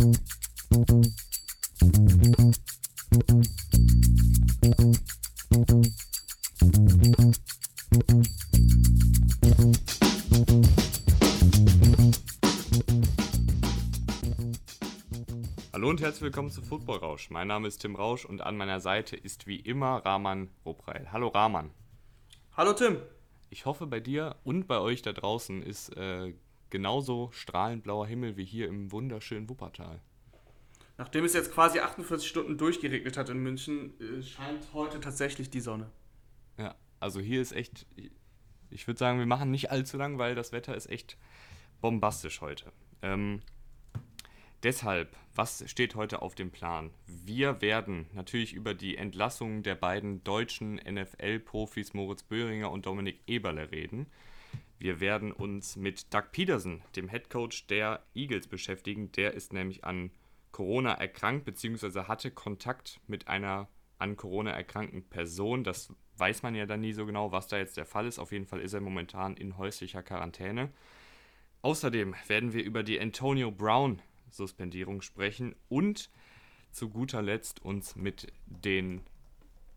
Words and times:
Hallo 0.00 0.08
und 15.90 16.00
herzlich 16.00 16.22
willkommen 16.22 16.50
zu 16.50 16.62
Football 16.62 17.00
Rausch. 17.00 17.28
Mein 17.28 17.48
Name 17.48 17.68
ist 17.68 17.80
Tim 17.80 17.94
Rausch 17.94 18.24
und 18.24 18.40
an 18.40 18.56
meiner 18.56 18.80
Seite 18.80 19.16
ist 19.16 19.46
wie 19.46 19.56
immer 19.56 19.98
Rahman 20.06 20.48
Robrail. 20.64 21.12
Hallo 21.12 21.28
Rahman. 21.28 21.70
Hallo 22.56 22.72
Tim. 22.72 22.96
Ich 23.50 23.66
hoffe, 23.66 23.86
bei 23.86 24.00
dir 24.00 24.36
und 24.44 24.66
bei 24.66 24.78
euch 24.78 25.02
da 25.02 25.12
draußen 25.12 25.62
ist 25.62 25.94
äh, 25.98 26.32
genauso 26.70 27.30
strahlend 27.32 27.82
blauer 27.82 28.06
Himmel 28.06 28.36
wie 28.36 28.44
hier 28.44 28.68
im 28.68 28.90
wunderschönen 28.92 29.48
Wuppertal. 29.48 30.00
Nachdem 31.00 31.24
es 31.24 31.32
jetzt 31.32 31.52
quasi 31.52 31.80
48 31.80 32.28
Stunden 32.28 32.58
durchgeregnet 32.58 33.16
hat 33.16 33.30
in 33.30 33.38
München, 33.38 33.98
äh, 34.00 34.22
scheint 34.22 34.72
heute 34.74 35.00
tatsächlich 35.00 35.48
die 35.48 35.60
Sonne. 35.60 35.90
Ja, 36.58 36.74
also 37.00 37.20
hier 37.20 37.40
ist 37.40 37.52
echt, 37.52 37.86
ich 38.68 38.86
würde 38.86 38.98
sagen, 38.98 39.18
wir 39.18 39.26
machen 39.26 39.50
nicht 39.50 39.70
allzu 39.70 39.96
lang, 39.96 40.18
weil 40.18 40.34
das 40.34 40.52
Wetter 40.52 40.74
ist 40.76 40.90
echt 40.90 41.16
bombastisch 41.80 42.42
heute. 42.42 42.70
Ähm, 43.00 43.40
deshalb, 44.62 45.16
was 45.34 45.64
steht 45.70 45.94
heute 45.94 46.20
auf 46.20 46.34
dem 46.34 46.50
Plan? 46.50 46.90
Wir 47.06 47.62
werden 47.62 48.06
natürlich 48.12 48.52
über 48.52 48.74
die 48.74 48.98
Entlassung 48.98 49.62
der 49.62 49.76
beiden 49.76 50.22
deutschen 50.22 50.74
NFL-Profis 50.74 51.94
Moritz 51.94 52.22
Böhringer 52.24 52.70
und 52.70 52.84
Dominik 52.84 53.22
Eberle 53.26 53.70
reden. 53.70 54.06
Wir 54.80 54.98
werden 54.98 55.30
uns 55.30 55.76
mit 55.76 56.12
Doug 56.14 56.32
Peterson, 56.32 56.80
dem 56.96 57.10
Head 57.10 57.28
Coach 57.28 57.66
der 57.66 58.02
Eagles, 58.14 58.46
beschäftigen. 58.46 59.12
Der 59.12 59.34
ist 59.34 59.52
nämlich 59.52 59.84
an 59.84 60.10
Corona 60.52 60.94
erkrankt 60.94 61.44
bzw. 61.44 62.04
hatte 62.04 62.30
Kontakt 62.30 62.98
mit 63.06 63.28
einer 63.28 63.68
an 63.98 64.16
Corona 64.16 64.52
erkrankten 64.52 65.04
Person. 65.04 65.64
Das 65.64 65.92
weiß 66.16 66.42
man 66.42 66.54
ja 66.54 66.64
dann 66.64 66.80
nie 66.80 66.94
so 66.94 67.04
genau, 67.04 67.30
was 67.30 67.46
da 67.46 67.58
jetzt 67.58 67.76
der 67.76 67.84
Fall 67.84 68.06
ist. 68.06 68.18
Auf 68.18 68.32
jeden 68.32 68.46
Fall 68.46 68.60
ist 68.60 68.72
er 68.72 68.80
momentan 68.80 69.36
in 69.36 69.58
häuslicher 69.58 70.02
Quarantäne. 70.02 70.70
Außerdem 71.60 72.14
werden 72.26 72.54
wir 72.54 72.64
über 72.64 72.82
die 72.82 72.98
Antonio 72.98 73.50
Brown 73.50 74.00
Suspendierung 74.30 75.02
sprechen 75.02 75.56
und 75.68 76.08
zu 76.70 76.88
guter 76.88 77.20
Letzt 77.20 77.60
uns 77.62 77.96
mit 77.96 78.32
den 78.46 79.02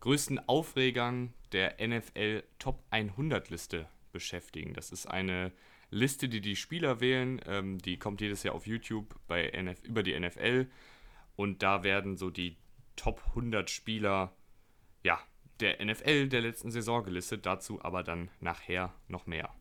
größten 0.00 0.48
Aufregern 0.48 1.34
der 1.52 1.76
NFL 1.86 2.42
Top 2.58 2.82
100 2.88 3.50
Liste 3.50 3.86
beschäftigen. 4.14 4.72
Das 4.72 4.90
ist 4.90 5.06
eine 5.06 5.52
Liste, 5.90 6.30
die 6.30 6.40
die 6.40 6.56
Spieler 6.56 7.00
wählen. 7.00 7.40
Ähm, 7.46 7.78
die 7.78 7.98
kommt 7.98 8.22
jedes 8.22 8.42
Jahr 8.42 8.54
auf 8.54 8.66
YouTube 8.66 9.14
bei 9.28 9.50
NF 9.50 9.84
über 9.84 10.02
die 10.02 10.18
NFL 10.18 10.66
und 11.36 11.62
da 11.62 11.82
werden 11.84 12.16
so 12.16 12.30
die 12.30 12.56
Top 12.96 13.22
100 13.28 13.68
Spieler 13.68 14.34
ja, 15.02 15.20
der 15.60 15.84
NFL 15.84 16.28
der 16.28 16.40
letzten 16.40 16.70
Saison 16.70 17.04
gelistet. 17.04 17.44
Dazu 17.44 17.84
aber 17.84 18.02
dann 18.02 18.30
nachher 18.40 18.94
noch 19.08 19.26
mehr. 19.26 19.54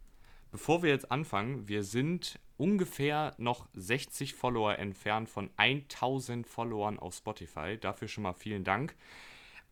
Bevor 0.52 0.84
wir 0.84 0.92
jetzt 0.92 1.12
anfangen, 1.12 1.68
wir 1.68 1.84
sind 1.84 2.40
ungefähr 2.58 3.34
noch 3.40 3.68
60 3.74 4.36
Follower 4.36 4.78
entfernt 4.78 5.28
von 5.30 5.50
1000 5.58 6.48
Followern 6.48 7.00
auf 7.00 7.16
Spotify. 7.16 7.78
Dafür 7.80 8.08
schon 8.08 8.24
mal 8.24 8.34
vielen 8.34 8.64
Dank. 8.64 8.96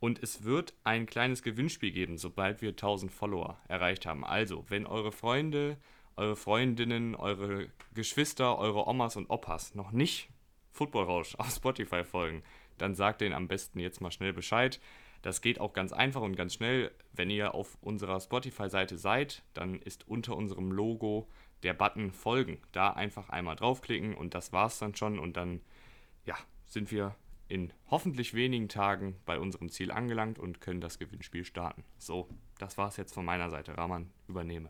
Und 0.01 0.21
es 0.23 0.43
wird 0.43 0.73
ein 0.83 1.05
kleines 1.05 1.43
Gewinnspiel 1.43 1.91
geben, 1.91 2.17
sobald 2.17 2.63
wir 2.63 2.69
1000 2.69 3.11
Follower 3.11 3.59
erreicht 3.67 4.07
haben. 4.07 4.25
Also, 4.25 4.65
wenn 4.67 4.87
eure 4.87 5.11
Freunde, 5.11 5.77
eure 6.15 6.35
Freundinnen, 6.35 7.15
eure 7.15 7.67
Geschwister, 7.93 8.57
eure 8.57 8.87
Omas 8.87 9.15
und 9.15 9.29
Opas 9.29 9.75
noch 9.75 9.91
nicht 9.91 10.29
Football 10.71 11.05
Rausch 11.05 11.35
auf 11.35 11.51
Spotify 11.51 12.03
folgen, 12.03 12.41
dann 12.79 12.95
sagt 12.95 13.21
denen 13.21 13.35
am 13.35 13.47
besten 13.47 13.79
jetzt 13.79 14.01
mal 14.01 14.11
schnell 14.11 14.33
Bescheid. 14.33 14.81
Das 15.21 15.39
geht 15.39 15.59
auch 15.59 15.71
ganz 15.71 15.93
einfach 15.93 16.21
und 16.21 16.35
ganz 16.35 16.55
schnell. 16.55 16.89
Wenn 17.13 17.29
ihr 17.29 17.53
auf 17.53 17.77
unserer 17.81 18.19
Spotify-Seite 18.19 18.97
seid, 18.97 19.43
dann 19.53 19.75
ist 19.75 20.07
unter 20.07 20.35
unserem 20.35 20.71
Logo 20.71 21.27
der 21.61 21.75
Button 21.75 22.11
Folgen. 22.11 22.57
Da 22.71 22.89
einfach 22.89 23.29
einmal 23.29 23.55
draufklicken 23.55 24.15
und 24.15 24.33
das 24.33 24.51
war's 24.51 24.79
dann 24.79 24.95
schon. 24.95 25.19
Und 25.19 25.37
dann 25.37 25.61
ja, 26.25 26.35
sind 26.65 26.91
wir 26.91 27.15
in 27.51 27.73
hoffentlich 27.89 28.33
wenigen 28.33 28.69
Tagen 28.69 29.17
bei 29.25 29.37
unserem 29.37 29.69
Ziel 29.69 29.91
angelangt 29.91 30.39
und 30.39 30.61
können 30.61 30.79
das 30.79 30.99
Gewinnspiel 30.99 31.43
starten. 31.43 31.83
So, 31.97 32.29
das 32.59 32.77
war's 32.77 32.95
jetzt 32.95 33.13
von 33.13 33.25
meiner 33.25 33.49
Seite. 33.49 33.77
Rahman, 33.77 34.09
übernehme. 34.29 34.69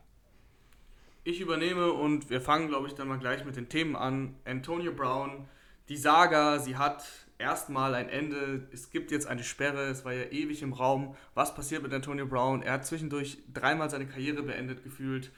Ich 1.23 1.39
übernehme 1.39 1.93
und 1.93 2.31
wir 2.31 2.41
fangen, 2.41 2.69
glaube 2.69 2.87
ich, 2.87 2.95
dann 2.95 3.07
mal 3.07 3.19
gleich 3.19 3.45
mit 3.45 3.55
den 3.55 3.69
Themen 3.69 3.95
an. 3.95 4.35
Antonio 4.45 4.91
Brown, 4.91 5.47
die 5.89 5.97
Saga, 5.97 6.57
sie 6.57 6.75
hat 6.75 7.05
erstmal 7.37 7.93
ein 7.93 8.09
Ende. 8.09 8.67
Es 8.71 8.89
gibt 8.89 9.11
jetzt 9.11 9.27
eine 9.27 9.43
Sperre, 9.43 9.83
es 9.83 10.03
war 10.03 10.13
ja 10.13 10.31
ewig 10.31 10.63
im 10.63 10.73
Raum. 10.73 11.15
Was 11.35 11.53
passiert 11.53 11.83
mit 11.83 11.93
Antonio 11.93 12.25
Brown? 12.25 12.63
Er 12.63 12.73
hat 12.73 12.87
zwischendurch 12.87 13.37
dreimal 13.53 13.91
seine 13.91 14.07
Karriere 14.07 14.41
beendet 14.41 14.83
gefühlt, 14.83 15.31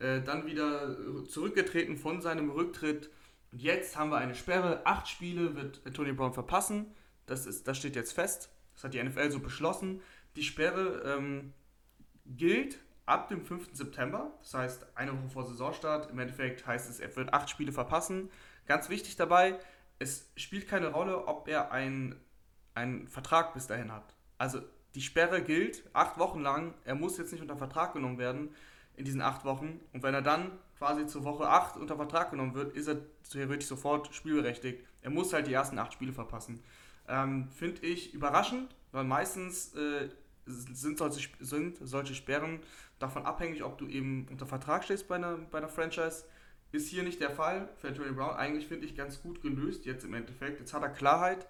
äh, 0.00 0.20
dann 0.20 0.44
wieder 0.44 0.98
zurückgetreten 1.26 1.96
von 1.96 2.20
seinem 2.20 2.50
Rücktritt. 2.50 3.08
Und 3.52 3.60
jetzt 3.60 3.96
haben 3.96 4.10
wir 4.10 4.18
eine 4.18 4.34
Sperre. 4.34 4.82
Acht 4.84 5.08
Spiele 5.08 5.56
wird 5.56 5.80
Antonio 5.84 6.14
Brown 6.14 6.32
verpassen. 6.32 6.94
Das, 7.26 7.46
ist, 7.46 7.66
das 7.66 7.78
steht 7.78 7.96
jetzt 7.96 8.12
fest. 8.12 8.50
Das 8.74 8.84
hat 8.84 8.94
die 8.94 9.02
NFL 9.02 9.30
so 9.30 9.40
beschlossen. 9.40 10.00
Die 10.36 10.42
Sperre 10.42 11.02
ähm, 11.04 11.52
gilt 12.26 12.78
ab 13.06 13.28
dem 13.28 13.44
5. 13.44 13.70
September, 13.72 14.30
das 14.40 14.54
heißt 14.54 14.86
eine 14.94 15.12
Woche 15.12 15.30
vor 15.30 15.44
Saisonstart. 15.44 16.10
Im 16.10 16.18
Endeffekt 16.18 16.66
heißt 16.66 16.88
es, 16.88 17.00
er 17.00 17.14
wird 17.16 17.34
acht 17.34 17.50
Spiele 17.50 17.72
verpassen. 17.72 18.30
Ganz 18.66 18.88
wichtig 18.88 19.16
dabei, 19.16 19.58
es 19.98 20.30
spielt 20.36 20.68
keine 20.68 20.88
Rolle, 20.88 21.26
ob 21.26 21.48
er 21.48 21.72
einen, 21.72 22.20
einen 22.74 23.08
Vertrag 23.08 23.52
bis 23.52 23.66
dahin 23.66 23.92
hat. 23.92 24.14
Also 24.38 24.60
die 24.94 25.02
Sperre 25.02 25.42
gilt 25.42 25.82
acht 25.92 26.18
Wochen 26.18 26.40
lang. 26.40 26.74
Er 26.84 26.94
muss 26.94 27.18
jetzt 27.18 27.32
nicht 27.32 27.42
unter 27.42 27.56
Vertrag 27.56 27.92
genommen 27.92 28.18
werden 28.18 28.54
in 28.96 29.04
diesen 29.04 29.20
acht 29.20 29.44
Wochen. 29.44 29.80
Und 29.92 30.02
wenn 30.02 30.14
er 30.14 30.22
dann 30.22 30.52
quasi 30.80 31.06
zur 31.06 31.24
Woche 31.24 31.46
acht 31.46 31.76
unter 31.76 31.96
Vertrag 31.96 32.30
genommen 32.30 32.54
wird, 32.54 32.74
ist 32.74 32.88
er 32.88 32.96
theoretisch 33.30 33.68
sofort 33.68 34.14
spielberechtigt. 34.14 34.82
Er 35.02 35.10
muss 35.10 35.34
halt 35.34 35.46
die 35.46 35.52
ersten 35.52 35.78
acht 35.78 35.92
Spiele 35.92 36.14
verpassen. 36.14 36.64
Ähm, 37.06 37.48
Finde 37.50 37.82
ich 37.82 38.14
überraschend, 38.14 38.74
weil 38.90 39.04
meistens 39.04 39.74
äh, 39.74 40.08
sind, 40.46 40.96
solche, 40.96 41.28
sind 41.38 41.76
solche 41.82 42.14
Sperren 42.14 42.60
davon 42.98 43.26
abhängig, 43.26 43.62
ob 43.62 43.76
du 43.76 43.86
eben 43.88 44.26
unter 44.30 44.46
Vertrag 44.46 44.82
stehst 44.82 45.06
bei 45.06 45.16
einer, 45.16 45.36
bei 45.36 45.58
einer 45.58 45.68
Franchise 45.68 46.24
ist 46.72 46.88
hier 46.88 47.02
nicht 47.02 47.20
der 47.20 47.30
Fall 47.30 47.68
für 47.76 47.88
Antonio 47.88 48.14
Brown. 48.14 48.36
Eigentlich 48.36 48.66
finde 48.66 48.86
ich 48.86 48.96
ganz 48.96 49.20
gut 49.20 49.42
gelöst 49.42 49.84
jetzt 49.84 50.04
im 50.04 50.14
Endeffekt. 50.14 50.60
Jetzt 50.60 50.72
hat 50.72 50.82
er 50.82 50.88
Klarheit. 50.88 51.46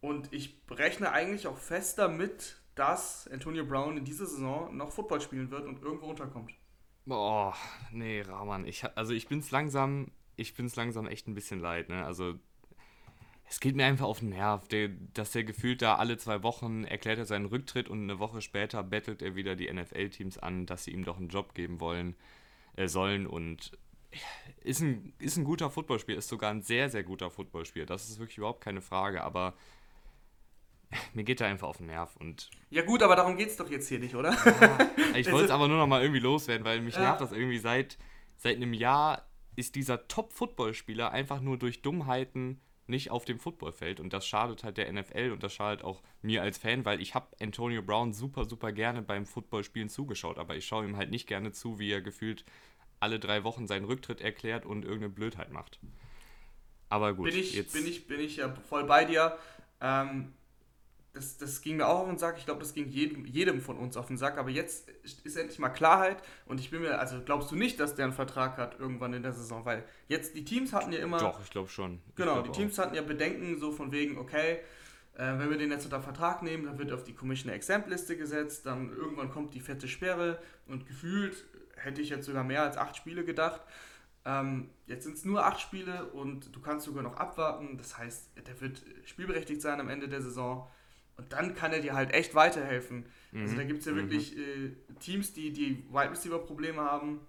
Und 0.00 0.32
ich 0.32 0.62
rechne 0.70 1.12
eigentlich 1.12 1.46
auch 1.46 1.58
fest 1.58 1.98
damit, 1.98 2.56
dass 2.74 3.28
Antonio 3.30 3.66
Brown 3.66 3.98
in 3.98 4.04
dieser 4.06 4.24
Saison 4.24 4.74
noch 4.74 4.92
Football 4.92 5.20
spielen 5.20 5.50
wird 5.50 5.66
und 5.66 5.82
irgendwo 5.82 6.06
unterkommt. 6.06 6.52
Boah, 7.10 7.56
nee, 7.90 8.20
Rahman. 8.20 8.64
Ich, 8.68 8.84
also 8.96 9.12
ich 9.12 9.26
bin's 9.26 9.50
langsam, 9.50 10.12
ich 10.36 10.54
bin's 10.54 10.76
langsam 10.76 11.08
echt 11.08 11.26
ein 11.26 11.34
bisschen 11.34 11.58
leid, 11.58 11.88
ne? 11.88 12.04
Also 12.04 12.38
es 13.48 13.58
geht 13.58 13.74
mir 13.74 13.84
einfach 13.84 14.06
auf 14.06 14.20
den 14.20 14.28
Nerv, 14.28 14.68
der, 14.68 14.90
dass 15.12 15.32
der 15.32 15.42
gefühlt 15.42 15.82
da 15.82 15.96
alle 15.96 16.18
zwei 16.18 16.44
Wochen 16.44 16.84
erklärt 16.84 17.18
er 17.18 17.24
seinen 17.24 17.46
Rücktritt 17.46 17.88
und 17.88 18.04
eine 18.04 18.20
Woche 18.20 18.40
später 18.42 18.84
bettelt 18.84 19.22
er 19.22 19.34
wieder 19.34 19.56
die 19.56 19.68
NFL-Teams 19.72 20.38
an, 20.38 20.66
dass 20.66 20.84
sie 20.84 20.92
ihm 20.92 21.04
doch 21.04 21.16
einen 21.16 21.30
Job 21.30 21.52
geben 21.52 21.80
wollen, 21.80 22.14
äh, 22.76 22.86
sollen 22.86 23.26
und 23.26 23.72
ist 24.62 24.80
ein, 24.80 25.12
ist 25.18 25.36
ein 25.36 25.42
guter 25.42 25.68
Footballspiel, 25.68 26.14
ist 26.14 26.28
sogar 26.28 26.52
ein 26.52 26.62
sehr, 26.62 26.90
sehr 26.90 27.02
guter 27.02 27.28
Footballspiel. 27.32 27.86
Das 27.86 28.08
ist 28.08 28.20
wirklich 28.20 28.38
überhaupt 28.38 28.62
keine 28.62 28.82
Frage, 28.82 29.24
aber 29.24 29.54
mir 31.14 31.24
geht 31.24 31.40
er 31.40 31.48
einfach 31.48 31.68
auf 31.68 31.78
den 31.78 31.86
Nerv. 31.86 32.16
Und 32.16 32.50
ja 32.70 32.82
gut, 32.82 33.02
aber 33.02 33.16
darum 33.16 33.36
geht 33.36 33.48
es 33.48 33.56
doch 33.56 33.70
jetzt 33.70 33.88
hier 33.88 33.98
nicht, 33.98 34.14
oder? 34.14 34.32
Ja, 34.32 35.16
ich 35.16 35.30
wollte 35.30 35.46
es 35.46 35.50
aber 35.50 35.68
nur 35.68 35.78
noch 35.78 35.86
mal 35.86 36.02
irgendwie 36.02 36.20
loswerden, 36.20 36.64
weil 36.64 36.80
mich 36.80 36.94
ja. 36.94 37.02
nervt 37.02 37.20
das 37.20 37.32
irgendwie 37.32 37.58
seit, 37.58 37.98
seit 38.36 38.56
einem 38.56 38.72
Jahr 38.72 39.26
ist 39.56 39.74
dieser 39.74 40.08
Top-Footballspieler 40.08 41.10
einfach 41.10 41.40
nur 41.40 41.58
durch 41.58 41.82
Dummheiten 41.82 42.60
nicht 42.86 43.10
auf 43.10 43.24
dem 43.24 43.38
Footballfeld 43.38 44.00
und 44.00 44.12
das 44.12 44.26
schadet 44.26 44.64
halt 44.64 44.76
der 44.76 44.92
NFL 44.92 45.30
und 45.32 45.42
das 45.42 45.54
schadet 45.54 45.84
auch 45.84 46.02
mir 46.22 46.42
als 46.42 46.58
Fan, 46.58 46.84
weil 46.84 47.00
ich 47.00 47.14
habe 47.14 47.28
Antonio 47.40 47.82
Brown 47.82 48.12
super, 48.12 48.44
super 48.44 48.72
gerne 48.72 49.00
beim 49.00 49.26
Footballspielen 49.26 49.88
zugeschaut, 49.88 50.38
aber 50.38 50.56
ich 50.56 50.66
schaue 50.66 50.84
ihm 50.84 50.96
halt 50.96 51.10
nicht 51.10 51.26
gerne 51.26 51.52
zu, 51.52 51.78
wie 51.78 51.90
er 51.90 52.00
gefühlt 52.00 52.44
alle 52.98 53.18
drei 53.18 53.44
Wochen 53.44 53.66
seinen 53.66 53.84
Rücktritt 53.84 54.20
erklärt 54.20 54.66
und 54.66 54.84
irgendeine 54.84 55.10
Blödheit 55.10 55.52
macht. 55.52 55.78
Aber 56.88 57.14
gut. 57.14 57.30
Bin 57.30 57.38
ich, 57.38 57.54
jetzt 57.54 57.72
bin 57.72 57.86
ich, 57.86 58.06
bin 58.06 58.20
ich 58.20 58.36
ja 58.36 58.52
voll 58.68 58.84
bei 58.84 59.04
dir. 59.04 59.38
Ähm, 59.80 60.32
das, 61.12 61.38
das 61.38 61.60
ging 61.60 61.76
mir 61.76 61.88
auch 61.88 62.00
auf 62.00 62.08
den 62.08 62.18
Sack. 62.18 62.36
Ich 62.38 62.44
glaube, 62.44 62.60
das 62.60 62.72
ging 62.72 62.88
jedem, 62.88 63.24
jedem 63.24 63.60
von 63.60 63.76
uns 63.76 63.96
auf 63.96 64.06
den 64.06 64.16
Sack. 64.16 64.38
Aber 64.38 64.50
jetzt 64.50 64.88
ist 65.24 65.36
endlich 65.36 65.58
mal 65.58 65.70
Klarheit. 65.70 66.22
Und 66.46 66.60
ich 66.60 66.70
bin 66.70 66.82
mir, 66.82 66.98
also 66.98 67.20
glaubst 67.24 67.50
du 67.50 67.56
nicht, 67.56 67.80
dass 67.80 67.94
der 67.94 68.04
einen 68.04 68.14
Vertrag 68.14 68.56
hat 68.58 68.78
irgendwann 68.78 69.12
in 69.12 69.22
der 69.22 69.32
Saison? 69.32 69.64
Weil 69.64 69.84
jetzt 70.08 70.36
die 70.36 70.44
Teams 70.44 70.72
hatten 70.72 70.92
ja 70.92 71.00
immer. 71.00 71.18
Doch, 71.18 71.40
ich 71.42 71.50
glaube 71.50 71.68
schon. 71.68 72.00
Ich 72.08 72.14
genau, 72.14 72.34
glaub 72.34 72.44
die 72.44 72.52
Teams 72.52 72.78
auch. 72.78 72.84
hatten 72.84 72.94
ja 72.94 73.02
Bedenken 73.02 73.58
so 73.58 73.72
von 73.72 73.90
wegen, 73.90 74.18
okay, 74.18 74.58
äh, 75.14 75.38
wenn 75.38 75.50
wir 75.50 75.58
den 75.58 75.70
jetzt 75.70 75.84
unter 75.84 76.00
Vertrag 76.00 76.42
nehmen, 76.42 76.64
dann 76.64 76.78
wird 76.78 76.92
auf 76.92 77.02
die 77.02 77.14
Commissioner 77.14 77.54
Exempt 77.54 77.88
Liste 77.88 78.16
gesetzt. 78.16 78.66
Dann 78.66 78.90
irgendwann 78.90 79.30
kommt 79.30 79.54
die 79.54 79.60
fette 79.60 79.88
Sperre. 79.88 80.38
Und 80.68 80.86
gefühlt 80.86 81.44
hätte 81.76 82.00
ich 82.00 82.10
jetzt 82.10 82.26
sogar 82.26 82.44
mehr 82.44 82.62
als 82.62 82.76
acht 82.76 82.96
Spiele 82.96 83.24
gedacht. 83.24 83.62
Ähm, 84.24 84.70
jetzt 84.86 85.04
sind 85.04 85.16
es 85.16 85.24
nur 85.24 85.44
acht 85.44 85.60
Spiele 85.60 86.04
und 86.12 86.54
du 86.54 86.60
kannst 86.60 86.86
sogar 86.86 87.02
noch 87.02 87.16
abwarten. 87.16 87.78
Das 87.78 87.98
heißt, 87.98 88.30
der 88.46 88.60
wird 88.60 88.82
spielberechtigt 89.06 89.60
sein 89.60 89.80
am 89.80 89.88
Ende 89.88 90.08
der 90.08 90.20
Saison. 90.20 90.68
Und 91.20 91.34
dann 91.34 91.54
kann 91.54 91.70
er 91.70 91.80
dir 91.80 91.92
halt 91.92 92.14
echt 92.14 92.34
weiterhelfen. 92.34 93.04
Mhm. 93.32 93.42
Also 93.42 93.56
da 93.56 93.64
gibt 93.64 93.80
es 93.80 93.84
ja 93.84 93.92
mhm. 93.92 93.96
wirklich 93.96 94.38
äh, 94.38 94.70
Teams, 95.00 95.34
die 95.34 95.52
die 95.52 95.84
Wide 95.90 96.12
Receiver 96.12 96.38
Probleme 96.38 96.80
haben. 96.80 97.20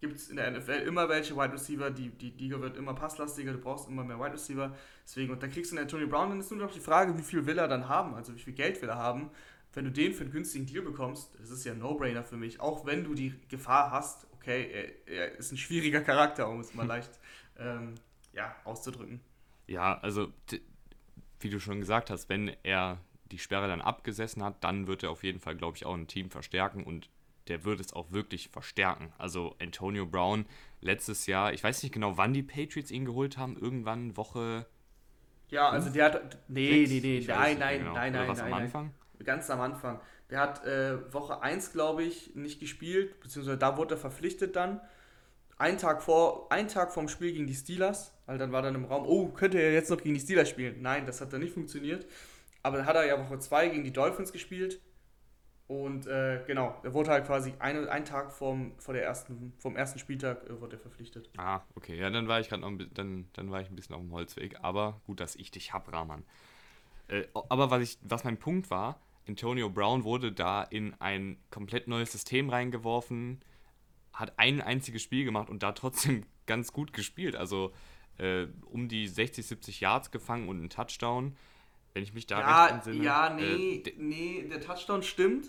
Gibt 0.00 0.16
es 0.16 0.30
in 0.30 0.36
der 0.36 0.50
NFL 0.50 0.82
immer 0.84 1.08
welche 1.08 1.36
Wide 1.36 1.52
Receiver, 1.52 1.92
die, 1.92 2.08
die 2.08 2.30
Liga 2.30 2.60
wird 2.60 2.76
immer 2.76 2.92
passlastiger, 2.92 3.52
du 3.52 3.58
brauchst 3.58 3.88
immer 3.88 4.02
mehr 4.02 4.18
Wide 4.18 4.32
Receiver. 4.32 4.74
Deswegen, 5.04 5.30
und 5.30 5.40
da 5.42 5.46
kriegst 5.46 5.70
du 5.70 5.76
einen 5.76 5.84
Antonio 5.84 6.08
Brown, 6.08 6.30
dann 6.30 6.40
ist 6.40 6.50
nur 6.50 6.58
noch 6.58 6.72
die 6.72 6.80
Frage, 6.80 7.16
wie 7.16 7.22
viel 7.22 7.46
will 7.46 7.58
er 7.58 7.68
dann 7.68 7.88
haben, 7.88 8.14
also 8.14 8.34
wie 8.34 8.40
viel 8.40 8.54
Geld 8.54 8.82
will 8.82 8.88
er 8.88 8.98
haben. 8.98 9.30
Wenn 9.74 9.84
du 9.84 9.92
den 9.92 10.12
für 10.12 10.24
einen 10.24 10.32
günstigen 10.32 10.66
Deal 10.66 10.82
bekommst, 10.82 11.30
das 11.38 11.50
ist 11.50 11.64
ja 11.64 11.72
ein 11.72 11.78
No-Brainer 11.78 12.24
für 12.24 12.36
mich, 12.36 12.58
auch 12.58 12.84
wenn 12.84 13.04
du 13.04 13.14
die 13.14 13.32
Gefahr 13.48 13.92
hast, 13.92 14.26
okay, 14.32 14.96
er, 15.06 15.14
er 15.14 15.38
ist 15.38 15.52
ein 15.52 15.58
schwieriger 15.58 16.00
Charakter, 16.00 16.48
um 16.48 16.58
es 16.58 16.74
mal 16.74 16.86
leicht 16.94 17.20
ähm, 17.58 17.94
ja, 18.32 18.56
auszudrücken. 18.64 19.20
Ja, 19.68 19.98
also 19.98 20.32
wie 21.38 21.50
du 21.50 21.60
schon 21.60 21.78
gesagt 21.78 22.10
hast, 22.10 22.28
wenn 22.28 22.56
er 22.64 22.98
die 23.30 23.38
Sperre 23.38 23.68
dann 23.68 23.80
abgesessen 23.80 24.42
hat, 24.42 24.62
dann 24.62 24.86
wird 24.86 25.02
er 25.02 25.10
auf 25.10 25.22
jeden 25.22 25.40
Fall, 25.40 25.56
glaube 25.56 25.76
ich, 25.76 25.86
auch 25.86 25.94
ein 25.94 26.06
Team 26.06 26.30
verstärken 26.30 26.84
und 26.84 27.08
der 27.48 27.64
wird 27.64 27.80
es 27.80 27.92
auch 27.92 28.12
wirklich 28.12 28.48
verstärken. 28.48 29.12
Also 29.18 29.56
Antonio 29.60 30.06
Brown 30.06 30.46
letztes 30.80 31.26
Jahr, 31.26 31.52
ich 31.52 31.62
weiß 31.62 31.82
nicht 31.82 31.92
genau, 31.92 32.16
wann 32.16 32.32
die 32.32 32.42
Patriots 32.42 32.90
ihn 32.90 33.04
geholt 33.04 33.38
haben, 33.38 33.56
irgendwann 33.56 34.16
Woche. 34.16 34.66
Ja, 35.48 35.68
also 35.68 35.90
der 35.90 36.04
hat. 36.06 36.38
Nee, 36.48 36.86
sechs? 36.86 37.02
nee, 37.02 37.18
nee, 37.20 37.26
nein, 37.26 37.58
nein, 37.58 37.78
genau. 37.80 37.94
nein, 37.94 38.12
nein, 38.12 38.28
nein, 38.28 38.40
am 38.40 38.52
Anfang? 38.52 38.94
Ganz 39.24 39.50
am 39.50 39.60
Anfang. 39.60 40.00
Der 40.30 40.38
hat 40.38 40.64
äh, 40.64 41.12
Woche 41.12 41.42
1, 41.42 41.72
glaube 41.72 42.04
ich, 42.04 42.36
nicht 42.36 42.60
gespielt, 42.60 43.20
beziehungsweise 43.20 43.58
da 43.58 43.76
wurde 43.76 43.96
er 43.96 43.98
verpflichtet 43.98 44.54
dann. 44.54 44.80
Ein 45.58 45.76
Tag 45.76 46.02
vor, 46.02 46.50
ein 46.50 46.68
Tag 46.68 46.92
vorm 46.92 47.08
Spiel 47.08 47.32
gegen 47.32 47.46
die 47.46 47.54
Steelers, 47.54 48.14
weil 48.26 48.38
dann 48.38 48.52
war 48.52 48.62
dann 48.62 48.76
im 48.76 48.84
Raum, 48.84 49.04
oh, 49.06 49.28
könnte 49.28 49.58
er 49.58 49.72
jetzt 49.72 49.90
noch 49.90 50.00
gegen 50.00 50.14
die 50.14 50.20
Steelers 50.20 50.48
spielen? 50.48 50.80
Nein, 50.80 51.04
das 51.04 51.20
hat 51.20 51.32
dann 51.32 51.40
nicht 51.40 51.52
funktioniert. 51.52 52.06
Aber 52.62 52.76
dann 52.76 52.86
hat 52.86 52.96
er 52.96 53.06
ja 53.06 53.18
Woche 53.18 53.38
2 53.38 53.68
gegen 53.68 53.84
die 53.84 53.92
Dolphins 53.92 54.32
gespielt. 54.32 54.80
Und 55.66 56.08
äh, 56.08 56.42
genau, 56.48 56.76
er 56.82 56.92
wurde 56.94 57.10
halt 57.10 57.26
quasi 57.26 57.54
ein, 57.60 57.88
ein 57.88 58.04
Tag 58.04 58.32
vom, 58.32 58.72
vor 58.78 58.92
der 58.92 59.04
ersten, 59.04 59.52
vom 59.58 59.76
ersten 59.76 60.00
Spieltag 60.00 60.44
äh, 60.50 60.60
wurde 60.60 60.76
er 60.76 60.80
verpflichtet. 60.80 61.30
Ah, 61.36 61.60
okay. 61.76 61.96
Ja, 61.96 62.10
dann 62.10 62.26
war 62.26 62.40
ich 62.40 62.48
gerade 62.48 62.62
noch 62.62 62.76
dann, 62.92 63.28
dann 63.34 63.50
war 63.52 63.60
ich 63.60 63.68
ein 63.68 63.76
bisschen 63.76 63.94
auf 63.94 64.00
dem 64.00 64.12
Holzweg. 64.12 64.58
Aber 64.62 65.00
gut, 65.06 65.20
dass 65.20 65.36
ich 65.36 65.52
dich 65.52 65.72
hab, 65.72 65.92
Rahman. 65.92 66.24
Äh, 67.06 67.24
aber 67.32 67.70
was, 67.70 67.82
ich, 67.82 67.98
was 68.02 68.24
mein 68.24 68.36
Punkt 68.36 68.68
war, 68.70 69.00
Antonio 69.28 69.70
Brown 69.70 70.02
wurde 70.02 70.32
da 70.32 70.62
in 70.64 70.94
ein 71.00 71.38
komplett 71.50 71.86
neues 71.86 72.10
System 72.10 72.50
reingeworfen, 72.50 73.40
hat 74.12 74.38
ein 74.38 74.60
einziges 74.60 75.02
Spiel 75.02 75.24
gemacht 75.24 75.48
und 75.48 75.62
da 75.62 75.70
trotzdem 75.70 76.24
ganz 76.46 76.72
gut 76.72 76.92
gespielt. 76.92 77.36
Also 77.36 77.72
äh, 78.18 78.46
um 78.66 78.88
die 78.88 79.06
60, 79.06 79.46
70 79.46 79.80
Yards 79.80 80.10
gefangen 80.10 80.48
und 80.48 80.58
einen 80.58 80.70
Touchdown. 80.70 81.36
Wenn 81.92 82.02
ich 82.02 82.14
mich 82.14 82.26
da 82.26 82.40
ja, 82.40 82.64
recht 82.64 82.74
entsinne. 82.74 83.04
Ja, 83.04 83.28
äh, 83.28 83.34
nee, 83.34 83.82
äh, 83.84 83.94
nee, 83.96 84.48
der 84.48 84.60
Touchdown 84.60 85.02
stimmt. 85.02 85.48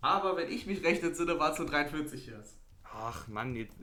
Aber 0.00 0.36
wenn 0.36 0.50
ich 0.50 0.66
mich 0.66 0.82
recht 0.84 1.02
entsinne, 1.02 1.38
war 1.38 1.52
es 1.52 1.58
nur 1.58 1.68
43 1.68 2.26
Yards. 2.26 2.58
Ach 2.82 3.26
Mann, 3.28 3.56
jetzt, 3.56 3.74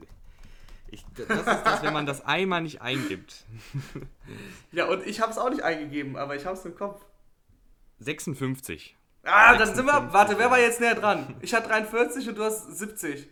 ich, 0.88 1.04
das 1.16 1.38
ist 1.38 1.46
das, 1.46 1.82
wenn 1.82 1.92
man 1.92 2.06
das 2.06 2.24
einmal 2.24 2.62
nicht 2.62 2.82
eingibt. 2.82 3.44
ja, 4.72 4.86
und 4.86 5.06
ich 5.06 5.20
habe 5.20 5.32
es 5.32 5.38
auch 5.38 5.50
nicht 5.50 5.62
eingegeben, 5.62 6.16
aber 6.16 6.36
ich 6.36 6.44
habe 6.44 6.56
es 6.56 6.64
im 6.64 6.74
Kopf. 6.76 7.04
56. 7.98 8.96
Ah, 9.24 9.56
56. 9.56 9.58
dann 9.58 9.74
sind 9.74 9.86
wir. 9.86 10.12
Warte, 10.12 10.38
wer 10.38 10.50
war 10.50 10.60
jetzt 10.60 10.80
näher 10.80 10.94
dran? 10.94 11.34
Ich 11.40 11.54
hatte 11.54 11.68
43 11.68 12.28
und 12.28 12.36
du 12.36 12.44
hast 12.44 12.76
70. 12.76 13.28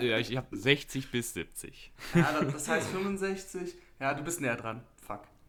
ja, 0.00 0.18
ich 0.18 0.36
habe 0.36 0.56
60 0.56 1.10
bis 1.10 1.34
70. 1.34 1.92
Ja, 2.14 2.42
das 2.42 2.68
heißt 2.68 2.88
65. 2.88 3.74
Ja, 3.98 4.14
du 4.14 4.22
bist 4.22 4.40
näher 4.40 4.56
dran 4.56 4.82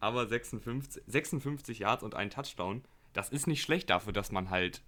aber 0.02 0.28
56, 0.28 1.04
56 1.08 1.80
Yards 1.80 2.04
und 2.04 2.16
ein 2.16 2.30
Touchdown, 2.30 2.84
das 3.14 3.30
ist 3.30 3.48
nicht 3.48 3.62
schlecht 3.62 3.90
dafür, 3.90 4.12
dass 4.12 4.32
man 4.32 4.50
halt 4.50 4.82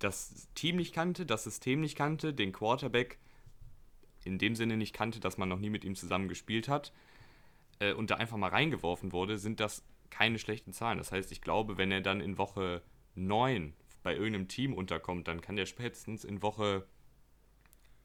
das 0.00 0.48
Team 0.54 0.76
nicht 0.76 0.94
kannte, 0.94 1.24
das 1.24 1.44
System 1.44 1.80
nicht 1.80 1.96
kannte, 1.96 2.34
den 2.34 2.52
Quarterback 2.52 3.18
in 4.24 4.38
dem 4.38 4.56
Sinne 4.56 4.76
nicht 4.76 4.94
kannte, 4.94 5.20
dass 5.20 5.38
man 5.38 5.48
noch 5.48 5.58
nie 5.58 5.70
mit 5.70 5.84
ihm 5.84 5.94
zusammen 5.94 6.28
gespielt 6.28 6.68
hat 6.68 6.92
äh, 7.78 7.92
und 7.92 8.10
da 8.10 8.16
einfach 8.16 8.38
mal 8.38 8.50
reingeworfen 8.50 9.12
wurde, 9.12 9.38
sind 9.38 9.60
das 9.60 9.84
keine 10.10 10.38
schlechten 10.38 10.72
Zahlen. 10.72 10.98
Das 10.98 11.12
heißt, 11.12 11.30
ich 11.30 11.42
glaube, 11.42 11.76
wenn 11.76 11.90
er 11.92 12.00
dann 12.00 12.20
in 12.20 12.38
Woche 12.38 12.82
9 13.14 13.74
bei 14.02 14.14
irgendeinem 14.14 14.48
Team 14.48 14.72
unterkommt, 14.72 15.28
dann 15.28 15.40
kann 15.40 15.56
der 15.56 15.66
spätestens 15.66 16.24
in 16.24 16.42
Woche 16.42 16.86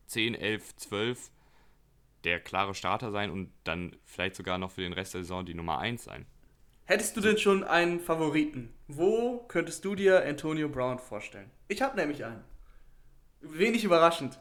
10, 0.07 0.35
11, 0.35 0.75
12 0.75 1.31
der 2.23 2.39
klare 2.39 2.73
Starter 2.73 3.11
sein 3.11 3.31
und 3.31 3.51
dann 3.63 3.95
vielleicht 4.05 4.35
sogar 4.35 4.57
noch 4.57 4.71
für 4.71 4.81
den 4.81 4.93
Rest 4.93 5.13
der 5.13 5.21
Saison 5.21 5.45
die 5.45 5.53
Nummer 5.53 5.79
1 5.79 6.03
sein. 6.03 6.25
Hättest 6.85 7.15
du 7.15 7.21
denn 7.21 7.37
schon 7.37 7.63
einen 7.63 7.99
Favoriten? 7.99 8.73
Wo 8.87 9.45
könntest 9.47 9.85
du 9.85 9.93
dir 9.93 10.25
Antonio 10.25 10.67
Brown 10.69 10.97
vorstellen? 10.97 11.51
Ich 11.67 11.81
habe 11.81 11.95
nämlich 11.95 12.25
einen. 12.25 12.43
Wenig 13.41 13.83
überraschend. 13.83 14.39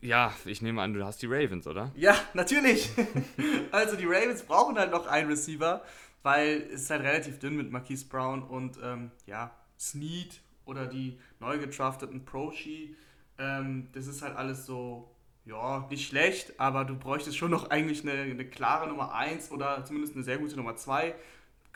Ja, 0.00 0.32
ich 0.44 0.62
nehme 0.62 0.80
an, 0.82 0.92
du 0.92 1.04
hast 1.04 1.22
die 1.22 1.26
Ravens, 1.26 1.66
oder? 1.66 1.90
Ja, 1.96 2.14
natürlich. 2.34 2.90
also 3.72 3.96
die 3.96 4.04
Ravens 4.04 4.42
brauchen 4.42 4.78
halt 4.78 4.92
noch 4.92 5.06
einen 5.06 5.28
Receiver, 5.28 5.82
weil 6.22 6.68
es 6.72 6.82
ist 6.82 6.90
halt 6.90 7.02
relativ 7.02 7.38
dünn 7.38 7.56
mit 7.56 7.70
Marquise 7.72 8.06
Brown 8.06 8.42
und 8.42 8.78
ähm, 8.82 9.10
ja, 9.26 9.50
Snead 9.78 10.40
oder 10.66 10.86
die 10.86 11.18
neu 11.40 11.58
getrafteten 11.58 12.24
Pro-Ski. 12.24 12.94
Ähm, 13.38 13.88
das 13.92 14.06
ist 14.06 14.22
halt 14.22 14.36
alles 14.36 14.66
so 14.66 15.10
ja, 15.48 15.86
nicht 15.88 16.06
schlecht, 16.06 16.60
aber 16.60 16.84
du 16.84 16.94
bräuchtest 16.94 17.36
schon 17.36 17.50
noch 17.50 17.70
eigentlich 17.70 18.02
eine, 18.02 18.20
eine 18.20 18.44
klare 18.44 18.86
Nummer 18.86 19.14
1 19.14 19.50
oder 19.50 19.82
zumindest 19.84 20.14
eine 20.14 20.22
sehr 20.22 20.36
gute 20.36 20.56
Nummer 20.56 20.76
2. 20.76 21.14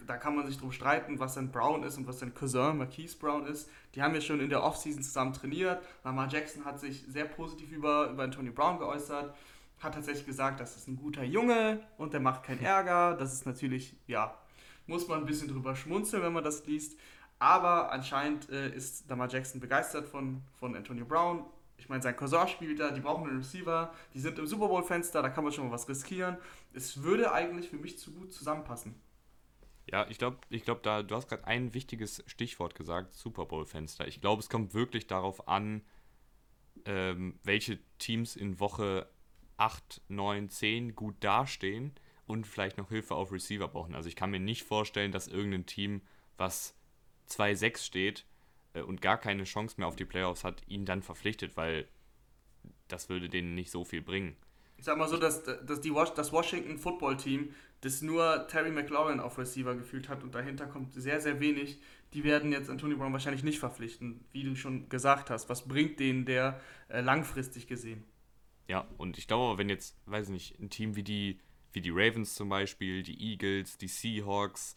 Da 0.06 0.16
kann 0.19 0.36
man 0.36 0.46
sich 0.46 0.58
drum 0.58 0.72
streiten, 0.72 1.19
was 1.19 1.34
denn 1.34 1.50
Brown 1.50 1.82
ist 1.82 1.96
und 1.96 2.06
was 2.06 2.19
sein 2.19 2.34
Cousin 2.34 2.76
Marquise 2.76 3.16
Brown 3.16 3.46
ist. 3.46 3.70
Die 3.94 4.02
haben 4.02 4.14
ja 4.14 4.20
schon 4.20 4.40
in 4.40 4.50
der 4.50 4.62
Offseason 4.62 5.02
zusammen 5.02 5.32
trainiert. 5.32 5.82
Lamar 6.04 6.28
Jackson 6.28 6.64
hat 6.66 6.80
sich 6.80 7.04
sehr 7.08 7.24
positiv 7.24 7.72
über, 7.72 8.10
über 8.10 8.24
Antonio 8.24 8.52
Brown 8.52 8.78
geäußert, 8.78 9.34
hat 9.80 9.94
tatsächlich 9.94 10.26
gesagt, 10.26 10.60
das 10.60 10.76
ist 10.76 10.88
ein 10.88 10.96
guter 10.96 11.24
Junge 11.24 11.80
und 11.96 12.12
der 12.12 12.20
macht 12.20 12.42
keinen 12.42 12.62
Ärger. 12.62 13.16
Das 13.16 13.32
ist 13.32 13.46
natürlich, 13.46 13.96
ja, 14.06 14.34
muss 14.86 15.08
man 15.08 15.20
ein 15.20 15.26
bisschen 15.26 15.48
drüber 15.48 15.76
schmunzeln, 15.76 16.22
wenn 16.22 16.32
man 16.32 16.44
das 16.44 16.66
liest. 16.66 16.98
Aber 17.38 17.90
anscheinend 17.90 18.50
äh, 18.50 18.69
ist 18.74 19.08
Lamar 19.08 19.28
Jackson 19.28 19.60
begeistert 19.60 20.06
von, 20.06 20.42
von 20.58 20.76
Antonio 20.76 21.06
Brown, 21.06 21.44
ich 21.82 21.88
meine, 21.88 22.00
sein 22.00 22.14
Cousin 22.14 22.46
spielt 22.46 22.79
da, 22.79 22.93
die 22.93 23.00
brauchen 23.00 23.29
einen 23.29 23.38
Receiver, 23.38 23.93
die 24.14 24.20
sind 24.20 24.38
im 24.38 24.46
Super 24.46 24.69
Bowl-Fenster, 24.69 25.20
da 25.20 25.29
kann 25.31 25.43
man 25.43 25.52
schon 25.52 25.67
mal 25.67 25.73
was 25.73 25.88
riskieren. 25.88 26.37
Es 26.73 27.02
würde 27.02 27.32
eigentlich 27.32 27.69
für 27.69 27.76
mich 27.76 27.99
zu 27.99 28.12
gut 28.12 28.32
zusammenpassen. 28.32 28.94
Ja, 29.90 30.06
ich 30.08 30.19
glaube, 30.19 30.38
ich 30.49 30.62
glaub, 30.62 30.84
du 30.84 31.11
hast 31.11 31.29
gerade 31.29 31.44
ein 31.44 31.74
wichtiges 31.74 32.22
Stichwort 32.29 32.77
gesagt, 32.77 33.17
Super 33.17 33.46
Bowl-Fenster. 33.46 34.06
Ich 34.06 34.20
glaube, 34.20 34.41
es 34.41 34.48
kommt 34.48 34.74
wirklich 34.74 35.08
darauf 35.08 35.48
an, 35.48 35.82
ähm, 36.84 37.41
welche 37.43 37.81
Teams 37.98 38.36
in 38.36 38.60
Woche 38.60 39.08
8, 39.56 40.03
9, 40.06 40.51
10 40.51 40.94
gut 40.94 41.17
dastehen 41.19 41.91
und 42.27 42.46
vielleicht 42.46 42.79
noch 42.79 42.91
Hilfe 42.91 43.17
auf 43.17 43.32
Receiver 43.32 43.67
brauchen. 43.67 43.96
Also 43.96 44.08
ich 44.08 44.15
kann 44.15 44.31
mir 44.31 44.39
nicht 44.39 44.62
vorstellen, 44.62 45.10
dass 45.10 45.27
irgendein 45.27 45.67
Team, 45.67 46.03
was 46.36 46.77
2-6 47.29 47.79
steht, 47.79 48.24
und 48.81 49.02
gar 49.02 49.19
keine 49.19 49.44
Chance 49.44 49.76
mehr 49.79 49.86
auf 49.86 49.96
die 49.96 50.05
Playoffs 50.05 50.44
hat, 50.44 50.62
ihn 50.67 50.84
dann 50.84 51.02
verpflichtet, 51.02 51.56
weil 51.56 51.86
das 52.88 53.08
würde 53.08 53.29
denen 53.29 53.55
nicht 53.55 53.70
so 53.70 53.84
viel 53.84 54.02
bringen. 54.02 54.36
Ich 54.76 54.84
sag 54.84 54.98
mal 54.98 55.08
so, 55.08 55.17
dass, 55.17 55.44
dass 55.44 55.81
die, 55.81 55.93
das 56.17 56.32
Washington 56.32 56.79
Football 56.79 57.17
Team, 57.17 57.55
das 57.82 58.02
nur 58.02 58.46
Terry 58.48 58.70
McLaurin 58.70 59.20
auf 59.20 59.38
Receiver 59.38 59.74
gefühlt 59.74 60.08
hat 60.08 60.22
und 60.22 60.34
dahinter 60.34 60.67
kommt 60.67 60.94
sehr, 60.94 61.20
sehr 61.20 61.41
wenig, 61.41 61.81
die 62.14 62.24
werden 62.24 62.52
jetzt 62.52 62.69
Antonio 62.69 62.96
Brown 62.98 63.12
wahrscheinlich 63.12 63.43
nicht 63.43 63.58
verpflichten, 63.58 64.24
wie 64.32 64.43
du 64.43 64.55
schon 64.55 64.88
gesagt 64.88 65.31
hast. 65.31 65.48
Was 65.48 65.67
bringt 65.67 65.98
denen 65.98 66.24
der 66.24 66.60
äh, 66.88 67.00
langfristig 67.00 67.67
gesehen? 67.67 68.05
Ja, 68.69 68.86
und 68.98 69.19
ich 69.19 69.26
glaube, 69.26 69.58
wenn 69.58 69.69
jetzt, 69.69 69.96
weiß 70.06 70.26
ich 70.26 70.32
nicht, 70.32 70.60
ein 70.60 70.70
Team 70.70 70.94
wie 70.96 71.02
die, 71.02 71.38
wie 71.72 71.81
die 71.81 71.91
Ravens 71.91 72.34
zum 72.34 72.48
Beispiel, 72.48 73.02
die 73.02 73.32
Eagles, 73.32 73.79
die 73.79 73.88
Seahawks, 73.88 74.76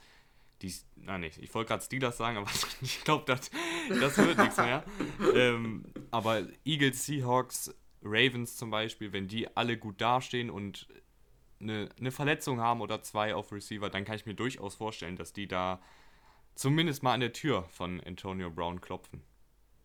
die, 0.62 0.74
nein, 0.96 1.22
nicht, 1.22 1.38
ich 1.38 1.54
wollte 1.54 1.70
gerade 1.70 1.84
Steelers 1.84 2.18
sagen, 2.18 2.38
aber 2.38 2.50
ich 2.82 3.04
glaube, 3.04 3.24
das, 3.26 3.52
das 3.90 4.18
wird 4.18 4.38
nichts 4.38 4.58
mehr. 4.58 4.84
Ähm, 5.34 5.86
aber 6.12 6.44
Eagles, 6.64 7.06
Seahawks, 7.06 7.74
Ravens 8.02 8.56
zum 8.58 8.70
Beispiel, 8.70 9.12
wenn 9.12 9.28
die 9.28 9.56
alle 9.56 9.78
gut 9.78 10.00
dastehen 10.00 10.50
und 10.50 10.88
eine, 11.60 11.90
eine 12.00 12.12
Verletzung 12.12 12.60
haben 12.60 12.82
oder 12.82 13.02
zwei 13.02 13.34
auf 13.34 13.52
Receiver, 13.52 13.90
dann 13.90 14.06
kann 14.06 14.16
ich 14.16 14.26
mir 14.26 14.34
durchaus 14.36 14.76
vorstellen, 14.76 15.16
dass 15.16 15.34
die 15.34 15.48
da 15.48 15.82
zumindest 16.54 17.04
mal 17.04 17.14
an 17.14 17.20
der 17.20 17.34
Tür 17.34 17.64
von 17.70 18.02
Antonio 18.02 18.50
Brown 18.50 18.82
klopfen. 18.82 19.22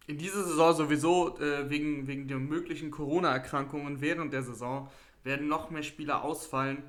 In 0.07 0.19
dieser 0.19 0.45
Saison 0.45 0.75
sowieso 0.75 1.39
äh, 1.39 1.71
wegen, 1.71 2.07
wegen 2.07 2.29
der 2.29 2.39
möglichen 2.39 2.91
Corona-Erkrankungen 2.91 4.01
während 4.01 4.33
der 4.33 4.43
Saison 4.43 4.89
werden 5.23 5.49
noch 5.49 5.71
mehr 5.71 5.83
Spieler 5.83 6.23
ausfallen 6.25 6.83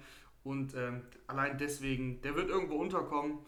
und 0.43 0.73
äh, 0.73 0.91
allein 1.27 1.57
deswegen, 1.57 2.21
der 2.21 2.35
wird 2.35 2.49
irgendwo 2.49 2.75
unterkommen 2.75 3.39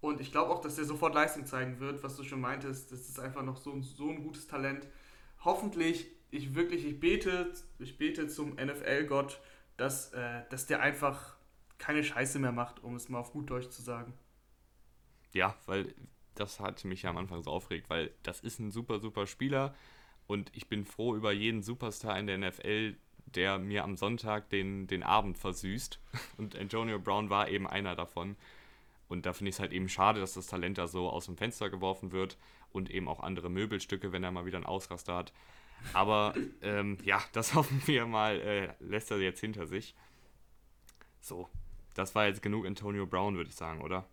und 0.00 0.20
ich 0.20 0.32
glaube 0.32 0.50
auch, 0.52 0.60
dass 0.60 0.76
der 0.76 0.84
sofort 0.84 1.14
Leistung 1.14 1.46
zeigen 1.46 1.80
wird, 1.80 2.02
was 2.02 2.16
du 2.16 2.24
schon 2.24 2.40
meintest. 2.40 2.90
Das 2.92 3.08
ist 3.08 3.18
einfach 3.18 3.42
noch 3.42 3.56
so, 3.56 3.80
so 3.82 4.08
ein 4.08 4.22
gutes 4.22 4.46
Talent. 4.46 4.86
Hoffentlich, 5.44 6.06
ich 6.30 6.54
wirklich, 6.54 6.84
ich 6.84 7.00
bete, 7.00 7.52
ich 7.78 7.98
bete 7.98 8.28
zum 8.28 8.54
NFL-Gott, 8.54 9.40
dass, 9.76 10.12
äh, 10.12 10.42
dass 10.50 10.66
der 10.66 10.80
einfach 10.80 11.36
keine 11.78 12.04
Scheiße 12.04 12.38
mehr 12.38 12.52
macht, 12.52 12.82
um 12.82 12.94
es 12.96 13.08
mal 13.08 13.18
auf 13.18 13.32
gut 13.32 13.50
Deutsch 13.50 13.70
zu 13.70 13.82
sagen. 13.82 14.12
Ja, 15.32 15.56
weil 15.66 15.94
das 16.34 16.60
hat 16.60 16.84
mich 16.84 17.02
ja 17.02 17.10
am 17.10 17.16
Anfang 17.16 17.42
so 17.42 17.50
aufgeregt, 17.50 17.90
weil 17.90 18.10
das 18.22 18.40
ist 18.40 18.58
ein 18.58 18.70
super, 18.70 19.00
super 19.00 19.26
Spieler 19.26 19.74
und 20.30 20.50
ich 20.54 20.68
bin 20.68 20.84
froh 20.84 21.16
über 21.16 21.32
jeden 21.32 21.62
Superstar 21.62 22.18
in 22.18 22.26
der 22.26 22.38
NFL, 22.38 22.96
der 23.34 23.58
mir 23.58 23.84
am 23.84 23.96
Sonntag 23.96 24.48
den, 24.50 24.86
den 24.86 25.02
Abend 25.02 25.38
versüßt. 25.38 25.98
Und 26.38 26.56
Antonio 26.56 26.98
Brown 26.98 27.30
war 27.30 27.48
eben 27.48 27.66
einer 27.66 27.96
davon. 27.96 28.36
Und 29.10 29.26
da 29.26 29.32
finde 29.32 29.48
ich 29.48 29.56
es 29.56 29.60
halt 29.60 29.72
eben 29.72 29.88
schade, 29.88 30.20
dass 30.20 30.34
das 30.34 30.46
Talent 30.46 30.78
da 30.78 30.86
so 30.86 31.10
aus 31.10 31.26
dem 31.26 31.36
Fenster 31.36 31.68
geworfen 31.68 32.12
wird 32.12 32.38
und 32.70 32.90
eben 32.90 33.08
auch 33.08 33.18
andere 33.18 33.50
Möbelstücke, 33.50 34.12
wenn 34.12 34.22
er 34.22 34.30
mal 34.30 34.46
wieder 34.46 34.56
einen 34.56 34.66
Ausraster 34.66 35.16
hat. 35.16 35.32
Aber 35.92 36.32
ähm, 36.62 36.96
ja, 37.02 37.20
das 37.32 37.54
hoffen 37.56 37.82
wir 37.86 38.06
mal, 38.06 38.40
äh, 38.40 38.72
lässt 38.78 39.10
er 39.10 39.18
jetzt 39.18 39.40
hinter 39.40 39.66
sich. 39.66 39.96
So, 41.20 41.48
das 41.94 42.14
war 42.14 42.28
jetzt 42.28 42.40
genug 42.40 42.64
Antonio 42.66 43.04
Brown, 43.04 43.36
würde 43.36 43.50
ich 43.50 43.56
sagen, 43.56 43.82
oder? 43.82 44.06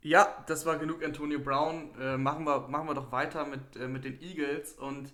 Ja, 0.00 0.42
das 0.46 0.64
war 0.64 0.78
genug 0.78 1.04
Antonio 1.04 1.38
Brown. 1.38 1.94
Äh, 2.00 2.16
machen, 2.16 2.46
wir, 2.46 2.68
machen 2.68 2.88
wir 2.88 2.94
doch 2.94 3.12
weiter 3.12 3.44
mit, 3.44 3.76
äh, 3.76 3.86
mit 3.86 4.04
den 4.04 4.18
Eagles. 4.22 4.72
Und 4.72 5.12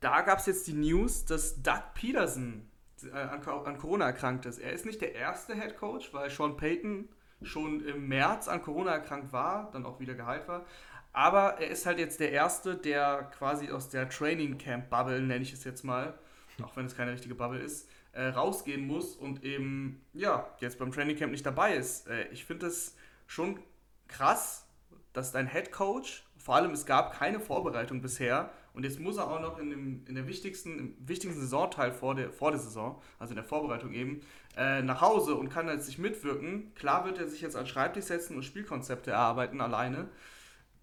da 0.00 0.22
gab 0.22 0.40
es 0.40 0.46
jetzt 0.46 0.66
die 0.66 0.72
News, 0.72 1.26
dass 1.26 1.62
Doug 1.62 1.94
Peterson 1.94 2.68
an, 3.12 3.42
an, 3.42 3.78
Corona 3.78 4.06
erkrankt 4.06 4.46
ist. 4.46 4.58
Er 4.58 4.72
ist 4.72 4.86
nicht 4.86 5.00
der 5.00 5.14
erste 5.14 5.54
Head 5.54 5.76
Coach, 5.76 6.12
weil 6.12 6.30
Sean 6.30 6.56
Payton 6.56 7.08
schon 7.42 7.84
im 7.84 8.08
März 8.08 8.48
an 8.48 8.62
Corona 8.62 8.92
erkrankt 8.92 9.32
war, 9.32 9.70
dann 9.72 9.86
auch 9.86 10.00
wieder 10.00 10.14
geheilt 10.14 10.48
war. 10.48 10.64
Aber 11.12 11.58
er 11.58 11.68
ist 11.68 11.86
halt 11.86 11.98
jetzt 11.98 12.20
der 12.20 12.32
Erste, 12.32 12.76
der 12.76 13.30
quasi 13.36 13.70
aus 13.70 13.88
der 13.88 14.08
Training 14.08 14.58
Camp 14.58 14.90
Bubble, 14.90 15.20
nenne 15.20 15.42
ich 15.42 15.52
es 15.52 15.64
jetzt 15.64 15.84
mal, 15.84 16.18
auch 16.62 16.76
wenn 16.76 16.86
es 16.86 16.96
keine 16.96 17.12
richtige 17.12 17.34
Bubble 17.34 17.60
ist, 17.60 17.88
äh, 18.12 18.26
rausgehen 18.28 18.86
muss 18.86 19.16
und 19.16 19.44
eben, 19.44 20.04
ja, 20.12 20.48
jetzt 20.60 20.78
beim 20.78 20.92
Training 20.92 21.16
Camp 21.16 21.32
nicht 21.32 21.46
dabei 21.46 21.74
ist. 21.74 22.08
Äh, 22.08 22.28
ich 22.28 22.44
finde 22.44 22.66
es 22.66 22.96
schon 23.26 23.60
krass, 24.08 24.66
dass 25.12 25.32
dein 25.32 25.46
Head 25.46 25.72
Coach, 25.72 26.26
vor 26.36 26.56
allem 26.56 26.72
es 26.72 26.86
gab 26.86 27.18
keine 27.18 27.40
Vorbereitung 27.40 28.00
bisher, 28.00 28.50
und 28.72 28.84
jetzt 28.84 29.00
muss 29.00 29.16
er 29.16 29.30
auch 29.30 29.40
noch 29.40 29.58
in 29.58 29.70
dem 29.70 30.06
in 30.06 30.14
der 30.14 30.26
wichtigsten, 30.26 30.78
im 30.78 31.08
wichtigsten 31.08 31.40
Saisonteil 31.40 31.92
vor 31.92 32.14
der, 32.14 32.32
vor 32.32 32.50
der 32.50 32.60
Saison, 32.60 33.00
also 33.18 33.32
in 33.32 33.36
der 33.36 33.44
Vorbereitung 33.44 33.92
eben, 33.92 34.20
äh, 34.56 34.82
nach 34.82 35.00
Hause 35.00 35.34
und 35.34 35.48
kann 35.48 35.68
jetzt 35.68 35.88
nicht 35.88 35.98
mitwirken. 35.98 36.74
Klar 36.74 37.04
wird 37.04 37.18
er 37.18 37.28
sich 37.28 37.40
jetzt 37.40 37.56
an 37.56 37.66
Schreibtisch 37.66 38.04
setzen 38.04 38.36
und 38.36 38.44
Spielkonzepte 38.44 39.10
erarbeiten 39.10 39.60
alleine. 39.60 40.08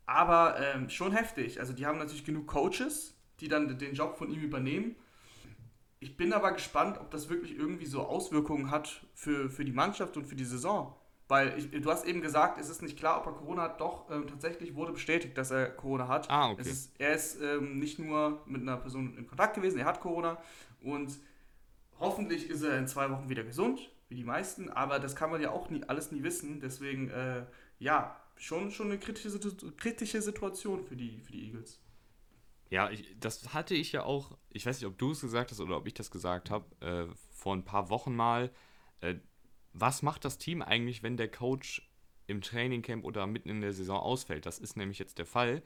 Aber 0.06 0.60
ähm, 0.60 0.90
schon 0.90 1.12
heftig. 1.12 1.60
Also 1.60 1.74
die 1.74 1.86
haben 1.86 1.98
natürlich 1.98 2.26
genug 2.26 2.48
Coaches, 2.48 3.16
die 3.40 3.48
dann 3.48 3.78
den 3.78 3.94
Job 3.94 4.18
von 4.18 4.30
ihm 4.30 4.42
übernehmen. 4.42 4.96
Ich 6.00 6.18
bin 6.18 6.34
aber 6.34 6.52
gespannt, 6.52 7.00
ob 7.00 7.10
das 7.12 7.30
wirklich 7.30 7.58
irgendwie 7.58 7.86
so 7.88 8.04
Auswirkungen 8.06 8.70
hat 8.70 9.06
für, 9.14 9.50
für 9.50 9.66
die 9.66 9.72
Mannschaft 9.72 10.18
und 10.18 10.26
für 10.26 10.36
die 10.36 10.46
Saison. 10.46 10.96
Weil 11.28 11.58
ich, 11.58 11.72
du 11.72 11.90
hast 11.90 12.06
eben 12.06 12.22
gesagt, 12.22 12.60
es 12.60 12.70
ist 12.70 12.84
nicht 12.84 12.98
klar, 12.98 13.20
ob 13.20 13.26
er 13.26 13.34
Corona 13.34 13.64
hat. 13.64 13.82
Doch, 13.82 14.10
ähm, 14.12 14.28
tatsächlich 14.28 14.76
wurde 14.76 14.94
bestätigt, 14.94 15.38
dass 15.38 15.50
er 15.50 15.70
Corona 15.70 16.08
hat. 16.08 16.30
Ah, 16.30 16.52
okay. 16.52 16.62
Ist, 16.62 16.92
er 17.00 17.16
ist 17.16 17.42
ähm, 17.42 17.80
nicht 17.80 17.98
nur 17.98 18.44
mit 18.46 18.62
einer 18.62 18.78
Person 18.78 19.18
in 19.18 19.26
Kontakt 19.26 19.56
gewesen, 19.56 19.80
er 19.80 19.86
hat 19.86 20.02
Corona. 20.02 20.38
Und 20.82 21.18
hoffentlich 22.00 22.50
ist 22.50 22.62
er 22.62 22.78
in 22.78 22.88
zwei 22.88 23.10
Wochen 23.10 23.28
wieder 23.28 23.44
gesund, 23.44 23.92
wie 24.08 24.16
die 24.16 24.24
meisten. 24.24 24.70
Aber 24.70 25.00
das 25.00 25.16
kann 25.16 25.32
man 25.32 25.42
ja 25.42 25.50
auch 25.50 25.72
nie, 25.72 25.84
alles 25.84 26.12
nie 26.12 26.22
wissen. 26.22 26.60
Deswegen, 26.60 27.10
äh, 27.10 27.46
ja, 27.80 28.22
schon, 28.36 28.70
schon 28.70 28.88
eine 28.88 29.00
kritische, 29.00 29.40
kritische 29.78 30.22
Situation 30.22 30.84
für 30.84 30.96
die, 30.96 31.22
für 31.22 31.32
die 31.32 31.46
Eagles. 31.46 31.82
Ja, 32.70 32.90
ich, 32.92 33.16
das 33.20 33.54
hatte 33.54 33.74
ich 33.74 33.92
ja 33.92 34.04
auch, 34.04 34.38
ich 34.50 34.66
weiß 34.66 34.80
nicht, 34.80 34.88
ob 34.88 34.98
du 34.98 35.12
es 35.12 35.22
gesagt 35.22 35.52
hast 35.52 35.60
oder 35.60 35.78
ob 35.78 35.88
ich 35.88 35.94
das 35.94 36.12
gesagt 36.12 36.52
habe, 36.52 36.66
äh, 36.86 37.08
vor 37.32 37.56
ein 37.56 37.66
paar 37.66 37.90
Wochen 37.90 38.16
mal. 38.16 38.52
Äh, 39.02 39.16
was 39.78 40.02
macht 40.02 40.26
das 40.26 40.38
Team 40.38 40.62
eigentlich, 40.62 41.04
wenn 41.04 41.18
der 41.18 41.30
Coach 41.30 41.88
im 42.28 42.42
Trainingcamp 42.42 43.04
oder 43.04 43.28
mitten 43.28 43.50
in 43.50 43.62
der 43.62 43.74
Saison 43.74 44.00
ausfällt? 44.00 44.46
Das 44.46 44.58
ist 44.58 44.78
nämlich 44.78 45.00
jetzt 45.00 45.20
der 45.20 45.26
Fall. 45.26 45.62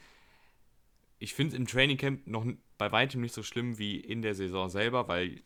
Ich 1.20 1.34
finde 1.34 1.54
es 1.54 1.60
im 1.60 1.68
Trainingcamp 1.68 2.26
noch 2.28 2.46
bei 2.78 2.92
weitem 2.92 3.22
nicht 3.22 3.36
so 3.36 3.44
schlimm 3.44 3.78
wie 3.78 4.00
in 4.00 4.22
der 4.22 4.34
Saison 4.34 4.68
selber, 4.68 5.08
weil 5.08 5.44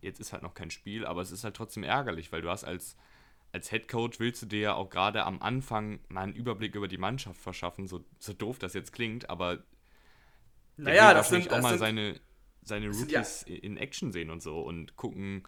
jetzt 0.00 0.18
ist 0.18 0.32
halt 0.32 0.42
noch 0.42 0.54
kein 0.54 0.70
Spiel, 0.70 1.04
aber 1.04 1.20
es 1.20 1.30
ist 1.30 1.44
halt 1.44 1.56
trotzdem 1.56 1.82
ärgerlich, 1.82 2.32
weil 2.32 2.40
du 2.40 2.48
hast 2.48 2.64
als, 2.64 2.96
als 3.52 3.68
Head 3.70 3.86
Coach 3.88 4.18
willst 4.18 4.42
du 4.42 4.46
dir 4.46 4.60
ja 4.60 4.74
auch 4.74 4.88
gerade 4.88 5.24
am 5.24 5.42
Anfang 5.42 6.00
mal 6.08 6.22
einen 6.22 6.34
Überblick 6.34 6.74
über 6.74 6.88
die 6.88 6.98
Mannschaft 6.98 7.40
verschaffen, 7.40 7.86
so, 7.86 8.04
so 8.18 8.32
doof 8.32 8.58
das 8.58 8.72
jetzt 8.72 8.92
klingt, 8.92 9.28
aber 9.28 9.62
naja, 10.78 11.12
das 11.12 11.28
sind 11.28 11.50
auch 11.50 11.60
mal 11.60 11.70
sind, 11.70 11.78
seine, 11.78 12.20
seine 12.62 12.88
Rookies 12.88 13.44
ja. 13.46 13.56
in 13.56 13.76
Action 13.76 14.12
sehen 14.12 14.30
und 14.30 14.42
so 14.42 14.60
und 14.60 14.96
gucken, 14.96 15.42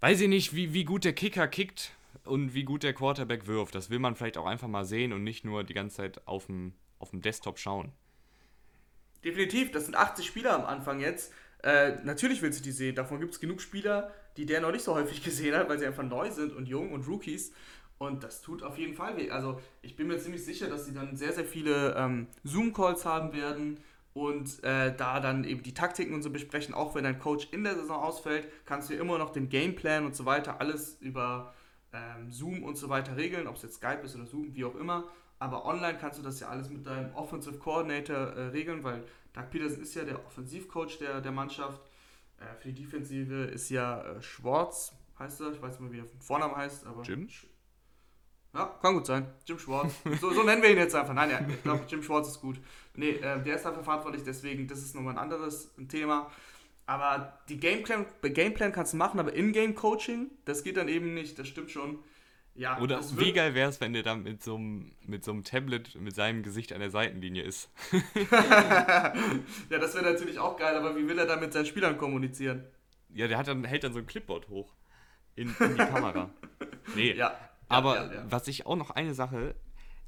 weiß 0.00 0.20
ich 0.20 0.28
nicht, 0.28 0.54
wie, 0.54 0.72
wie 0.72 0.84
gut 0.84 1.04
der 1.04 1.12
Kicker 1.12 1.48
kickt 1.48 1.92
und 2.24 2.54
wie 2.54 2.64
gut 2.64 2.82
der 2.82 2.92
Quarterback 2.92 3.46
wirft. 3.46 3.74
Das 3.74 3.90
will 3.90 3.98
man 3.98 4.14
vielleicht 4.14 4.38
auch 4.38 4.46
einfach 4.46 4.68
mal 4.68 4.84
sehen 4.84 5.12
und 5.12 5.24
nicht 5.24 5.44
nur 5.44 5.64
die 5.64 5.74
ganze 5.74 5.96
Zeit 5.96 6.26
auf 6.26 6.46
dem, 6.46 6.72
auf 6.98 7.10
dem 7.10 7.20
Desktop 7.20 7.58
schauen. 7.58 7.92
Definitiv, 9.24 9.72
das 9.72 9.86
sind 9.86 9.96
80 9.96 10.26
Spieler 10.26 10.54
am 10.54 10.64
Anfang 10.64 11.00
jetzt. 11.00 11.32
Äh, 11.62 11.96
natürlich 12.04 12.40
willst 12.40 12.60
du 12.60 12.62
die 12.64 12.70
sehen. 12.70 12.94
Davon 12.94 13.18
gibt 13.18 13.32
es 13.32 13.40
genug 13.40 13.60
Spieler, 13.60 14.12
die 14.36 14.46
der 14.46 14.60
noch 14.60 14.70
nicht 14.70 14.84
so 14.84 14.94
häufig 14.94 15.22
gesehen 15.24 15.54
hat, 15.56 15.68
weil 15.68 15.78
sie 15.78 15.86
einfach 15.86 16.04
neu 16.04 16.30
sind 16.30 16.54
und 16.54 16.66
jung 16.66 16.92
und 16.92 17.06
Rookies. 17.08 17.52
Und 17.98 18.22
das 18.22 18.42
tut 18.42 18.62
auf 18.62 18.78
jeden 18.78 18.94
Fall 18.94 19.16
weh. 19.16 19.30
Also 19.30 19.60
ich 19.82 19.96
bin 19.96 20.06
mir 20.06 20.18
ziemlich 20.18 20.44
sicher, 20.44 20.68
dass 20.68 20.86
sie 20.86 20.94
dann 20.94 21.16
sehr, 21.16 21.32
sehr 21.32 21.44
viele 21.44 21.96
ähm, 21.96 22.28
Zoom-Calls 22.44 23.04
haben 23.04 23.32
werden 23.32 23.80
und 24.18 24.64
äh, 24.64 24.94
da 24.96 25.20
dann 25.20 25.44
eben 25.44 25.62
die 25.62 25.74
Taktiken 25.74 26.12
und 26.12 26.22
so 26.22 26.30
besprechen. 26.30 26.74
Auch 26.74 26.94
wenn 26.94 27.04
dein 27.04 27.18
Coach 27.18 27.48
in 27.52 27.62
der 27.62 27.76
Saison 27.76 28.02
ausfällt, 28.02 28.48
kannst 28.64 28.90
du 28.90 28.94
immer 28.94 29.16
noch 29.16 29.30
den 29.30 29.48
Gameplan 29.48 30.04
und 30.04 30.16
so 30.16 30.24
weiter 30.24 30.60
alles 30.60 30.98
über 31.00 31.54
ähm, 31.92 32.30
Zoom 32.30 32.64
und 32.64 32.76
so 32.76 32.88
weiter 32.88 33.16
regeln, 33.16 33.46
ob 33.46 33.56
es 33.56 33.62
jetzt 33.62 33.76
Skype 33.76 34.00
ist 34.02 34.16
oder 34.16 34.26
Zoom, 34.26 34.54
wie 34.54 34.64
auch 34.64 34.74
immer. 34.74 35.04
Aber 35.38 35.64
online 35.64 35.98
kannst 35.98 36.18
du 36.18 36.22
das 36.22 36.40
ja 36.40 36.48
alles 36.48 36.68
mit 36.68 36.84
deinem 36.84 37.14
Offensive 37.14 37.58
Coordinator 37.58 38.16
äh, 38.16 38.46
regeln, 38.48 38.82
weil 38.82 39.04
Doug 39.32 39.50
Peterson 39.50 39.82
ist 39.82 39.94
ja 39.94 40.04
der 40.04 40.24
Offensivcoach 40.26 40.98
der, 40.98 41.20
der 41.20 41.32
Mannschaft. 41.32 41.80
Äh, 42.38 42.56
für 42.60 42.72
die 42.72 42.82
Defensive 42.82 43.44
ist 43.44 43.70
ja 43.70 44.02
äh, 44.02 44.20
Schwartz, 44.20 44.92
heißt 45.18 45.40
er. 45.42 45.52
Ich 45.52 45.62
weiß 45.62 45.78
nicht 45.78 45.90
mehr, 45.90 45.92
wie 45.92 46.06
er 46.06 46.20
Vornamen 46.20 46.56
heißt. 46.56 46.86
Aber 46.86 47.02
Jim? 47.02 47.28
Ja, 48.54 48.66
kann 48.80 48.94
gut 48.94 49.06
sein. 49.06 49.26
Jim 49.46 49.58
Schwartz. 49.58 49.94
So, 50.20 50.32
so 50.32 50.42
nennen 50.42 50.62
wir 50.62 50.70
ihn 50.70 50.78
jetzt 50.78 50.94
einfach. 50.94 51.14
Nein, 51.14 51.30
ja, 51.30 51.40
ich 51.48 51.62
glaube, 51.62 51.84
Jim 51.86 52.02
Schwartz 52.02 52.28
ist 52.28 52.40
gut. 52.40 52.58
Nee, 52.94 53.10
äh, 53.10 53.42
der 53.42 53.56
ist 53.56 53.64
dafür 53.64 53.84
verantwortlich, 53.84 54.22
deswegen, 54.24 54.66
das 54.66 54.78
ist 54.78 54.94
nochmal 54.94 55.14
ein 55.14 55.18
anderes 55.18 55.70
Thema. 55.88 56.30
Aber 56.86 57.38
die 57.50 57.60
Gameplan, 57.60 58.06
Gameplan 58.22 58.72
kannst 58.72 58.94
du 58.94 58.96
machen, 58.96 59.20
aber 59.20 59.34
In-Game-Coaching, 59.34 60.30
das 60.46 60.64
geht 60.64 60.78
dann 60.78 60.88
eben 60.88 61.12
nicht, 61.12 61.38
das 61.38 61.46
stimmt 61.46 61.70
schon. 61.70 61.98
Ja, 62.54 62.80
Oder 62.80 63.00
wie 63.18 63.32
geil 63.32 63.54
wäre 63.54 63.68
es, 63.68 63.80
wenn 63.80 63.92
der 63.92 64.02
dann 64.02 64.24
mit 64.24 64.42
so, 64.42 64.56
einem, 64.56 64.90
mit 65.06 65.22
so 65.22 65.30
einem 65.30 65.44
Tablet 65.44 65.94
mit 65.94 66.16
seinem 66.16 66.42
Gesicht 66.42 66.72
an 66.72 66.80
der 66.80 66.90
Seitenlinie 66.90 67.44
ist. 67.44 67.70
ja, 68.30 69.12
das 69.68 69.94
wäre 69.94 70.04
natürlich 70.04 70.40
auch 70.40 70.56
geil, 70.56 70.74
aber 70.74 70.96
wie 70.96 71.06
will 71.06 71.18
er 71.18 71.26
dann 71.26 71.38
mit 71.38 71.52
seinen 71.52 71.66
Spielern 71.66 71.96
kommunizieren? 71.98 72.64
Ja, 73.10 73.28
der 73.28 73.38
hat 73.38 73.46
dann, 73.46 73.62
hält 73.62 73.84
dann 73.84 73.92
so 73.92 74.00
ein 74.00 74.06
Clipboard 74.06 74.48
hoch 74.48 74.74
in, 75.36 75.54
in 75.60 75.76
die 75.76 75.76
Kamera. 75.76 76.30
Nee, 76.94 77.12
ja, 77.12 77.38
aber 77.68 78.12
ja, 78.12 78.24
was 78.30 78.48
ich 78.48 78.66
auch 78.66 78.76
noch 78.76 78.90
eine 78.90 79.14
Sache, 79.14 79.54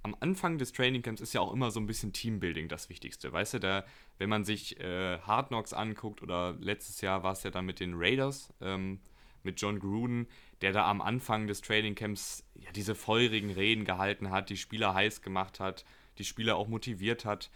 am 0.02 0.16
Anfang 0.20 0.58
des 0.58 0.72
Trainingcamps 0.72 1.20
ist 1.20 1.34
ja 1.34 1.40
auch 1.40 1.52
immer 1.52 1.70
so 1.70 1.78
ein 1.78 1.86
bisschen 1.86 2.12
Teambuilding 2.12 2.68
das 2.68 2.88
Wichtigste. 2.88 3.32
Weißt 3.32 3.54
du, 3.54 3.60
da, 3.60 3.84
wenn 4.18 4.30
man 4.30 4.44
sich 4.44 4.80
äh, 4.80 5.18
Hard 5.18 5.48
Knocks 5.48 5.72
anguckt 5.72 6.22
oder 6.22 6.54
letztes 6.58 7.00
Jahr 7.02 7.22
war 7.22 7.32
es 7.32 7.42
ja 7.42 7.50
dann 7.50 7.66
mit 7.66 7.80
den 7.80 7.92
Raiders, 7.94 8.52
ähm, 8.60 9.00
mit 9.42 9.60
John 9.60 9.78
Gruden, 9.78 10.26
der 10.62 10.72
da 10.72 10.88
am 10.88 11.00
Anfang 11.00 11.46
des 11.46 11.60
Trainingcamps 11.60 12.44
ja 12.54 12.70
diese 12.72 12.94
feurigen 12.94 13.50
Reden 13.50 13.84
gehalten 13.84 14.30
hat, 14.30 14.50
die 14.50 14.56
Spieler 14.56 14.94
heiß 14.94 15.22
gemacht 15.22 15.60
hat, 15.60 15.84
die 16.18 16.24
Spieler 16.24 16.56
auch 16.56 16.68
motiviert 16.68 17.24
hat. 17.24 17.50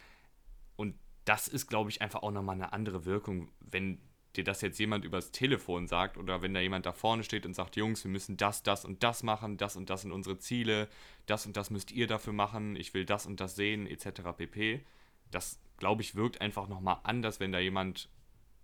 Und 0.76 0.96
das 1.24 1.48
ist, 1.48 1.66
glaube 1.66 1.90
ich, 1.90 2.02
einfach 2.02 2.22
auch 2.22 2.30
nochmal 2.30 2.56
eine 2.56 2.72
andere 2.72 3.04
Wirkung, 3.06 3.50
wenn 3.60 4.00
dir 4.36 4.44
das 4.44 4.60
jetzt 4.60 4.78
jemand 4.78 5.04
übers 5.04 5.30
Telefon 5.30 5.86
sagt 5.86 6.18
oder 6.18 6.42
wenn 6.42 6.54
da 6.54 6.60
jemand 6.60 6.86
da 6.86 6.92
vorne 6.92 7.24
steht 7.24 7.46
und 7.46 7.54
sagt, 7.54 7.76
Jungs, 7.76 8.04
wir 8.04 8.10
müssen 8.10 8.36
das, 8.36 8.62
das 8.62 8.84
und 8.84 9.02
das 9.02 9.22
machen, 9.22 9.56
das 9.56 9.76
und 9.76 9.90
das 9.90 10.02
sind 10.02 10.12
unsere 10.12 10.38
Ziele, 10.38 10.88
das 11.26 11.46
und 11.46 11.56
das 11.56 11.70
müsst 11.70 11.92
ihr 11.92 12.06
dafür 12.06 12.32
machen, 12.32 12.76
ich 12.76 12.94
will 12.94 13.04
das 13.04 13.26
und 13.26 13.40
das 13.40 13.56
sehen, 13.56 13.86
etc. 13.86 14.22
pp. 14.36 14.84
Das, 15.30 15.58
glaube 15.78 16.02
ich, 16.02 16.14
wirkt 16.14 16.40
einfach 16.40 16.68
nochmal 16.68 16.98
anders, 17.04 17.40
wenn 17.40 17.52
da 17.52 17.58
jemand 17.58 18.08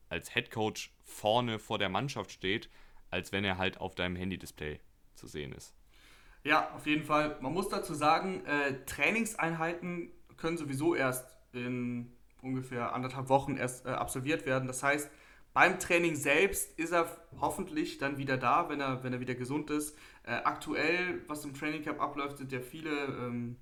als 0.08 0.32
Head 0.32 0.50
Coach 0.50 0.92
vorne 1.04 1.58
vor 1.58 1.78
der 1.78 1.88
Mannschaft 1.88 2.32
steht, 2.32 2.68
als 3.10 3.32
wenn 3.32 3.44
er 3.44 3.58
halt 3.58 3.80
auf 3.80 3.94
deinem 3.94 4.16
Handy-Display 4.16 4.80
zu 5.14 5.26
sehen 5.26 5.52
ist. 5.52 5.74
Ja, 6.42 6.74
auf 6.74 6.86
jeden 6.86 7.04
Fall. 7.04 7.38
Man 7.40 7.52
muss 7.52 7.68
dazu 7.68 7.94
sagen, 7.94 8.44
äh, 8.46 8.84
Trainingseinheiten 8.86 10.10
können 10.36 10.56
sowieso 10.56 10.94
erst 10.94 11.36
in 11.52 12.12
ungefähr 12.42 12.94
anderthalb 12.94 13.28
Wochen 13.28 13.56
erst 13.56 13.86
äh, 13.86 13.90
absolviert 13.90 14.46
werden. 14.46 14.66
Das 14.66 14.82
heißt, 14.82 15.10
beim 15.52 15.78
Training 15.78 16.14
selbst 16.14 16.78
ist 16.78 16.92
er 16.92 17.08
hoffentlich 17.40 17.98
dann 17.98 18.18
wieder 18.18 18.36
da, 18.36 18.68
wenn 18.68 18.80
er, 18.80 19.02
wenn 19.02 19.12
er 19.12 19.20
wieder 19.20 19.34
gesund 19.34 19.70
ist. 19.70 19.96
Äh, 20.24 20.32
aktuell, 20.32 21.22
was 21.26 21.44
im 21.44 21.54
Training 21.54 21.82
Camp 21.82 22.00
abläuft, 22.00 22.38
sind 22.38 22.52
ja 22.52 22.60
viele 22.60 22.90
ähm, 23.06 23.56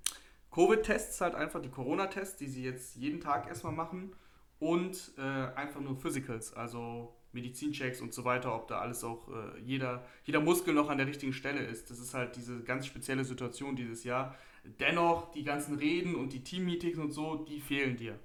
Covid-Tests, 0.51 1.21
halt 1.21 1.35
einfach 1.35 1.61
die 1.61 1.69
Corona-Tests, 1.69 2.37
die 2.37 2.47
sie 2.47 2.63
jetzt 2.63 2.95
jeden 2.95 3.21
Tag 3.21 3.47
erstmal 3.47 3.73
machen. 3.73 4.15
Und 4.59 5.13
äh, 5.17 5.21
einfach 5.21 5.79
nur 5.79 5.95
Physicals, 5.95 6.53
also 6.53 7.15
Medizinchecks 7.31 8.01
und 8.01 8.13
so 8.13 8.25
weiter, 8.25 8.53
ob 8.55 8.67
da 8.67 8.79
alles 8.79 9.03
auch 9.03 9.29
äh, 9.29 9.59
jeder, 9.61 10.05
jeder 10.25 10.41
Muskel 10.41 10.73
noch 10.73 10.89
an 10.89 10.97
der 10.97 11.07
richtigen 11.07 11.33
Stelle 11.33 11.61
ist. 11.61 11.89
Das 11.89 11.99
ist 11.99 12.13
halt 12.13 12.35
diese 12.35 12.61
ganz 12.63 12.85
spezielle 12.85 13.23
Situation 13.23 13.75
dieses 13.75 14.03
Jahr. 14.03 14.35
Dennoch, 14.79 15.31
die 15.31 15.43
ganzen 15.43 15.75
Reden 15.75 16.15
und 16.15 16.33
die 16.33 16.43
Teammeetings 16.43 16.97
und 16.97 17.11
so, 17.11 17.37
die 17.37 17.61
fehlen 17.61 17.97
dir. 17.97 18.19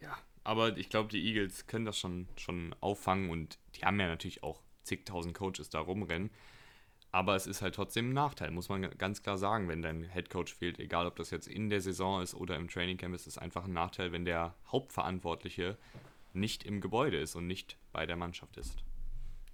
Ja, 0.00 0.16
aber 0.46 0.76
ich 0.76 0.90
glaube, 0.90 1.08
die 1.08 1.26
Eagles 1.26 1.66
können 1.66 1.84
das 1.84 1.98
schon, 1.98 2.28
schon 2.36 2.72
auffangen 2.80 3.30
und 3.30 3.58
die 3.74 3.84
haben 3.84 3.98
ja 3.98 4.06
natürlich 4.06 4.44
auch 4.44 4.62
zigtausend 4.84 5.36
Coaches 5.36 5.70
da 5.70 5.80
rumrennen. 5.80 6.30
Aber 7.10 7.34
es 7.34 7.48
ist 7.48 7.62
halt 7.62 7.74
trotzdem 7.74 8.10
ein 8.10 8.12
Nachteil, 8.12 8.52
muss 8.52 8.68
man 8.68 8.82
ganz 8.96 9.24
klar 9.24 9.38
sagen, 9.38 9.68
wenn 9.68 9.82
dein 9.82 10.04
Headcoach 10.04 10.54
fehlt, 10.54 10.78
egal 10.78 11.06
ob 11.06 11.16
das 11.16 11.30
jetzt 11.30 11.48
in 11.48 11.68
der 11.68 11.80
Saison 11.80 12.22
ist 12.22 12.34
oder 12.34 12.54
im 12.54 12.68
Trainingcamp, 12.68 13.12
ist 13.14 13.26
es 13.26 13.38
einfach 13.38 13.64
ein 13.64 13.72
Nachteil, 13.72 14.12
wenn 14.12 14.24
der 14.24 14.54
Hauptverantwortliche 14.70 15.78
nicht 16.32 16.62
im 16.62 16.80
Gebäude 16.80 17.18
ist 17.18 17.34
und 17.34 17.48
nicht 17.48 17.76
bei 17.92 18.06
der 18.06 18.16
Mannschaft 18.16 18.56
ist. 18.56 18.84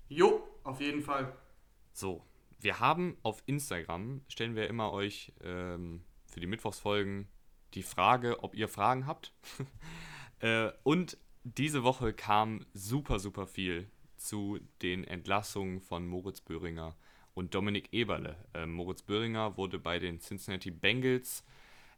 Jo, 0.08 0.46
auf 0.62 0.80
jeden 0.80 1.00
Fall. 1.00 1.34
So, 1.94 2.22
wir 2.60 2.80
haben 2.80 3.16
auf 3.22 3.42
Instagram, 3.46 4.20
stellen 4.28 4.56
wir 4.56 4.68
immer 4.68 4.92
euch 4.92 5.32
ähm, 5.42 6.02
für 6.26 6.40
die 6.40 6.46
Mittwochsfolgen 6.46 7.28
die 7.72 7.82
Frage, 7.82 8.42
ob 8.42 8.54
ihr 8.54 8.68
Fragen 8.68 9.06
habt. 9.06 9.32
äh, 10.42 10.70
und 10.82 11.16
diese 11.44 11.82
Woche 11.82 12.12
kam 12.12 12.66
super, 12.74 13.18
super 13.18 13.46
viel 13.46 13.90
zu 14.16 14.60
den 14.82 15.04
Entlassungen 15.04 15.80
von 15.80 16.06
Moritz 16.06 16.40
Böhringer 16.40 16.94
und 17.34 17.54
Dominik 17.54 17.92
Eberle. 17.92 18.36
Äh, 18.54 18.66
Moritz 18.66 19.02
Böhringer 19.02 19.56
wurde 19.56 19.78
bei 19.78 19.98
den 19.98 20.20
Cincinnati 20.20 20.70
Bengals 20.70 21.44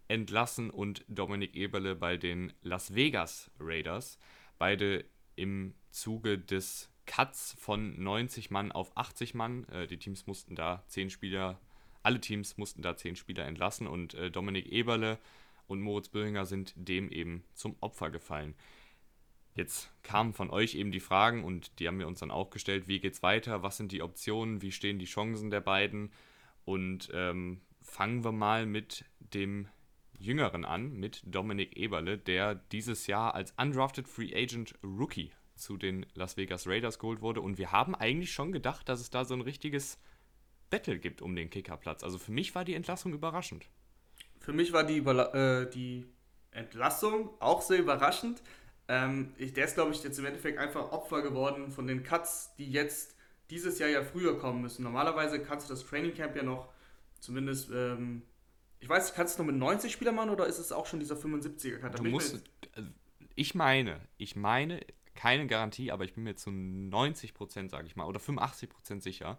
entlassen 0.08 0.70
und 0.70 1.04
Dominik 1.08 1.56
Eberle 1.56 1.96
bei 1.96 2.16
den 2.16 2.52
Las 2.62 2.94
Vegas 2.94 3.50
Raiders. 3.58 4.18
Beide 4.58 5.04
im 5.36 5.74
Zuge 5.90 6.38
des 6.38 6.90
Cuts 7.06 7.56
von 7.58 8.02
90 8.02 8.50
Mann 8.50 8.72
auf 8.72 8.96
80 8.96 9.34
Mann. 9.34 9.68
Äh, 9.68 9.86
die 9.86 9.98
Teams 9.98 10.26
mussten 10.26 10.54
da 10.54 10.84
10 10.88 11.10
Spieler, 11.10 11.60
alle 12.02 12.20
Teams 12.20 12.56
mussten 12.56 12.82
da 12.82 12.96
10 12.96 13.16
Spieler 13.16 13.46
entlassen 13.46 13.86
und 13.86 14.14
äh, 14.14 14.30
Dominik 14.30 14.66
Eberle 14.66 15.18
und 15.66 15.80
Moritz 15.80 16.08
Böhringer 16.08 16.46
sind 16.46 16.74
dem 16.76 17.10
eben 17.10 17.44
zum 17.54 17.76
Opfer 17.80 18.10
gefallen. 18.10 18.54
Jetzt 19.54 19.92
kamen 20.02 20.32
von 20.32 20.50
euch 20.50 20.74
eben 20.74 20.90
die 20.90 21.00
Fragen 21.00 21.44
und 21.44 21.78
die 21.78 21.86
haben 21.86 21.98
wir 21.98 22.08
uns 22.08 22.20
dann 22.20 22.32
auch 22.32 22.50
gestellt, 22.50 22.88
wie 22.88 22.98
geht's 22.98 23.22
weiter, 23.22 23.62
was 23.62 23.76
sind 23.76 23.92
die 23.92 24.02
Optionen, 24.02 24.62
wie 24.62 24.72
stehen 24.72 24.98
die 24.98 25.04
Chancen 25.04 25.50
der 25.50 25.60
beiden 25.60 26.12
und 26.64 27.10
ähm, 27.14 27.60
fangen 27.80 28.24
wir 28.24 28.32
mal 28.32 28.66
mit 28.66 29.04
dem 29.20 29.68
Jüngeren 30.18 30.64
an, 30.64 30.92
mit 30.94 31.22
Dominik 31.24 31.76
Eberle, 31.76 32.18
der 32.18 32.54
dieses 32.54 33.06
Jahr 33.06 33.34
als 33.34 33.52
Undrafted 33.52 34.08
Free 34.08 34.34
Agent 34.34 34.74
Rookie 34.82 35.30
zu 35.54 35.76
den 35.76 36.04
Las 36.14 36.36
Vegas 36.36 36.66
Raiders 36.66 36.98
geholt 36.98 37.20
wurde 37.20 37.40
und 37.40 37.58
wir 37.58 37.70
haben 37.70 37.94
eigentlich 37.94 38.32
schon 38.32 38.50
gedacht, 38.50 38.88
dass 38.88 39.00
es 39.00 39.10
da 39.10 39.24
so 39.24 39.34
ein 39.34 39.40
richtiges 39.40 40.00
Battle 40.70 40.98
gibt 40.98 41.22
um 41.22 41.36
den 41.36 41.50
Kickerplatz. 41.50 42.02
Also 42.02 42.18
für 42.18 42.32
mich 42.32 42.54
war 42.56 42.64
die 42.64 42.74
Entlassung 42.74 43.12
überraschend. 43.12 43.68
Für 44.44 44.52
mich 44.52 44.74
war 44.74 44.84
die, 44.84 44.98
äh, 44.98 45.70
die 45.70 46.06
Entlassung 46.50 47.30
auch 47.40 47.62
sehr 47.62 47.78
überraschend. 47.78 48.42
Ähm, 48.88 49.32
ich, 49.38 49.54
der 49.54 49.64
ist, 49.64 49.74
glaube 49.74 49.92
ich, 49.92 50.02
jetzt 50.04 50.18
im 50.18 50.26
Endeffekt 50.26 50.58
einfach 50.58 50.92
Opfer 50.92 51.22
geworden 51.22 51.70
von 51.70 51.86
den 51.86 52.02
Cuts, 52.02 52.54
die 52.58 52.70
jetzt 52.70 53.16
dieses 53.48 53.78
Jahr 53.78 53.88
ja 53.88 54.02
früher 54.02 54.38
kommen 54.38 54.60
müssen. 54.60 54.82
Normalerweise 54.82 55.40
kannst 55.40 55.70
du 55.70 55.72
das 55.72 55.86
Training 55.86 56.12
Camp 56.12 56.36
ja 56.36 56.42
noch 56.42 56.68
zumindest, 57.20 57.70
ähm, 57.70 58.20
ich 58.80 58.88
weiß, 58.88 59.14
kannst 59.14 59.38
du 59.38 59.42
noch 59.42 59.50
mit 59.50 59.56
90 59.56 59.90
Spielern 59.90 60.14
machen 60.14 60.28
oder 60.28 60.46
ist 60.46 60.58
es 60.58 60.72
auch 60.72 60.84
schon 60.84 61.00
dieser 61.00 61.16
75er 61.16 61.78
Cut? 61.78 61.98
Du 61.98 62.04
musst, 62.04 62.42
also 62.74 62.90
ich 63.34 63.54
meine, 63.54 63.98
ich 64.18 64.36
meine, 64.36 64.80
keine 65.14 65.46
Garantie, 65.46 65.90
aber 65.90 66.04
ich 66.04 66.12
bin 66.12 66.24
mir 66.24 66.36
zu 66.36 66.50
90%, 66.50 67.70
sage 67.70 67.86
ich 67.86 67.96
mal, 67.96 68.04
oder 68.04 68.20
85% 68.20 69.00
sicher, 69.00 69.38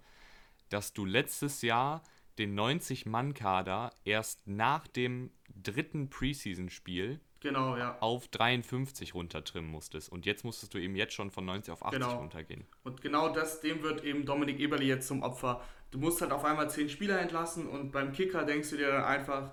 dass 0.70 0.94
du 0.94 1.06
letztes 1.06 1.62
Jahr 1.62 2.02
den 2.38 2.60
90-Mann-Kader 2.60 3.92
erst 4.04 4.48
nach 4.48 4.88
dem 4.88 5.32
dritten 5.50 6.10
Preseason-Spiel 6.10 7.20
genau, 7.40 7.78
ja. 7.78 7.98
auf 8.00 8.28
53 8.28 9.14
runtertrimmen 9.14 9.70
musstest. 9.70 10.12
Und 10.12 10.26
jetzt 10.26 10.44
musstest 10.44 10.74
du 10.74 10.78
eben 10.78 10.96
jetzt 10.96 11.14
schon 11.14 11.32
von 11.32 11.46
90 11.46 11.72
auf 11.72 11.86
80 11.86 12.00
genau. 12.00 12.18
runtergehen. 12.18 12.66
Und 12.84 13.02
genau 13.02 13.30
das, 13.30 13.62
dem 13.62 13.82
wird 13.82 14.04
eben 14.04 14.26
Dominik 14.26 14.60
Eberli 14.60 14.88
jetzt 14.88 15.08
zum 15.08 15.24
Opfer. 15.24 15.62
Du 15.92 16.00
musst 16.00 16.22
halt 16.22 16.32
auf 16.32 16.44
einmal 16.44 16.70
10 16.70 16.90
Spieler 16.90 17.20
entlassen 17.20 17.68
und 17.68 17.92
beim 17.92 18.12
Kicker 18.12 18.44
denkst 18.44 18.70
du 18.72 18.78
dir 18.78 18.92
dann 18.92 19.04
einfach, 19.04 19.52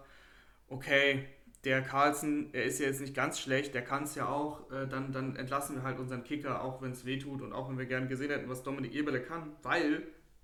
okay, 0.68 1.26
der 1.64 1.82
Carlsen, 1.82 2.52
er 2.52 2.64
ist 2.64 2.80
ja 2.80 2.86
jetzt 2.86 3.00
nicht 3.00 3.14
ganz 3.14 3.38
schlecht, 3.38 3.74
der 3.74 3.82
kann 3.82 4.02
es 4.02 4.16
ja 4.16 4.26
auch, 4.26 4.68
äh, 4.72 4.88
dann, 4.88 5.12
dann 5.12 5.36
entlassen 5.36 5.76
wir 5.76 5.82
halt 5.84 6.00
unseren 6.00 6.24
Kicker, 6.24 6.62
auch 6.64 6.82
wenn 6.82 6.90
es 6.90 7.04
weh 7.04 7.18
tut 7.18 7.40
und 7.40 7.52
auch 7.52 7.68
wenn 7.68 7.78
wir 7.78 7.86
gerne 7.86 8.08
gesehen 8.08 8.30
hätten, 8.30 8.48
was 8.48 8.64
Dominik 8.64 8.92
Eberle 8.94 9.22
kann, 9.22 9.52
weil, 9.62 10.02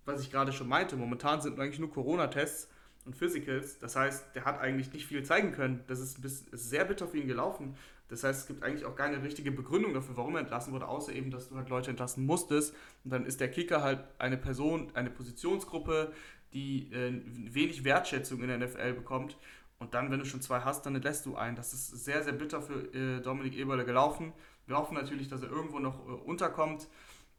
was 0.09 0.23
ich 0.23 0.31
gerade 0.31 0.53
schon 0.53 0.69
meinte, 0.69 0.97
momentan 0.97 1.41
sind 1.41 1.61
eigentlich 1.61 1.79
nur 1.79 1.91
Corona-Tests 1.91 2.69
und 3.05 3.15
Physicals. 3.15 3.79
Das 3.79 3.95
heißt, 3.95 4.35
der 4.35 4.45
hat 4.45 4.59
eigentlich 4.59 4.93
nicht 4.93 5.07
viel 5.07 5.23
zeigen 5.23 5.53
können. 5.53 5.85
Das 5.87 6.01
ist, 6.01 6.25
ist 6.25 6.51
sehr 6.51 6.85
bitter 6.85 7.07
für 7.07 7.19
ihn 7.19 7.29
gelaufen. 7.29 7.77
Das 8.09 8.25
heißt, 8.25 8.41
es 8.41 8.47
gibt 8.47 8.63
eigentlich 8.63 8.87
auch 8.87 8.97
keine 8.97 9.23
richtige 9.23 9.53
Begründung 9.53 9.93
dafür, 9.93 10.17
warum 10.17 10.35
er 10.35 10.41
entlassen 10.41 10.73
wurde, 10.73 10.89
außer 10.89 11.13
eben, 11.13 11.31
dass 11.31 11.51
du 11.51 11.57
halt 11.57 11.69
Leute 11.69 11.91
entlassen 11.91 12.25
musstest. 12.25 12.75
Und 13.05 13.13
dann 13.13 13.27
ist 13.27 13.41
der 13.41 13.51
Kicker 13.51 13.83
halt 13.83 14.01
eine 14.19 14.39
Person, 14.39 14.91
eine 14.95 15.11
Positionsgruppe, 15.11 16.13
die 16.55 16.91
äh, 16.91 17.21
wenig 17.53 17.85
Wertschätzung 17.85 18.41
in 18.43 18.49
der 18.49 18.59
NFL 18.59 18.95
bekommt. 18.95 19.37
Und 19.79 19.93
dann, 19.93 20.11
wenn 20.11 20.19
du 20.19 20.25
schon 20.25 20.41
zwei 20.41 20.61
hast, 20.61 20.87
dann 20.87 20.95
entlässt 20.95 21.27
du 21.27 21.37
einen. 21.37 21.55
Das 21.55 21.75
ist 21.75 22.05
sehr, 22.05 22.25
sehr 22.25 22.33
bitter 22.33 22.63
für 22.63 22.93
äh, 22.95 23.21
Dominik 23.21 23.57
Eberle 23.57 23.85
gelaufen. 23.85 24.33
Wir 24.67 24.77
hoffen 24.77 24.95
natürlich, 24.95 25.29
dass 25.29 25.43
er 25.43 25.51
irgendwo 25.51 25.79
noch 25.79 26.09
äh, 26.09 26.13
unterkommt 26.13 26.89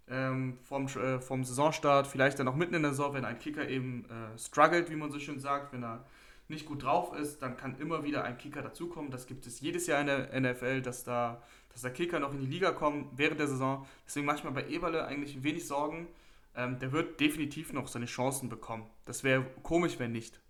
ähm, 0.10 0.58
vom, 0.62 0.88
äh, 0.88 1.20
vom 1.20 1.44
Saisonstart, 1.44 2.08
vielleicht 2.08 2.40
dann 2.40 2.48
auch 2.48 2.56
mitten 2.56 2.74
in 2.74 2.82
der 2.82 2.92
Saison, 2.92 3.14
wenn 3.14 3.26
ein 3.26 3.40
Kicker 3.40 3.68
eben 3.68 4.06
äh, 4.06 4.38
struggelt, 4.38 4.90
wie 4.90 4.96
man 4.96 5.12
so 5.12 5.20
schön 5.20 5.40
sagt, 5.40 5.74
wenn 5.74 5.84
er 5.84 6.06
nicht 6.48 6.66
gut 6.66 6.84
drauf 6.84 7.16
ist, 7.16 7.42
dann 7.42 7.58
kann 7.58 7.80
immer 7.80 8.04
wieder 8.04 8.24
ein 8.24 8.38
Kicker 8.38 8.62
dazukommen. 8.62 9.12
Das 9.12 9.28
gibt 9.28 9.46
es 9.46 9.62
jedes 9.62 9.86
Jahr 9.86 10.02
in 10.02 10.08
der 10.08 10.40
NFL, 10.40 10.82
dass 10.82 11.04
da 11.04 11.42
dass 11.72 11.82
der 11.84 11.94
Kicker 11.94 12.20
noch 12.20 12.34
in 12.34 12.40
die 12.40 12.46
Liga 12.46 12.72
kommt 12.72 13.18
während 13.18 13.40
der 13.40 13.48
Saison. 13.48 13.86
Deswegen 14.06 14.26
mache 14.26 14.38
ich 14.38 14.44
mir 14.44 14.52
bei 14.52 14.68
Eberle 14.68 15.06
eigentlich 15.06 15.44
wenig 15.44 15.68
Sorgen. 15.68 16.08
Ähm, 16.56 16.80
der 16.80 16.92
wird 16.92 17.20
definitiv 17.20 17.74
noch 17.74 17.88
seine 17.88 18.06
Chancen 18.08 18.50
bekommen. 18.50 18.90
Das 19.06 19.24
wäre 19.24 19.46
komisch, 19.64 20.00
wenn 20.00 20.12
nicht. 20.12 20.42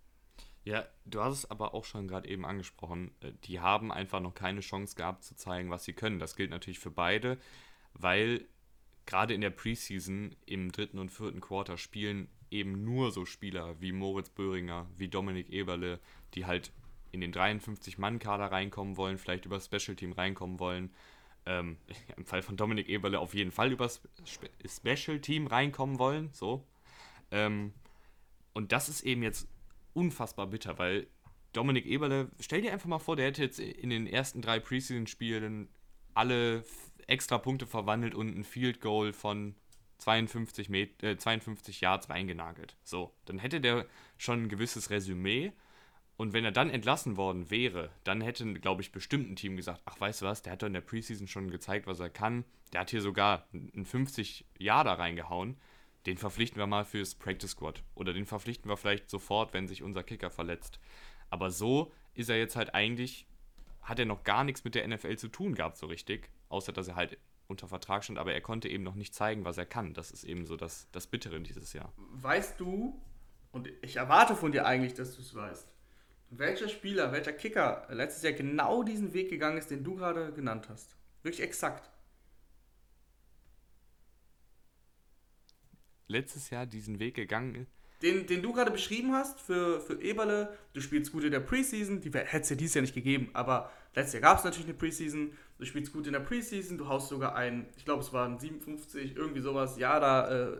Ja, 0.63 0.85
du 1.05 1.21
hast 1.21 1.33
es 1.37 1.51
aber 1.51 1.73
auch 1.73 1.85
schon 1.85 2.07
gerade 2.07 2.27
eben 2.27 2.45
angesprochen. 2.45 3.11
Äh, 3.21 3.33
die 3.43 3.59
haben 3.59 3.91
einfach 3.91 4.21
noch 4.21 4.33
keine 4.33 4.61
Chance 4.61 4.95
gehabt 4.95 5.23
zu 5.23 5.35
zeigen, 5.35 5.69
was 5.69 5.83
sie 5.83 5.93
können. 5.93 6.19
Das 6.19 6.35
gilt 6.35 6.51
natürlich 6.51 6.79
für 6.79 6.91
beide, 6.91 7.37
weil 7.93 8.45
gerade 9.09 9.33
in 9.33 9.41
der 9.41 9.49
Preseason 9.49 10.35
im 10.45 10.71
dritten 10.71 10.99
und 10.99 11.09
vierten 11.09 11.41
Quarter 11.41 11.79
spielen 11.79 12.27
eben 12.51 12.85
nur 12.85 13.11
so 13.11 13.25
Spieler 13.25 13.81
wie 13.81 13.91
Moritz 13.91 14.29
Böhringer, 14.29 14.85
wie 14.97 15.07
Dominik 15.07 15.49
Eberle, 15.49 15.99
die 16.35 16.45
halt 16.45 16.71
in 17.11 17.19
den 17.19 17.33
53-Mann-Kader 17.33 18.51
reinkommen 18.51 18.97
wollen, 18.97 19.17
vielleicht 19.17 19.45
über 19.45 19.59
Special 19.59 19.95
Team 19.95 20.11
reinkommen 20.11 20.59
wollen. 20.59 20.93
Ähm, 21.47 21.77
Im 22.17 22.25
Fall 22.25 22.43
von 22.43 22.55
Dominik 22.55 22.87
Eberle 22.87 23.19
auf 23.19 23.33
jeden 23.33 23.49
Fall 23.49 23.71
über 23.71 23.89
Spe 23.89 24.49
Special 24.67 25.19
Team 25.19 25.47
reinkommen 25.47 25.97
wollen. 25.97 26.29
So. 26.31 26.63
Ähm, 27.31 27.73
und 28.53 28.71
das 28.71 28.89
ist 28.89 29.01
eben 29.01 29.23
jetzt 29.23 29.47
unfassbar 29.95 30.45
bitter, 30.45 30.77
weil 30.77 31.07
Dominik 31.53 31.87
Eberle, 31.87 32.29
stell 32.39 32.61
dir 32.61 32.73
einfach 32.73 32.87
mal 32.87 32.99
vor, 32.99 33.15
der 33.15 33.25
hätte 33.25 33.41
jetzt 33.41 33.59
in 33.59 33.89
den 33.89 34.05
ersten 34.05 34.43
drei 34.43 34.59
Preseason-Spielen 34.59 35.67
alle 36.13 36.63
extra 37.09 37.37
Punkte 37.37 37.65
verwandelt 37.65 38.15
und 38.15 38.37
ein 38.37 38.43
Field 38.43 38.81
Goal 38.81 39.13
von 39.13 39.55
52, 39.99 40.69
Met 40.69 41.03
äh, 41.03 41.17
52 41.17 41.81
Yards 41.81 42.09
reingenagelt. 42.09 42.75
So, 42.83 43.13
dann 43.25 43.39
hätte 43.39 43.61
der 43.61 43.85
schon 44.17 44.43
ein 44.43 44.49
gewisses 44.49 44.89
Resümee. 44.89 45.51
Und 46.17 46.33
wenn 46.33 46.43
er 46.43 46.51
dann 46.51 46.69
entlassen 46.69 47.15
worden 47.15 47.49
wäre, 47.49 47.91
dann 48.03 48.19
hätte, 48.19 48.53
glaube 48.55 48.81
ich, 48.81 48.91
bestimmt 48.91 49.29
ein 49.29 49.37
Team 49.37 49.55
gesagt, 49.55 49.81
ach, 49.85 49.99
weißt 49.99 50.21
du 50.21 50.25
was, 50.25 50.41
der 50.41 50.53
hat 50.53 50.61
doch 50.61 50.67
in 50.67 50.73
der 50.73 50.81
Preseason 50.81 51.27
schon 51.27 51.49
gezeigt, 51.49 51.87
was 51.87 52.01
er 52.01 52.09
kann. 52.09 52.43
Der 52.73 52.81
hat 52.81 52.89
hier 52.89 53.01
sogar 53.01 53.47
einen 53.53 53.85
50 53.85 54.45
Yarder 54.57 54.99
reingehauen. 54.99 55.55
Den 56.05 56.17
verpflichten 56.17 56.59
wir 56.59 56.67
mal 56.67 56.83
fürs 56.83 57.15
Practice 57.15 57.51
Squad. 57.51 57.83
Oder 57.95 58.13
den 58.13 58.25
verpflichten 58.25 58.69
wir 58.69 58.75
vielleicht 58.75 59.09
sofort, 59.09 59.53
wenn 59.53 59.67
sich 59.67 59.81
unser 59.81 60.03
Kicker 60.03 60.29
verletzt. 60.29 60.79
Aber 61.29 61.51
so 61.51 61.91
ist 62.15 62.29
er 62.29 62.37
jetzt 62.37 62.57
halt 62.57 62.73
eigentlich, 62.73 63.25
hat 63.81 63.99
er 63.99 64.05
noch 64.05 64.23
gar 64.23 64.43
nichts 64.43 64.65
mit 64.65 64.75
der 64.75 64.87
NFL 64.87 65.15
zu 65.17 65.29
tun 65.29 65.55
gehabt, 65.55 65.77
so 65.77 65.87
richtig 65.87 66.29
außer 66.49 66.73
dass 66.73 66.87
er 66.87 66.95
halt 66.95 67.17
unter 67.47 67.67
Vertrag 67.67 68.03
stand, 68.03 68.19
aber 68.19 68.33
er 68.33 68.41
konnte 68.41 68.67
eben 68.67 68.83
noch 68.83 68.95
nicht 68.95 69.13
zeigen, 69.13 69.45
was 69.45 69.57
er 69.57 69.65
kann. 69.65 69.93
Das 69.93 70.11
ist 70.11 70.23
eben 70.23 70.45
so 70.45 70.55
das, 70.55 70.87
das 70.91 71.07
Bittere 71.07 71.41
dieses 71.41 71.73
Jahr. 71.73 71.91
Weißt 71.97 72.59
du, 72.59 73.01
und 73.51 73.69
ich 73.81 73.95
erwarte 73.95 74.35
von 74.35 74.51
dir 74.51 74.65
eigentlich, 74.65 74.93
dass 74.93 75.15
du 75.15 75.21
es 75.21 75.33
weißt, 75.33 75.67
welcher 76.31 76.69
Spieler, 76.69 77.11
welcher 77.11 77.33
Kicker 77.33 77.87
letztes 77.89 78.21
Jahr 78.21 78.33
genau 78.33 78.83
diesen 78.83 79.13
Weg 79.13 79.29
gegangen 79.29 79.57
ist, 79.57 79.71
den 79.71 79.83
du 79.83 79.95
gerade 79.95 80.31
genannt 80.31 80.69
hast? 80.69 80.95
Wirklich 81.23 81.41
exakt. 81.41 81.89
Letztes 86.07 86.51
Jahr 86.51 86.65
diesen 86.65 86.99
Weg 86.99 87.15
gegangen 87.15 87.55
ist? 87.55 87.78
Den, 88.01 88.27
den 88.27 88.41
du 88.41 88.53
gerade 88.53 88.71
beschrieben 88.71 89.13
hast 89.13 89.39
für, 89.41 89.81
für 89.81 90.01
Eberle, 90.01 90.57
du 90.73 90.81
spielst 90.81 91.11
gut 91.11 91.23
in 91.23 91.31
der 91.31 91.41
Preseason, 91.41 91.99
die 91.99 92.11
hätte 92.11 92.41
es 92.41 92.49
ja 92.49 92.55
dieses 92.55 92.75
Jahr 92.75 92.81
nicht 92.81 92.95
gegeben, 92.95 93.29
aber 93.33 93.71
letztes 93.93 94.13
Jahr 94.13 94.21
gab 94.21 94.37
es 94.37 94.45
natürlich 94.45 94.67
eine 94.67 94.77
Preseason, 94.77 95.33
du 95.57 95.65
spielst 95.65 95.91
gut 95.91 96.07
in 96.07 96.13
der 96.13 96.21
Preseason, 96.21 96.77
du 96.77 96.87
haust 96.87 97.09
sogar 97.09 97.35
ein, 97.35 97.67
ich 97.75 97.85
glaube 97.85 98.01
es 98.01 98.13
waren 98.13 98.39
57, 98.39 99.15
irgendwie 99.17 99.41
sowas, 99.41 99.77
ja, 99.77 99.99
da 99.99 100.29
äh, 100.29 100.59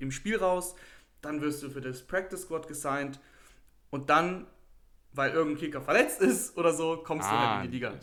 im 0.00 0.10
Spiel 0.10 0.36
raus, 0.36 0.74
dann 1.22 1.40
wirst 1.40 1.62
du 1.62 1.70
für 1.70 1.80
das 1.80 2.02
Practice 2.02 2.42
Squad 2.42 2.66
gesigned 2.66 3.20
und 3.90 4.10
dann 4.10 4.46
weil 5.12 5.32
irgendein 5.32 5.60
Kicker 5.60 5.80
verletzt 5.80 6.20
ist 6.20 6.56
oder 6.56 6.72
so, 6.72 6.98
kommst 6.98 7.28
ah, 7.28 7.30
du 7.30 7.38
halt 7.38 7.64
in 7.64 7.70
die 7.70 7.76
Liga. 7.76 7.94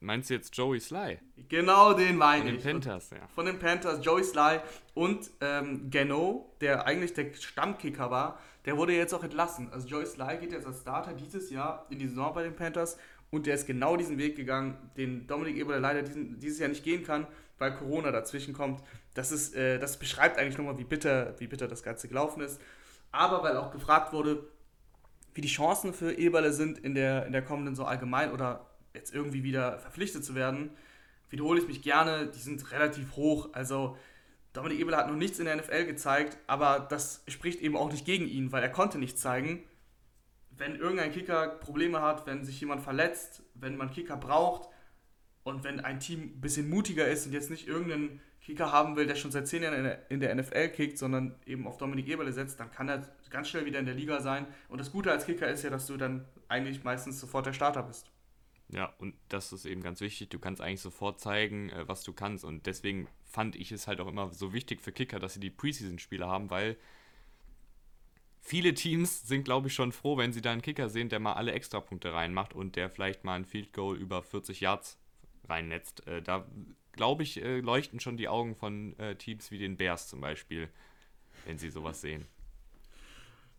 Meinst 0.00 0.30
du 0.30 0.34
jetzt 0.34 0.56
Joey 0.56 0.80
Sly? 0.80 1.18
Genau 1.48 1.92
den 1.92 2.16
meine 2.16 2.50
ich. 2.50 2.62
Von 2.62 2.72
den 2.72 2.80
Panthers, 2.80 3.10
ja. 3.10 3.28
Von 3.34 3.46
den 3.46 3.58
Panthers, 3.58 4.04
Joey 4.04 4.24
Sly 4.24 4.60
und 4.94 5.30
ähm, 5.40 5.90
Gano, 5.90 6.52
der 6.60 6.86
eigentlich 6.86 7.14
der 7.14 7.32
Stammkicker 7.34 8.10
war, 8.10 8.38
der 8.64 8.76
wurde 8.76 8.92
jetzt 8.92 9.14
auch 9.14 9.22
entlassen. 9.22 9.70
Also 9.72 9.86
Joey 9.86 10.06
Sly 10.06 10.38
geht 10.38 10.52
jetzt 10.52 10.66
als 10.66 10.80
Starter 10.80 11.14
dieses 11.14 11.50
Jahr 11.50 11.86
in 11.90 11.98
die 11.98 12.08
Saison 12.08 12.34
bei 12.34 12.42
den 12.42 12.56
Panthers 12.56 12.98
und 13.30 13.46
der 13.46 13.54
ist 13.54 13.66
genau 13.66 13.96
diesen 13.96 14.18
Weg 14.18 14.36
gegangen, 14.36 14.76
den 14.96 15.26
Dominik 15.26 15.56
Eberle 15.56 15.80
leider 15.80 16.02
diesen, 16.02 16.38
dieses 16.38 16.58
Jahr 16.58 16.68
nicht 16.68 16.82
gehen 16.82 17.04
kann, 17.04 17.26
weil 17.58 17.74
Corona 17.76 18.10
dazwischen 18.10 18.54
kommt. 18.54 18.82
Das, 19.14 19.32
ist, 19.32 19.54
äh, 19.54 19.78
das 19.78 19.98
beschreibt 19.98 20.38
eigentlich 20.38 20.58
nochmal, 20.58 20.78
wie 20.78 20.84
bitter, 20.84 21.34
wie 21.38 21.46
bitter 21.46 21.68
das 21.68 21.82
Ganze 21.82 22.08
gelaufen 22.08 22.40
ist. 22.40 22.60
Aber 23.10 23.42
weil 23.42 23.56
auch 23.56 23.70
gefragt 23.70 24.12
wurde, 24.12 24.44
wie 25.38 25.42
die 25.42 25.46
Chancen 25.46 25.94
für 25.94 26.18
Eberle 26.18 26.52
sind 26.52 26.78
in 26.78 26.96
der, 26.96 27.24
in 27.26 27.30
der 27.30 27.42
kommenden 27.42 27.76
so 27.76 27.84
allgemein 27.84 28.32
oder 28.32 28.66
jetzt 28.92 29.14
irgendwie 29.14 29.44
wieder 29.44 29.78
verpflichtet 29.78 30.24
zu 30.24 30.34
werden, 30.34 30.70
wiederhole 31.30 31.60
ich 31.60 31.68
mich 31.68 31.80
gerne, 31.80 32.26
die 32.26 32.40
sind 32.40 32.72
relativ 32.72 33.14
hoch. 33.14 33.50
Also 33.52 33.96
Dominik 34.52 34.80
Eberle 34.80 34.96
hat 34.96 35.06
noch 35.06 35.14
nichts 35.14 35.38
in 35.38 35.44
der 35.44 35.54
NFL 35.54 35.84
gezeigt, 35.84 36.38
aber 36.48 36.88
das 36.90 37.22
spricht 37.28 37.60
eben 37.60 37.76
auch 37.76 37.88
nicht 37.88 38.04
gegen 38.04 38.26
ihn, 38.26 38.50
weil 38.50 38.64
er 38.64 38.68
konnte 38.68 38.98
nichts 38.98 39.20
zeigen. 39.20 39.62
Wenn 40.50 40.74
irgendein 40.74 41.12
Kicker 41.12 41.46
Probleme 41.46 42.02
hat, 42.02 42.26
wenn 42.26 42.44
sich 42.44 42.58
jemand 42.58 42.82
verletzt, 42.82 43.44
wenn 43.54 43.76
man 43.76 43.92
Kicker 43.92 44.16
braucht 44.16 44.68
und 45.44 45.62
wenn 45.62 45.78
ein 45.78 46.00
Team 46.00 46.32
ein 46.34 46.40
bisschen 46.40 46.68
mutiger 46.68 47.06
ist 47.06 47.26
und 47.26 47.32
jetzt 47.32 47.48
nicht 47.48 47.68
irgendeinen 47.68 48.20
Kicker 48.48 48.72
haben 48.72 48.96
will, 48.96 49.06
der 49.06 49.14
schon 49.14 49.30
seit 49.30 49.46
zehn 49.46 49.62
Jahren 49.62 49.98
in 50.08 50.20
der 50.20 50.34
NFL 50.34 50.70
kickt, 50.70 50.96
sondern 50.96 51.34
eben 51.44 51.66
auf 51.66 51.76
Dominik 51.76 52.08
Eberle 52.08 52.32
setzt, 52.32 52.58
dann 52.58 52.70
kann 52.70 52.88
er 52.88 53.06
ganz 53.28 53.50
schnell 53.50 53.66
wieder 53.66 53.78
in 53.78 53.84
der 53.84 53.94
Liga 53.94 54.22
sein. 54.22 54.46
Und 54.70 54.80
das 54.80 54.90
Gute 54.90 55.12
als 55.12 55.26
Kicker 55.26 55.46
ist 55.48 55.64
ja, 55.64 55.68
dass 55.68 55.86
du 55.86 55.98
dann 55.98 56.24
eigentlich 56.48 56.82
meistens 56.82 57.20
sofort 57.20 57.44
der 57.44 57.52
Starter 57.52 57.82
bist. 57.82 58.10
Ja, 58.70 58.94
und 58.96 59.14
das 59.28 59.52
ist 59.52 59.66
eben 59.66 59.82
ganz 59.82 60.00
wichtig. 60.00 60.30
Du 60.30 60.38
kannst 60.38 60.62
eigentlich 60.62 60.80
sofort 60.80 61.20
zeigen, 61.20 61.68
äh, 61.68 61.86
was 61.86 62.04
du 62.04 62.14
kannst. 62.14 62.42
Und 62.42 62.64
deswegen 62.64 63.06
fand 63.26 63.54
ich 63.54 63.70
es 63.70 63.86
halt 63.86 64.00
auch 64.00 64.08
immer 64.08 64.32
so 64.32 64.54
wichtig 64.54 64.80
für 64.80 64.92
Kicker, 64.92 65.18
dass 65.18 65.34
sie 65.34 65.40
die 65.40 65.50
Preseason-Spiele 65.50 66.26
haben, 66.26 66.48
weil 66.48 66.78
viele 68.40 68.72
Teams 68.72 69.28
sind, 69.28 69.44
glaube 69.44 69.68
ich, 69.68 69.74
schon 69.74 69.92
froh, 69.92 70.16
wenn 70.16 70.32
sie 70.32 70.40
da 70.40 70.52
einen 70.52 70.62
Kicker 70.62 70.88
sehen, 70.88 71.10
der 71.10 71.20
mal 71.20 71.34
alle 71.34 71.52
Extrapunkte 71.52 72.14
reinmacht 72.14 72.54
und 72.54 72.76
der 72.76 72.88
vielleicht 72.88 73.24
mal 73.24 73.34
ein 73.34 73.44
Field 73.44 73.74
Goal 73.74 73.98
über 73.98 74.22
40 74.22 74.60
Yards 74.60 74.98
reinnetzt. 75.44 76.06
Äh, 76.06 76.22
da 76.22 76.46
glaube 76.98 77.22
ich, 77.22 77.40
äh, 77.40 77.60
leuchten 77.60 78.00
schon 78.00 78.16
die 78.16 78.28
Augen 78.28 78.56
von 78.56 78.98
äh, 78.98 79.14
Teams 79.14 79.50
wie 79.52 79.58
den 79.58 79.76
Bears 79.76 80.08
zum 80.08 80.20
Beispiel, 80.20 80.68
wenn 81.46 81.56
sie 81.56 81.70
sowas 81.70 82.00
sehen. 82.00 82.26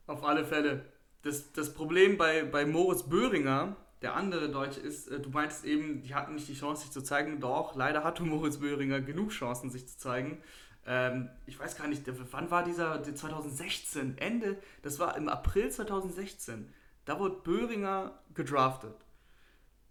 Auf 0.05 0.23
alle 0.23 0.45
Fälle. 0.45 0.85
Das, 1.21 1.51
das 1.53 1.73
Problem 1.73 2.17
bei, 2.17 2.43
bei 2.43 2.65
Moritz 2.65 3.03
Böhringer, 3.03 3.77
der 4.01 4.15
andere 4.15 4.49
Deutsche, 4.49 4.81
ist, 4.81 5.07
äh, 5.07 5.21
du 5.21 5.29
meintest 5.29 5.63
eben, 5.63 6.03
die 6.03 6.13
hatten 6.13 6.35
nicht 6.35 6.49
die 6.49 6.53
Chance, 6.53 6.83
sich 6.83 6.91
zu 6.91 7.01
zeigen. 7.01 7.39
Doch, 7.39 7.75
leider 7.75 8.03
hatte 8.03 8.23
Moritz 8.23 8.57
Böhringer 8.57 8.99
genug 8.99 9.31
Chancen, 9.31 9.69
sich 9.69 9.87
zu 9.87 9.97
zeigen. 9.97 10.43
Ähm, 10.85 11.29
ich 11.45 11.57
weiß 11.57 11.77
gar 11.77 11.87
nicht, 11.87 12.03
wann 12.31 12.51
war 12.51 12.63
dieser, 12.63 13.01
2016, 13.01 14.17
Ende, 14.17 14.57
das 14.81 14.99
war 14.99 15.15
im 15.15 15.29
April 15.29 15.71
2016. 15.71 16.73
Da 17.05 17.19
wurde 17.19 17.35
Böhringer 17.35 18.19
gedraftet. 18.33 18.95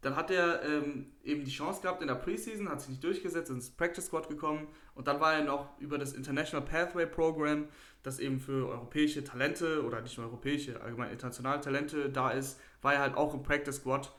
Dann 0.00 0.14
hat 0.14 0.30
er 0.30 0.62
ähm, 0.62 1.06
eben 1.24 1.44
die 1.44 1.50
Chance 1.50 1.82
gehabt 1.82 2.02
in 2.02 2.08
der 2.08 2.14
Preseason, 2.14 2.68
hat 2.68 2.80
sich 2.80 2.90
nicht 2.90 3.04
durchgesetzt, 3.04 3.50
ins 3.50 3.70
Practice 3.70 4.06
Squad 4.06 4.28
gekommen 4.28 4.68
und 4.94 5.08
dann 5.08 5.18
war 5.20 5.34
er 5.34 5.44
noch 5.44 5.76
über 5.80 5.98
das 5.98 6.12
International 6.12 6.64
Pathway 6.64 7.06
Program, 7.06 7.66
das 8.04 8.20
eben 8.20 8.38
für 8.38 8.68
europäische 8.68 9.24
Talente 9.24 9.84
oder 9.84 10.00
nicht 10.00 10.16
nur 10.16 10.26
europäische, 10.28 10.80
allgemein 10.80 11.10
internationale 11.10 11.60
Talente 11.60 12.10
da 12.10 12.30
ist, 12.30 12.60
war 12.80 12.94
er 12.94 13.00
halt 13.00 13.16
auch 13.16 13.34
im 13.34 13.42
Practice 13.42 13.76
Squad 13.76 14.12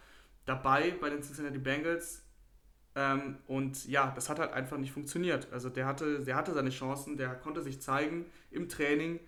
dabei 0.46 0.96
bei 1.00 1.10
den 1.10 1.22
Cincinnati 1.22 1.60
Bengals. 1.60 2.26
Ähm, 2.96 3.38
und 3.48 3.88
ja, 3.88 4.12
das 4.14 4.30
hat 4.30 4.40
halt 4.40 4.52
einfach 4.52 4.78
nicht 4.78 4.92
funktioniert. 4.92 5.48
Also 5.54 5.70
der 5.70 5.86
hatte, 5.86 6.20
der 6.20 6.36
hatte 6.36 6.54
seine 6.54 6.72
Chancen, 6.72 7.16
der 7.16 7.36
konnte 7.36 7.62
sich 7.62 7.82
zeigen 7.82 8.26
im 8.52 8.68
Training, 8.68 9.22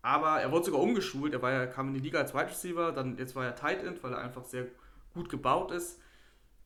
aber 0.00 0.40
er 0.40 0.50
wurde 0.50 0.66
sogar 0.66 0.80
umgeschult. 0.80 1.34
Er 1.34 1.42
war 1.42 1.52
ja, 1.52 1.66
kam 1.66 1.88
in 1.88 1.94
die 1.94 2.00
Liga 2.00 2.20
als 2.20 2.32
Wide 2.32 2.48
Receiver, 2.48 2.92
dann 2.92 3.18
jetzt 3.18 3.36
war 3.36 3.44
er 3.44 3.54
Tight 3.54 3.84
End, 3.84 4.02
weil 4.02 4.12
er 4.12 4.20
einfach 4.20 4.44
sehr 4.44 4.66
gut 5.14 5.28
gebaut 5.28 5.70
ist. 5.70 6.00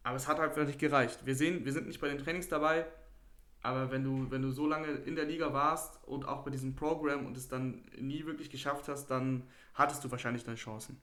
Aber 0.03 0.17
es 0.17 0.29
hat 0.29 0.39
halt 0.39 0.57
wirklich 0.57 0.79
gereicht. 0.79 1.25
Wir 1.25 1.35
sehen, 1.35 1.65
wir 1.65 1.73
sind 1.73 1.87
nicht 1.87 2.01
bei 2.01 2.09
den 2.09 2.19
Trainings 2.19 2.49
dabei, 2.49 2.87
aber 3.63 3.91
wenn 3.91 4.05
du, 4.05 4.31
wenn 4.31 4.43
du 4.43 4.51
so 4.51 4.67
lange 4.67 4.89
in 4.89 5.17
der 5.17 5.25
Liga 5.25 5.53
warst 5.55 6.03
und 6.05 6.29
auch 6.29 6.45
bei 6.45 6.51
diesem 6.51 6.75
Programm 6.75 7.25
und 7.25 7.37
es 7.37 7.49
dann 7.49 7.83
nie 7.99 8.27
wirklich 8.27 8.51
geschafft 8.51 8.89
hast, 8.89 9.07
dann 9.07 9.45
hattest 9.73 10.05
du 10.05 10.11
wahrscheinlich 10.11 10.45
deine 10.45 10.59
Chancen. 10.59 11.01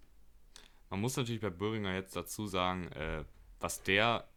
Man 0.91 1.01
muss 1.01 1.17
natürlich 1.17 1.41
bei 1.41 1.49
Böhringer 1.49 1.93
jetzt 1.95 2.15
dazu 2.15 2.45
sagen, 2.45 2.91
äh, 2.91 3.23
was 3.59 3.81
der, 3.81 4.27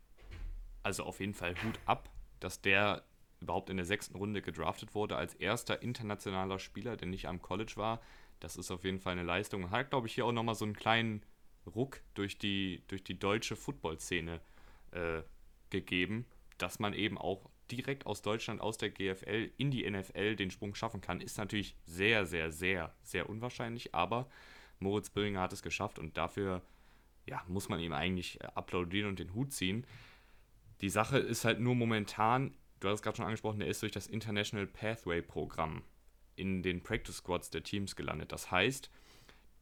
also 0.83 1.03
auf 1.05 1.21
jeden 1.21 1.35
Fall 1.35 1.55
Hut 1.63 1.79
ab, 1.85 2.09
dass 2.41 2.63
der 2.63 3.03
überhaupt 3.41 3.69
in 3.69 3.77
der 3.77 3.85
sechsten 3.85 4.17
Runde 4.17 4.41
gedraftet 4.41 4.95
wurde 4.95 5.17
als 5.17 5.35
erster 5.35 5.83
internationaler 5.83 6.59
Spieler, 6.59 6.97
der 6.97 7.09
nicht 7.09 7.29
am 7.29 7.43
College 7.43 7.75
war. 7.77 8.01
Das 8.41 8.57
ist 8.57 8.71
auf 8.71 8.85
jeden 8.85 9.01
Fall 9.01 9.13
eine 9.13 9.23
Leistung. 9.23 9.71
Hat, 9.71 9.91
glaube 9.91 10.07
ich, 10.07 10.15
hier 10.15 10.25
auch 10.25 10.33
nochmal 10.33 10.55
so 10.55 10.65
einen 10.65 10.75
kleinen 10.75 11.23
Ruck 11.67 12.01
durch 12.15 12.39
die, 12.39 12.83
durch 12.89 13.05
die 13.05 13.19
deutsche 13.19 13.57
Football-Szene 13.57 14.41
äh, 14.93 15.23
gegeben, 15.71 16.27
dass 16.59 16.79
man 16.79 16.95
eben 16.95 17.19
auch 17.19 17.51
direkt 17.71 18.07
aus 18.07 18.23
Deutschland, 18.23 18.61
aus 18.61 18.79
der 18.79 18.91
GFL 18.91 19.51
in 19.57 19.71
die 19.71 19.89
NFL 19.91 20.37
den 20.37 20.51
Sprung 20.51 20.75
schaffen 20.75 21.01
kann, 21.01 21.21
ist 21.21 21.39
natürlich 21.39 21.77
sehr, 21.85 22.27
sehr, 22.27 22.53
sehr, 22.53 22.95
sehr 23.03 23.29
unwahrscheinlich, 23.29 23.95
aber 23.95 24.29
Moritz 24.79 25.11
Böhringer 25.11 25.41
hat 25.41 25.53
es 25.53 25.63
geschafft 25.63 25.99
und 25.99 26.17
dafür 26.17 26.63
ja, 27.27 27.43
muss 27.49 27.69
man 27.69 27.81
ihm 27.81 27.93
eigentlich 27.93 28.41
äh, 28.41 28.47
applaudieren 28.55 29.09
und 29.09 29.19
den 29.19 29.35
Hut 29.35 29.53
ziehen. 29.53 29.87
Die 30.81 30.91
Sache 30.91 31.19
ist 31.19 31.45
halt 31.45 31.61
nur 31.61 31.75
momentan, 31.75 32.55
du 32.81 32.89
hast 32.89 32.97
es 32.97 33.03
gerade 33.03 33.17
schon 33.17 33.27
angesprochen, 33.27 33.61
der 33.61 33.69
ist 33.69 33.83
durch 33.83 33.93
das 33.93 34.07
International 34.07 34.67
Pathway 34.67 35.23
Programm 35.23 35.83
in 36.37 36.63
den 36.63 36.83
Practice 36.83 37.17
Squads 37.17 37.51
der 37.51 37.63
Teams 37.63 37.97
gelandet. 37.97 38.33
Das 38.33 38.51
heißt, 38.51 38.91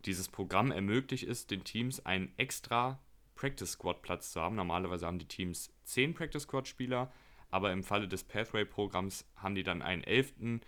dieses 0.05 0.29
Programm 0.29 0.71
ermöglicht 0.71 1.27
es 1.29 1.47
den 1.47 1.65
Teams 1.65 2.05
einen 2.05 2.33
extra 2.37 3.01
Practice 3.35 3.73
Squad 3.73 4.03
Platz 4.03 4.33
zu 4.33 4.41
haben. 4.41 4.57
Normalerweise 4.57 5.07
haben 5.07 5.19
die 5.19 5.27
Teams 5.27 5.73
10 5.85 6.15
Practice 6.15 6.43
Squad 6.43 6.69
Spieler, 6.69 7.13
aber 7.51 7.73
im 7.73 7.85
Falle 7.85 8.09
des 8.09 8.25
Pathway 8.25 8.65
Programms 8.65 9.27
haben 9.37 9.55
die 9.55 9.63
dann 9.63 9.83
einen 9.83 10.05
elften. 10.05 10.61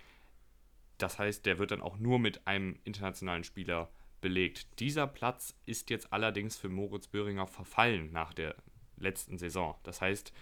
Das 0.98 1.18
heißt, 1.18 1.46
der 1.46 1.58
wird 1.58 1.70
dann 1.70 1.82
auch 1.82 1.98
nur 1.98 2.18
mit 2.18 2.46
einem 2.46 2.78
internationalen 2.84 3.44
Spieler 3.44 3.90
belegt. 4.20 4.80
Dieser 4.80 5.06
Platz 5.06 5.54
ist 5.66 5.90
jetzt 5.90 6.12
allerdings 6.12 6.56
für 6.56 6.68
Moritz 6.68 7.08
Böhringer 7.08 7.46
verfallen 7.46 8.10
nach 8.12 8.32
der 8.32 8.54
letzten 8.96 9.38
Saison. 9.38 9.76
Das 9.82 10.00
heißt, 10.00 10.32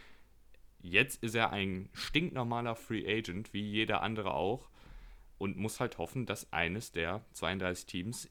jetzt 0.81 1.22
ist 1.22 1.35
er 1.35 1.50
ein 1.50 1.88
stinknormaler 1.92 2.76
Free 2.76 3.07
Agent, 3.07 3.52
wie 3.52 3.62
jeder 3.62 4.02
andere 4.02 4.35
auch, 4.35 4.68
und 5.38 5.57
muss 5.57 5.81
halt 5.81 5.98
hoffen, 5.98 6.26
dass 6.26 6.52
eines 6.52 6.92
der 6.92 7.24
32 7.33 7.87
Teams 7.87 8.31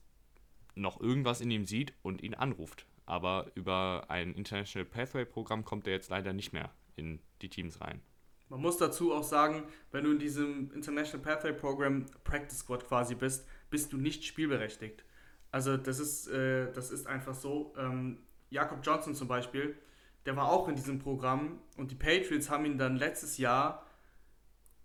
noch 0.76 1.00
irgendwas 1.00 1.42
in 1.42 1.52
ihm 1.52 1.66
sieht 1.66 1.94
und 2.02 2.22
ihn 2.22 2.34
anruft. 2.34 2.86
Aber 3.06 3.52
über 3.56 4.06
ein 4.10 4.34
International 4.34 4.86
Pathway 4.86 5.26
Programm 5.26 5.66
kommt 5.66 5.88
er 5.88 5.94
jetzt 5.94 6.10
leider 6.10 6.34
nicht 6.34 6.54
mehr 6.54 6.72
in 6.96 7.20
die 7.42 7.50
Teams 7.50 7.82
rein. 7.82 8.02
Man 8.50 8.62
muss 8.62 8.78
dazu 8.78 9.14
auch 9.14 9.24
sagen, 9.24 9.64
wenn 9.92 10.04
du 10.04 10.12
in 10.12 10.20
diesem 10.20 10.72
International 10.74 11.24
Pathway 11.24 11.54
Program 11.54 12.06
Practice 12.24 12.60
Squad 12.60 12.86
quasi 12.86 13.16
bist, 13.16 13.48
bist 13.70 13.94
du 13.94 13.98
nicht 13.98 14.26
spielberechtigt. 14.26 15.06
Also 15.52 15.78
das 15.78 16.00
ist, 16.00 16.28
äh, 16.28 16.72
das 16.72 16.92
ist 16.92 17.08
einfach 17.08 17.34
so. 17.34 17.74
Ähm, 17.78 18.20
Jakob 18.50 18.80
Johnson 18.84 19.16
zum 19.16 19.28
Beispiel, 19.28 19.78
der 20.26 20.36
war 20.36 20.52
auch 20.52 20.68
in 20.68 20.76
diesem 20.76 21.00
Programm 21.00 21.60
und 21.78 21.92
die 21.92 21.96
Patriots 21.96 22.50
haben 22.50 22.66
ihn 22.66 22.78
dann 22.78 22.98
letztes 22.98 23.38
Jahr 23.38 23.86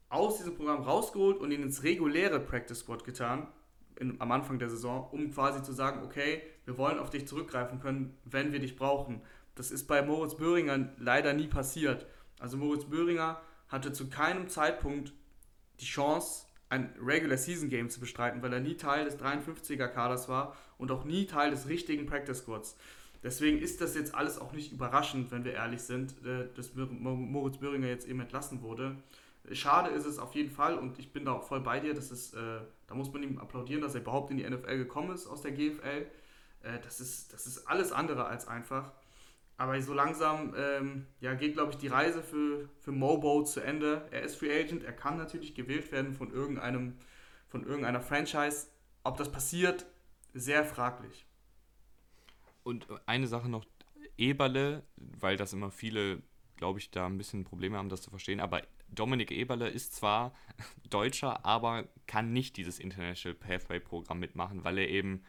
aus 0.09 0.39
diesem 0.39 0.55
Programm 0.55 0.83
rausgeholt 0.83 1.39
und 1.39 1.51
ihn 1.51 1.63
ins 1.63 1.83
reguläre 1.83 2.41
Practice 2.41 2.79
Squad 2.79 3.05
getan 3.05 3.49
in, 3.99 4.21
am 4.21 4.33
Anfang 4.33 4.59
der 4.59 4.71
Saison, 4.71 5.09
um 5.11 5.33
quasi 5.33 5.63
zu 5.63 5.73
sagen, 5.73 6.03
okay, 6.05 6.43
wir 6.65 6.79
wollen 6.79 6.99
auf 6.99 7.11
dich 7.11 7.27
zurückgreifen 7.27 7.81
können, 7.81 8.17
wenn 8.25 8.53
wir 8.53 8.59
dich 8.59 8.77
brauchen. 8.77 9.21
Das 9.55 9.71
ist 9.71 9.87
bei 9.87 10.03
Moritz 10.03 10.37
Böhringer 10.37 10.91
leider 10.99 11.33
nie 11.33 11.47
passiert. 11.47 12.07
Also 12.39 12.57
Moritz 12.57 12.85
Böhringer 12.85 13.41
hatte 13.69 13.93
zu 13.93 14.09
keinem 14.09 14.49
Zeitpunkt 14.49 15.13
die 15.81 15.87
Chance, 15.87 16.47
ein 16.69 16.95
Regular 17.01 17.37
Season 17.37 17.69
Game 17.69 17.91
zu 17.91 18.01
bestreiten, 18.01 18.43
weil 18.43 18.53
er 18.53 18.61
nie 18.61 18.77
Teil 18.77 19.05
des 19.05 19.19
53er 19.19 19.89
Kaders 19.89 20.29
war 20.29 20.57
und 20.79 20.91
auch 20.91 21.05
nie 21.05 21.27
Teil 21.27 21.51
des 21.51 21.69
richtigen 21.69 22.07
Practice 22.07 22.39
Squads. 22.39 22.77
Deswegen 23.23 23.59
ist 23.59 23.81
das 23.81 23.95
jetzt 23.95 24.15
alles 24.15 24.39
auch 24.39 24.53
nicht 24.53 24.73
überraschend, 24.73 25.31
wenn 25.31 25.45
wir 25.45 25.53
ehrlich 25.53 25.83
sind, 25.83 26.15
äh, 26.25 26.49
dass 26.55 26.75
Moritz 26.75 27.59
Böhringer 27.59 27.89
jetzt 27.89 28.07
eben 28.07 28.21
entlassen 28.21 28.63
wurde. 28.63 28.97
Schade 29.53 29.91
ist 29.91 30.07
es 30.07 30.19
auf 30.19 30.35
jeden 30.35 30.51
Fall 30.51 30.79
und 30.79 30.99
ich 30.99 31.13
bin 31.13 31.25
da 31.25 31.33
auch 31.33 31.45
voll 31.45 31.61
bei 31.61 31.81
dir. 31.81 31.95
Das 31.95 32.11
ist, 32.11 32.35
äh, 32.35 32.61
da 32.87 32.95
muss 32.95 33.13
man 33.13 33.23
ihm 33.23 33.39
applaudieren, 33.39 33.83
dass 33.83 33.95
er 33.95 34.01
überhaupt 34.01 34.31
in 34.31 34.39
die 34.39 34.49
NFL 34.49 34.79
gekommen 34.79 35.15
ist 35.15 35.27
aus 35.27 35.43
der 35.43 35.53
GFL. 35.53 36.07
Äh, 36.63 36.79
das, 36.83 37.01
ist, 37.01 37.33
das 37.33 37.47
ist 37.47 37.67
alles 37.67 37.93
andere 37.93 38.27
als 38.27 38.49
einfach. 38.49 38.93
Aber 39.59 39.81
so 39.81 39.95
langsam 39.95 40.55
ähm, 40.57 41.07
ja, 41.21 41.35
geht, 41.35 41.55
glaube 41.55 41.73
ich, 41.73 41.79
die 41.79 41.89
Reise 41.89 42.23
für, 42.23 42.69
für 42.81 42.93
Mobo 42.93 43.43
zu 43.45 43.61
Ende. 43.61 44.07
Er 44.11 44.23
ist 44.23 44.37
Free 44.37 44.53
Agent, 44.53 44.85
er 44.85 44.93
kann 44.93 45.17
natürlich 45.17 45.55
gewählt 45.55 45.91
werden 45.93 46.13
von, 46.15 46.31
irgendeinem, 46.31 46.99
von 47.49 47.65
irgendeiner 47.65 48.01
Franchise. 48.01 48.67
Ob 49.03 49.17
das 49.17 49.33
passiert, 49.33 49.87
sehr 50.35 50.65
fraglich. 50.65 51.25
Und 52.65 52.87
eine 53.07 53.27
Sache 53.29 53.49
noch, 53.49 53.65
Eberle, 54.19 54.83
weil 54.97 55.37
das 55.37 55.53
immer 55.53 55.71
viele, 55.71 56.23
glaube 56.57 56.79
ich, 56.79 56.91
da 56.91 57.07
ein 57.07 57.19
bisschen 57.19 57.45
Probleme 57.45 57.77
haben, 57.77 57.89
das 57.89 58.03
zu 58.03 58.11
verstehen, 58.11 58.41
aber 58.41 58.63
Dominik 58.97 59.31
Eberle 59.31 59.69
ist 59.69 59.95
zwar 59.95 60.35
Deutscher, 60.91 61.45
aber 61.47 61.87
kann 62.07 62.33
nicht 62.33 62.57
dieses 62.57 62.79
International 62.79 63.35
Pathway 63.35 63.79
Programm 63.79 64.19
mitmachen, 64.19 64.65
weil 64.65 64.79
er 64.79 64.89
eben 64.89 65.25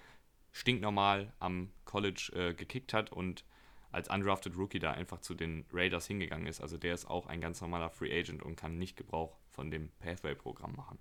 stinknormal 0.52 1.32
am 1.40 1.72
College 1.86 2.32
äh, 2.34 2.54
gekickt 2.54 2.94
hat 2.94 3.12
und 3.12 3.46
als 3.92 4.10
undrafted 4.10 4.58
Rookie 4.58 4.80
da 4.80 4.92
einfach 4.92 5.22
zu 5.22 5.34
den 5.34 5.66
Raiders 5.72 6.08
hingegangen 6.08 6.48
ist. 6.48 6.62
Also 6.62 6.78
der 6.78 6.94
ist 6.94 7.06
auch 7.06 7.28
ein 7.28 7.42
ganz 7.42 7.62
normaler 7.62 7.90
Free 7.90 8.18
Agent 8.18 8.44
und 8.44 8.56
kann 8.56 8.78
nicht 8.78 8.98
Gebrauch 8.98 9.38
von 9.50 9.72
dem 9.72 9.90
Pathway-Programm 10.00 10.76
machen. 10.76 11.00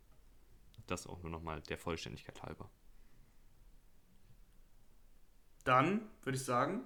Das 0.86 1.06
auch 1.06 1.20
nur 1.22 1.30
nochmal 1.30 1.60
der 1.62 1.78
Vollständigkeit 1.78 2.42
halber. 2.42 2.70
Dann 5.64 6.02
würde 6.22 6.38
ich 6.38 6.44
sagen, 6.44 6.84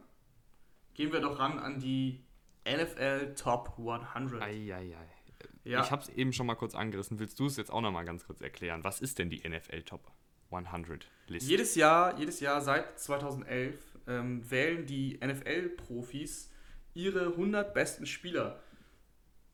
gehen 0.95 1.13
wir 1.13 1.21
doch 1.21 1.39
ran 1.39 1.59
an 1.59 1.81
die 1.81 2.25
NFL 2.65 3.35
Top 3.35 3.75
100. 3.79 4.41
Ei, 4.43 4.75
ei, 4.75 4.97
ei. 4.97 5.20
Ja. 5.65 5.83
Ich 5.83 5.91
habe 5.91 6.03
es 6.03 6.09
eben 6.09 6.33
schon 6.33 6.47
mal 6.47 6.55
kurz 6.55 6.75
angerissen. 6.75 7.19
Willst 7.19 7.39
du 7.39 7.47
es 7.47 7.57
jetzt 7.57 7.71
auch 7.71 7.81
noch 7.81 7.93
mal 7.93 8.05
ganz 8.05 8.25
kurz 8.25 8.41
erklären? 8.41 8.83
Was 8.85 9.01
ist 9.01 9.19
denn 9.19 9.31
die 9.31 9.47
NFL 9.47 9.83
Top 9.83 10.11
100 10.51 11.07
Liste? 11.27 11.49
Jedes 11.49 11.75
Jahr, 11.75 12.19
jedes 12.19 12.41
Jahr 12.41 12.61
seit 12.61 12.99
2011 12.99 13.79
ähm, 14.07 14.51
wählen 14.51 14.87
die 14.87 15.19
NFL-Profis 15.25 16.51
ihre 16.95 17.27
100 17.27 17.75
besten 17.75 18.07
Spieler. 18.07 18.61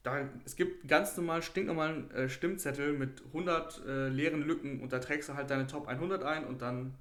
Da, 0.02 0.28
es 0.44 0.54
gibt 0.54 0.86
ganz 0.86 1.16
normal 1.16 1.42
stinknormalen 1.42 2.10
äh, 2.12 2.28
Stimmzettel 2.28 2.92
mit 2.92 3.24
100 3.26 3.84
äh, 3.84 4.08
leeren 4.08 4.42
Lücken 4.42 4.80
und 4.80 4.92
da 4.92 5.00
trägst 5.00 5.28
du 5.28 5.34
halt 5.34 5.50
deine 5.50 5.66
Top 5.66 5.88
100 5.88 6.22
ein 6.22 6.44
und 6.44 6.62
dann 6.62 6.94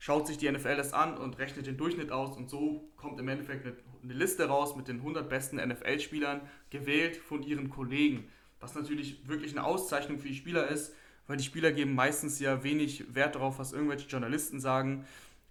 schaut 0.00 0.26
sich 0.26 0.38
die 0.38 0.50
NFL 0.50 0.76
das 0.76 0.92
an 0.92 1.16
und 1.16 1.38
rechnet 1.38 1.66
den 1.66 1.76
Durchschnitt 1.76 2.10
aus 2.10 2.36
und 2.36 2.50
so 2.50 2.90
kommt 2.96 3.20
im 3.20 3.28
Endeffekt 3.28 3.66
eine, 3.66 3.76
Liste 4.02 4.48
raus 4.48 4.74
mit 4.74 4.88
den 4.88 4.96
100 4.96 5.28
besten 5.28 5.56
NFL-Spielern, 5.56 6.40
gewählt 6.70 7.18
von 7.18 7.42
ihren 7.42 7.68
Kollegen. 7.68 8.26
Was 8.58 8.74
natürlich 8.74 9.28
wirklich 9.28 9.52
eine 9.52 9.62
Auszeichnung 9.62 10.18
für 10.18 10.28
die 10.28 10.34
Spieler 10.34 10.68
ist, 10.68 10.94
weil 11.26 11.36
die 11.36 11.44
Spieler 11.44 11.70
geben 11.70 11.94
meistens 11.94 12.40
ja 12.40 12.64
wenig 12.64 13.14
Wert 13.14 13.34
darauf, 13.34 13.58
was 13.58 13.74
irgendwelche 13.74 14.08
Journalisten 14.08 14.58
sagen. 14.58 15.04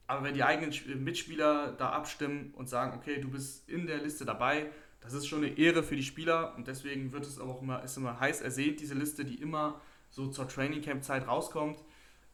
Aber 0.07 0.23
wenn 0.23 0.33
die 0.33 0.43
eigenen 0.43 1.03
Mitspieler 1.03 1.73
da 1.73 1.91
abstimmen 1.91 2.55
und 2.55 2.67
sagen, 2.67 2.97
okay, 2.97 3.21
du 3.21 3.29
bist 3.29 3.69
in 3.69 3.85
der 3.85 3.99
Liste 3.99 4.25
dabei, 4.25 4.71
das 4.99 5.13
ist 5.13 5.27
schon 5.27 5.43
eine 5.43 5.55
Ehre 5.55 5.83
für 5.83 5.95
die 5.95 6.03
Spieler 6.03 6.55
und 6.55 6.67
deswegen 6.67 7.11
wird 7.11 7.25
es 7.27 7.39
auch 7.39 7.61
immer, 7.61 7.83
ist 7.83 7.97
immer 7.97 8.19
heiß 8.19 8.41
ersehnt, 8.41 8.79
diese 8.79 8.95
Liste, 8.95 9.25
die 9.25 9.35
immer 9.35 9.79
so 10.09 10.27
zur 10.27 10.47
Training 10.47 10.81
Camp 10.81 11.03
Zeit 11.03 11.27
rauskommt. 11.27 11.83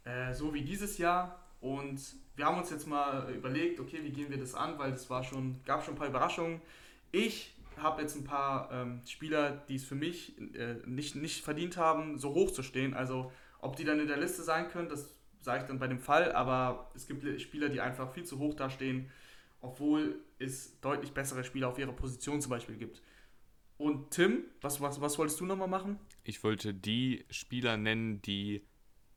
Äh, 0.05 0.33
so 0.33 0.53
wie 0.53 0.61
dieses 0.61 0.97
Jahr 0.97 1.44
und 1.65 1.99
wir 2.35 2.45
haben 2.45 2.59
uns 2.59 2.69
jetzt 2.69 2.85
mal 2.85 3.33
überlegt, 3.33 3.79
okay, 3.79 4.03
wie 4.03 4.11
gehen 4.11 4.29
wir 4.29 4.37
das 4.37 4.53
an, 4.53 4.77
weil 4.77 4.91
es 4.91 5.09
war 5.09 5.23
schon, 5.23 5.59
gab 5.65 5.83
schon 5.83 5.95
ein 5.95 5.97
paar 5.97 6.07
Überraschungen. 6.07 6.61
Ich 7.11 7.55
habe 7.77 8.03
jetzt 8.03 8.15
ein 8.15 8.23
paar 8.23 8.69
ähm, 8.71 9.01
Spieler, 9.07 9.63
die 9.67 9.73
es 9.73 9.83
für 9.83 9.95
mich 9.95 10.37
äh, 10.53 10.75
nicht, 10.85 11.15
nicht 11.15 11.43
verdient 11.43 11.75
haben, 11.75 12.19
so 12.19 12.35
hoch 12.35 12.51
zu 12.51 12.61
stehen. 12.61 12.93
Also 12.93 13.31
ob 13.61 13.75
die 13.77 13.83
dann 13.83 13.99
in 13.99 14.07
der 14.07 14.17
Liste 14.17 14.43
sein 14.43 14.67
können, 14.67 14.89
das 14.89 15.15
sage 15.41 15.63
ich 15.63 15.67
dann 15.67 15.79
bei 15.79 15.87
dem 15.87 15.97
Fall, 15.97 16.33
aber 16.33 16.91
es 16.93 17.07
gibt 17.07 17.41
Spieler, 17.41 17.69
die 17.69 17.81
einfach 17.81 18.13
viel 18.13 18.25
zu 18.25 18.37
hoch 18.37 18.53
dastehen, 18.53 19.09
obwohl 19.59 20.19
es 20.37 20.79
deutlich 20.81 21.13
bessere 21.13 21.43
Spieler 21.43 21.69
auf 21.69 21.79
ihrer 21.79 21.93
Position 21.93 22.41
zum 22.41 22.51
Beispiel 22.51 22.75
gibt. 22.75 23.01
Und 23.77 24.11
Tim, 24.11 24.43
was, 24.61 24.81
was, 24.81 25.01
was 25.01 25.17
wolltest 25.17 25.39
du 25.39 25.45
nochmal 25.47 25.67
machen? 25.67 25.97
Ich 26.23 26.43
wollte 26.43 26.75
die 26.75 27.25
Spieler 27.31 27.75
nennen, 27.75 28.21
die 28.21 28.61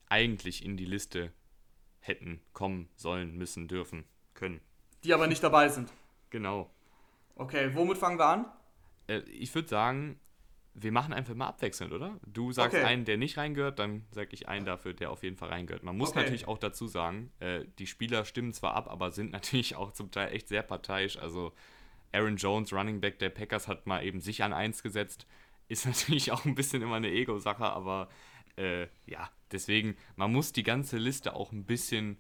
eigentlich 0.09 0.65
in 0.65 0.79
die 0.79 0.87
Liste 0.87 1.35
hätten 2.01 2.41
kommen 2.53 2.89
sollen, 2.97 3.37
müssen, 3.37 3.69
dürfen, 3.69 4.05
können. 4.35 4.61
Die 5.05 5.15
aber 5.15 5.27
nicht 5.27 5.43
dabei 5.43 5.69
sind. 5.69 5.93
Genau. 6.31 6.71
Okay, 7.35 7.71
womit 7.75 7.99
fangen 7.99 8.19
wir 8.19 8.27
an? 8.27 8.47
Äh, 9.07 9.21
ich 9.31 9.55
würde 9.55 9.69
sagen, 9.69 10.19
wir 10.75 10.93
machen 10.93 11.13
einfach 11.13 11.35
mal 11.35 11.49
abwechselnd, 11.49 11.93
oder? 11.93 12.19
Du 12.27 12.53
sagst 12.53 12.77
okay. 12.77 12.85
einen, 12.85 13.05
der 13.05 13.17
nicht 13.17 13.37
reingehört, 13.37 13.79
dann 13.79 14.05
sage 14.11 14.31
ich 14.33 14.49
einen 14.49 14.65
dafür, 14.65 14.95
der 14.95 15.11
auf 15.11 15.23
jeden 15.23 15.37
Fall 15.37 15.49
reingehört. 15.49 15.83
Man 15.83 15.97
muss 15.97 16.11
okay. 16.11 16.21
natürlich 16.21 16.47
auch 16.47 16.59
dazu 16.59 16.87
sagen, 16.87 17.31
äh, 17.41 17.65
die 17.79 17.87
Spieler 17.87 18.25
stimmen 18.25 18.53
zwar 18.53 18.75
ab, 18.75 18.89
aber 18.89 19.11
sind 19.11 19.33
natürlich 19.33 19.77
auch 19.77 19.93
zum 19.93 20.11
Teil 20.11 20.33
echt 20.33 20.49
sehr 20.49 20.63
parteiisch. 20.63 21.19
Also 21.19 21.53
Aaron 22.13 22.37
Jones, 22.37 22.73
Running 22.73 23.01
Back 23.01 23.19
der 23.19 23.31
Packers, 23.31 23.69
hat 23.69 23.87
mal 23.87 24.05
eben 24.05 24.21
sich 24.21 24.43
an 24.43 24.53
eins 24.53 24.83
gesetzt. 24.83 25.27
Ist 25.69 25.87
natürlich 25.87 26.33
auch 26.33 26.45
ein 26.45 26.55
bisschen 26.55 26.83
immer 26.83 26.97
eine 26.97 27.11
Ego-Sache, 27.11 27.65
aber 27.65 28.09
äh, 28.59 28.89
ja, 29.07 29.31
deswegen, 29.53 29.97
man 30.17 30.33
muss 30.33 30.53
die 30.53 30.63
ganze 30.63 30.99
Liste 30.99 31.35
auch 31.35 31.53
ein 31.53 31.65
bisschen 31.65 32.19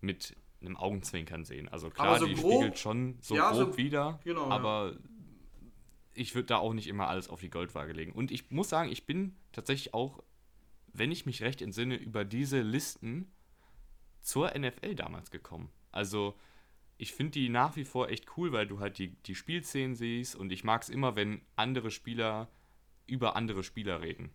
mit 0.00 0.36
einem 0.60 0.76
Augenzwinkern 0.76 1.44
sehen. 1.44 1.68
Also 1.68 1.90
klar, 1.90 2.18
so 2.18 2.26
die 2.26 2.34
grob, 2.34 2.52
spiegelt 2.52 2.78
schon 2.78 3.18
so 3.20 3.34
ja, 3.34 3.50
grob 3.50 3.72
so, 3.72 3.76
wieder, 3.76 4.20
genau, 4.24 4.48
aber 4.48 4.92
ja. 4.92 4.98
ich 6.14 6.34
würde 6.34 6.46
da 6.46 6.56
auch 6.58 6.72
nicht 6.72 6.86
immer 6.86 7.08
alles 7.08 7.28
auf 7.28 7.40
die 7.40 7.50
Goldwaage 7.50 7.92
legen. 7.92 8.12
Und 8.12 8.30
ich 8.30 8.50
muss 8.50 8.68
sagen, 8.68 8.90
ich 8.90 9.04
bin 9.04 9.36
tatsächlich 9.52 9.94
auch, 9.94 10.22
wenn 10.92 11.10
ich 11.10 11.26
mich 11.26 11.42
recht 11.42 11.60
entsinne, 11.60 11.96
über 11.96 12.24
diese 12.24 12.60
Listen 12.62 13.30
zur 14.20 14.56
NFL 14.56 14.94
damals 14.94 15.30
gekommen. 15.30 15.70
Also 15.92 16.36
ich 16.98 17.12
finde 17.12 17.32
die 17.32 17.48
nach 17.48 17.76
wie 17.76 17.84
vor 17.84 18.08
echt 18.08 18.36
cool, 18.36 18.52
weil 18.52 18.66
du 18.66 18.80
halt 18.80 18.98
die, 18.98 19.10
die 19.22 19.34
Spielszenen 19.34 19.94
siehst 19.94 20.36
und 20.36 20.50
ich 20.52 20.64
mag 20.64 20.82
es 20.82 20.88
immer, 20.88 21.16
wenn 21.16 21.42
andere 21.56 21.90
Spieler 21.90 22.48
über 23.06 23.36
andere 23.36 23.62
Spieler 23.62 24.00
reden. 24.00 24.30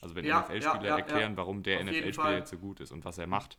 Also 0.00 0.14
wenn 0.14 0.24
ja, 0.24 0.40
NFL-Spieler 0.40 0.82
ja, 0.82 0.88
ja, 0.88 0.96
erklären, 0.98 1.36
warum 1.36 1.62
der 1.62 1.82
NFL-Spieler 1.84 2.38
jetzt 2.38 2.50
so 2.50 2.58
gut 2.58 2.80
ist 2.80 2.92
und 2.92 3.04
was 3.04 3.18
er 3.18 3.26
macht. 3.26 3.58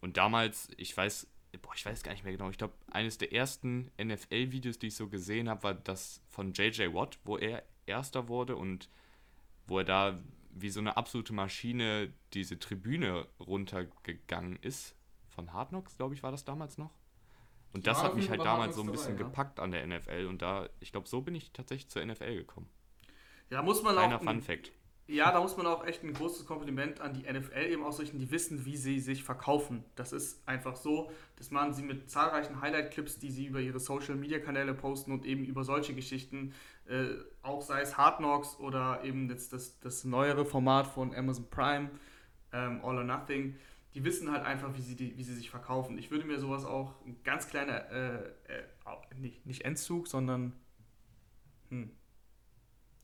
Und 0.00 0.16
damals, 0.16 0.68
ich 0.76 0.96
weiß, 0.96 1.28
boah, 1.62 1.74
ich 1.74 1.84
weiß 1.84 2.02
gar 2.02 2.12
nicht 2.12 2.24
mehr 2.24 2.32
genau, 2.32 2.50
ich 2.50 2.58
glaube, 2.58 2.74
eines 2.90 3.18
der 3.18 3.32
ersten 3.32 3.90
NFL-Videos, 4.02 4.78
die 4.78 4.88
ich 4.88 4.96
so 4.96 5.08
gesehen 5.08 5.48
habe, 5.48 5.62
war 5.62 5.74
das 5.74 6.22
von 6.28 6.52
JJ 6.52 6.94
Watt, 6.94 7.18
wo 7.24 7.36
er 7.36 7.62
Erster 7.86 8.28
wurde 8.28 8.56
und 8.56 8.88
wo 9.66 9.78
er 9.78 9.84
da 9.84 10.20
wie 10.52 10.70
so 10.70 10.80
eine 10.80 10.96
absolute 10.96 11.32
Maschine 11.32 12.12
diese 12.34 12.58
Tribüne 12.58 13.26
runtergegangen 13.38 14.56
ist. 14.62 14.96
Von 15.28 15.52
Hard 15.52 15.70
Knocks, 15.70 15.96
glaube 15.96 16.14
ich, 16.14 16.22
war 16.22 16.32
das 16.32 16.44
damals 16.44 16.78
noch. 16.78 16.90
Und 17.72 17.86
das 17.86 17.98
ja, 17.98 18.04
hat 18.04 18.16
mich 18.16 18.28
halt 18.28 18.40
damals 18.40 18.74
so 18.74 18.82
ein 18.82 18.90
bisschen 18.90 19.16
dabei, 19.16 19.28
gepackt 19.28 19.58
ja. 19.58 19.64
an 19.64 19.70
der 19.70 19.86
NFL 19.86 20.26
und 20.26 20.42
da, 20.42 20.68
ich 20.80 20.90
glaube, 20.90 21.08
so 21.08 21.20
bin 21.20 21.36
ich 21.36 21.52
tatsächlich 21.52 21.88
zur 21.88 22.04
NFL 22.04 22.34
gekommen. 22.34 22.68
Ja, 23.48 23.62
muss 23.62 23.82
man 23.82 23.94
Kleiner 23.94 24.16
auch. 24.16 24.22
Fun 24.22 24.42
Fact. 24.42 24.72
Ja, 25.10 25.32
da 25.32 25.40
muss 25.40 25.56
man 25.56 25.66
auch 25.66 25.84
echt 25.84 26.04
ein 26.04 26.12
großes 26.12 26.46
Kompliment 26.46 27.00
an 27.00 27.14
die 27.14 27.22
NFL 27.22 27.66
eben 27.68 27.82
ausrichten, 27.82 28.20
die 28.20 28.30
wissen, 28.30 28.64
wie 28.64 28.76
sie 28.76 29.00
sich 29.00 29.24
verkaufen. 29.24 29.82
Das 29.96 30.12
ist 30.12 30.46
einfach 30.46 30.76
so, 30.76 31.10
das 31.34 31.50
machen 31.50 31.74
sie 31.74 31.82
mit 31.82 32.08
zahlreichen 32.08 32.60
Highlight-Clips, 32.60 33.18
die 33.18 33.32
sie 33.32 33.46
über 33.46 33.58
ihre 33.58 33.80
Social-Media-Kanäle 33.80 34.72
posten 34.72 35.10
und 35.10 35.26
eben 35.26 35.44
über 35.44 35.64
solche 35.64 35.94
Geschichten, 35.94 36.54
äh, 36.86 37.08
auch 37.42 37.60
sei 37.60 37.80
es 37.80 37.98
Hard 37.98 38.18
Knocks 38.18 38.56
oder 38.60 39.02
eben 39.02 39.28
jetzt 39.28 39.52
das, 39.52 39.80
das 39.80 40.04
neuere 40.04 40.44
Format 40.44 40.86
von 40.86 41.12
Amazon 41.12 41.50
Prime, 41.50 41.90
ähm, 42.52 42.80
All 42.84 42.98
or 42.98 43.04
Nothing. 43.04 43.56
Die 43.94 44.04
wissen 44.04 44.30
halt 44.30 44.44
einfach, 44.44 44.76
wie 44.76 44.82
sie, 44.82 44.94
die, 44.94 45.18
wie 45.18 45.24
sie 45.24 45.34
sich 45.34 45.50
verkaufen. 45.50 45.98
Ich 45.98 46.12
würde 46.12 46.24
mir 46.24 46.38
sowas 46.38 46.64
auch, 46.64 46.94
ein 47.04 47.20
ganz 47.24 47.48
kleiner, 47.48 47.90
äh, 47.90 48.28
äh, 48.46 48.62
nicht, 49.16 49.44
nicht 49.44 49.64
Endzug, 49.64 50.06
sondern, 50.06 50.52
hm, 51.70 51.90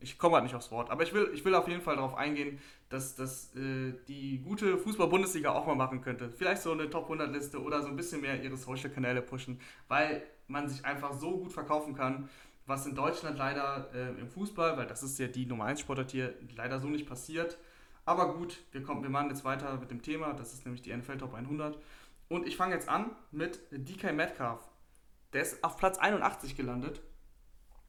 ich 0.06 0.18
komme 0.18 0.34
halt 0.34 0.44
nicht 0.44 0.54
aufs 0.54 0.70
Wort, 0.70 0.90
aber 0.90 1.02
ich 1.02 1.12
will, 1.12 1.30
ich 1.34 1.44
will 1.44 1.54
auf 1.54 1.66
jeden 1.66 1.82
Fall 1.82 1.96
darauf 1.96 2.14
eingehen, 2.14 2.60
dass, 2.88 3.16
dass 3.16 3.54
äh, 3.56 3.92
die 4.06 4.38
gute 4.38 4.78
Fußball-Bundesliga 4.78 5.50
auch 5.50 5.66
mal 5.66 5.74
machen 5.74 6.00
könnte. 6.00 6.30
Vielleicht 6.30 6.62
so 6.62 6.72
eine 6.72 6.88
Top-100-Liste 6.88 7.60
oder 7.60 7.82
so 7.82 7.88
ein 7.88 7.96
bisschen 7.96 8.20
mehr 8.20 8.40
ihre 8.40 8.56
Social-Kanäle 8.56 9.20
pushen, 9.20 9.60
weil 9.88 10.22
man 10.46 10.68
sich 10.68 10.84
einfach 10.84 11.12
so 11.12 11.38
gut 11.38 11.52
verkaufen 11.52 11.94
kann, 11.94 12.28
was 12.66 12.86
in 12.86 12.94
Deutschland 12.94 13.36
leider 13.36 13.90
äh, 13.92 14.20
im 14.20 14.28
Fußball, 14.28 14.76
weil 14.76 14.86
das 14.86 15.02
ist 15.02 15.18
ja 15.18 15.26
die 15.26 15.46
Nummer 15.46 15.64
1 15.64 15.80
Sportart 15.80 16.12
hier, 16.12 16.34
leider 16.54 16.78
so 16.78 16.86
nicht 16.86 17.08
passiert. 17.08 17.58
Aber 18.04 18.34
gut, 18.34 18.58
wir, 18.70 18.84
kommen, 18.84 19.02
wir 19.02 19.10
machen 19.10 19.30
jetzt 19.30 19.44
weiter 19.44 19.76
mit 19.78 19.90
dem 19.90 20.02
Thema, 20.02 20.32
das 20.34 20.52
ist 20.52 20.64
nämlich 20.64 20.82
die 20.82 20.96
NFL 20.96 21.18
Top 21.18 21.34
100. 21.34 21.76
Und 22.28 22.46
ich 22.46 22.56
fange 22.56 22.74
jetzt 22.74 22.88
an 22.88 23.10
mit 23.32 23.60
DK 23.72 24.12
Metcalf. 24.12 24.60
Der 25.32 25.42
ist 25.42 25.64
auf 25.64 25.76
Platz 25.76 25.98
81 25.98 26.56
gelandet 26.56 27.02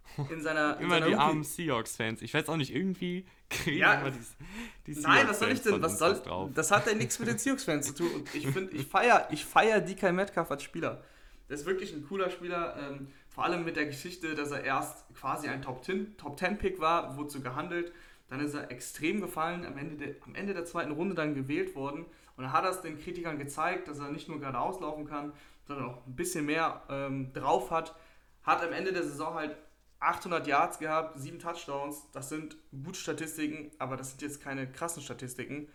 in 0.30 0.42
seiner. 0.42 0.78
In 0.78 0.84
immer 0.84 0.96
seiner 0.96 1.08
die 1.08 1.16
armen 1.16 1.44
Seahawks-Fans. 1.44 2.22
Ich 2.22 2.34
weiß 2.34 2.50
auch 2.50 2.58
nicht, 2.58 2.74
irgendwie 2.74 3.26
kriegen 3.50 3.78
ja, 3.78 4.02
immer 4.02 4.12
die, 4.12 4.94
die 4.94 5.00
Nein, 5.00 5.28
was 5.28 5.40
soll 5.40 5.52
ich 5.52 5.62
denn? 5.62 5.82
Was 5.82 6.00
soll, 6.00 6.22
das 6.54 6.72
hat 6.72 6.88
ja 6.88 6.94
nichts 6.94 7.20
mit 7.20 7.28
den 7.28 7.38
Seahawks-Fans 7.38 7.88
zu 7.88 7.96
tun. 7.96 8.12
Und 8.16 8.36
ich 8.36 8.48
finde, 8.48 8.76
ich 8.76 8.88
feiere 8.88 9.28
ich 9.32 9.46
feier 9.46 9.82
DK 9.82 10.12
Metcalf 10.12 10.52
als 10.52 10.64
Spieler. 10.64 11.04
Der 11.50 11.56
ist 11.56 11.66
wirklich 11.66 11.94
ein 11.94 12.06
cooler 12.08 12.30
Spieler. 12.30 12.76
Ähm, 12.80 13.08
vor 13.38 13.46
allem 13.46 13.64
mit 13.64 13.76
der 13.76 13.86
Geschichte, 13.86 14.34
dass 14.34 14.50
er 14.50 14.64
erst 14.64 15.06
quasi 15.14 15.48
ein 15.48 15.62
Top-10-Pick 15.62 16.18
Top 16.18 16.80
war, 16.80 17.18
wozu 17.18 17.40
gehandelt. 17.40 17.92
Dann 18.30 18.40
ist 18.40 18.56
er 18.56 18.72
extrem 18.72 19.22
gefallen, 19.22 19.64
am 19.64 19.78
Ende 19.78 19.96
der, 19.96 20.16
am 20.26 20.34
Ende 20.34 20.56
der 20.56 20.66
zweiten 20.66 20.92
Runde 20.92 21.14
dann 21.14 21.36
gewählt 21.36 21.76
worden. 21.76 22.06
Und 22.36 22.44
dann 22.44 22.52
hat 22.52 22.64
er 22.64 22.72
es 22.72 22.82
den 22.82 22.98
Kritikern 22.98 23.38
gezeigt, 23.38 23.88
dass 23.88 24.00
er 24.00 24.10
nicht 24.10 24.28
nur 24.28 24.40
geradeaus 24.40 24.80
laufen 24.80 25.06
kann, 25.06 25.34
sondern 25.68 25.86
auch 25.86 26.06
ein 26.08 26.16
bisschen 26.16 26.48
mehr 26.48 26.82
ähm, 26.90 27.32
drauf 27.34 27.70
hat. 27.70 27.96
Hat 28.42 28.64
am 28.64 28.74
Ende 28.74 28.92
der 28.92 29.04
Saison 29.04 29.36
halt 29.36 29.56
800 30.00 30.48
Yards 30.48 30.80
gehabt, 30.80 31.20
7 31.20 31.40
Touchdowns. 31.40 32.04
Das 32.12 32.30
sind 32.30 32.58
gute 32.84 33.00
Statistiken, 33.00 33.72
aber 33.80 33.98
das 33.98 34.12
sind 34.12 34.22
jetzt 34.22 34.42
keine 34.42 34.72
krassen 34.72 35.02
Statistiken. 35.02 35.70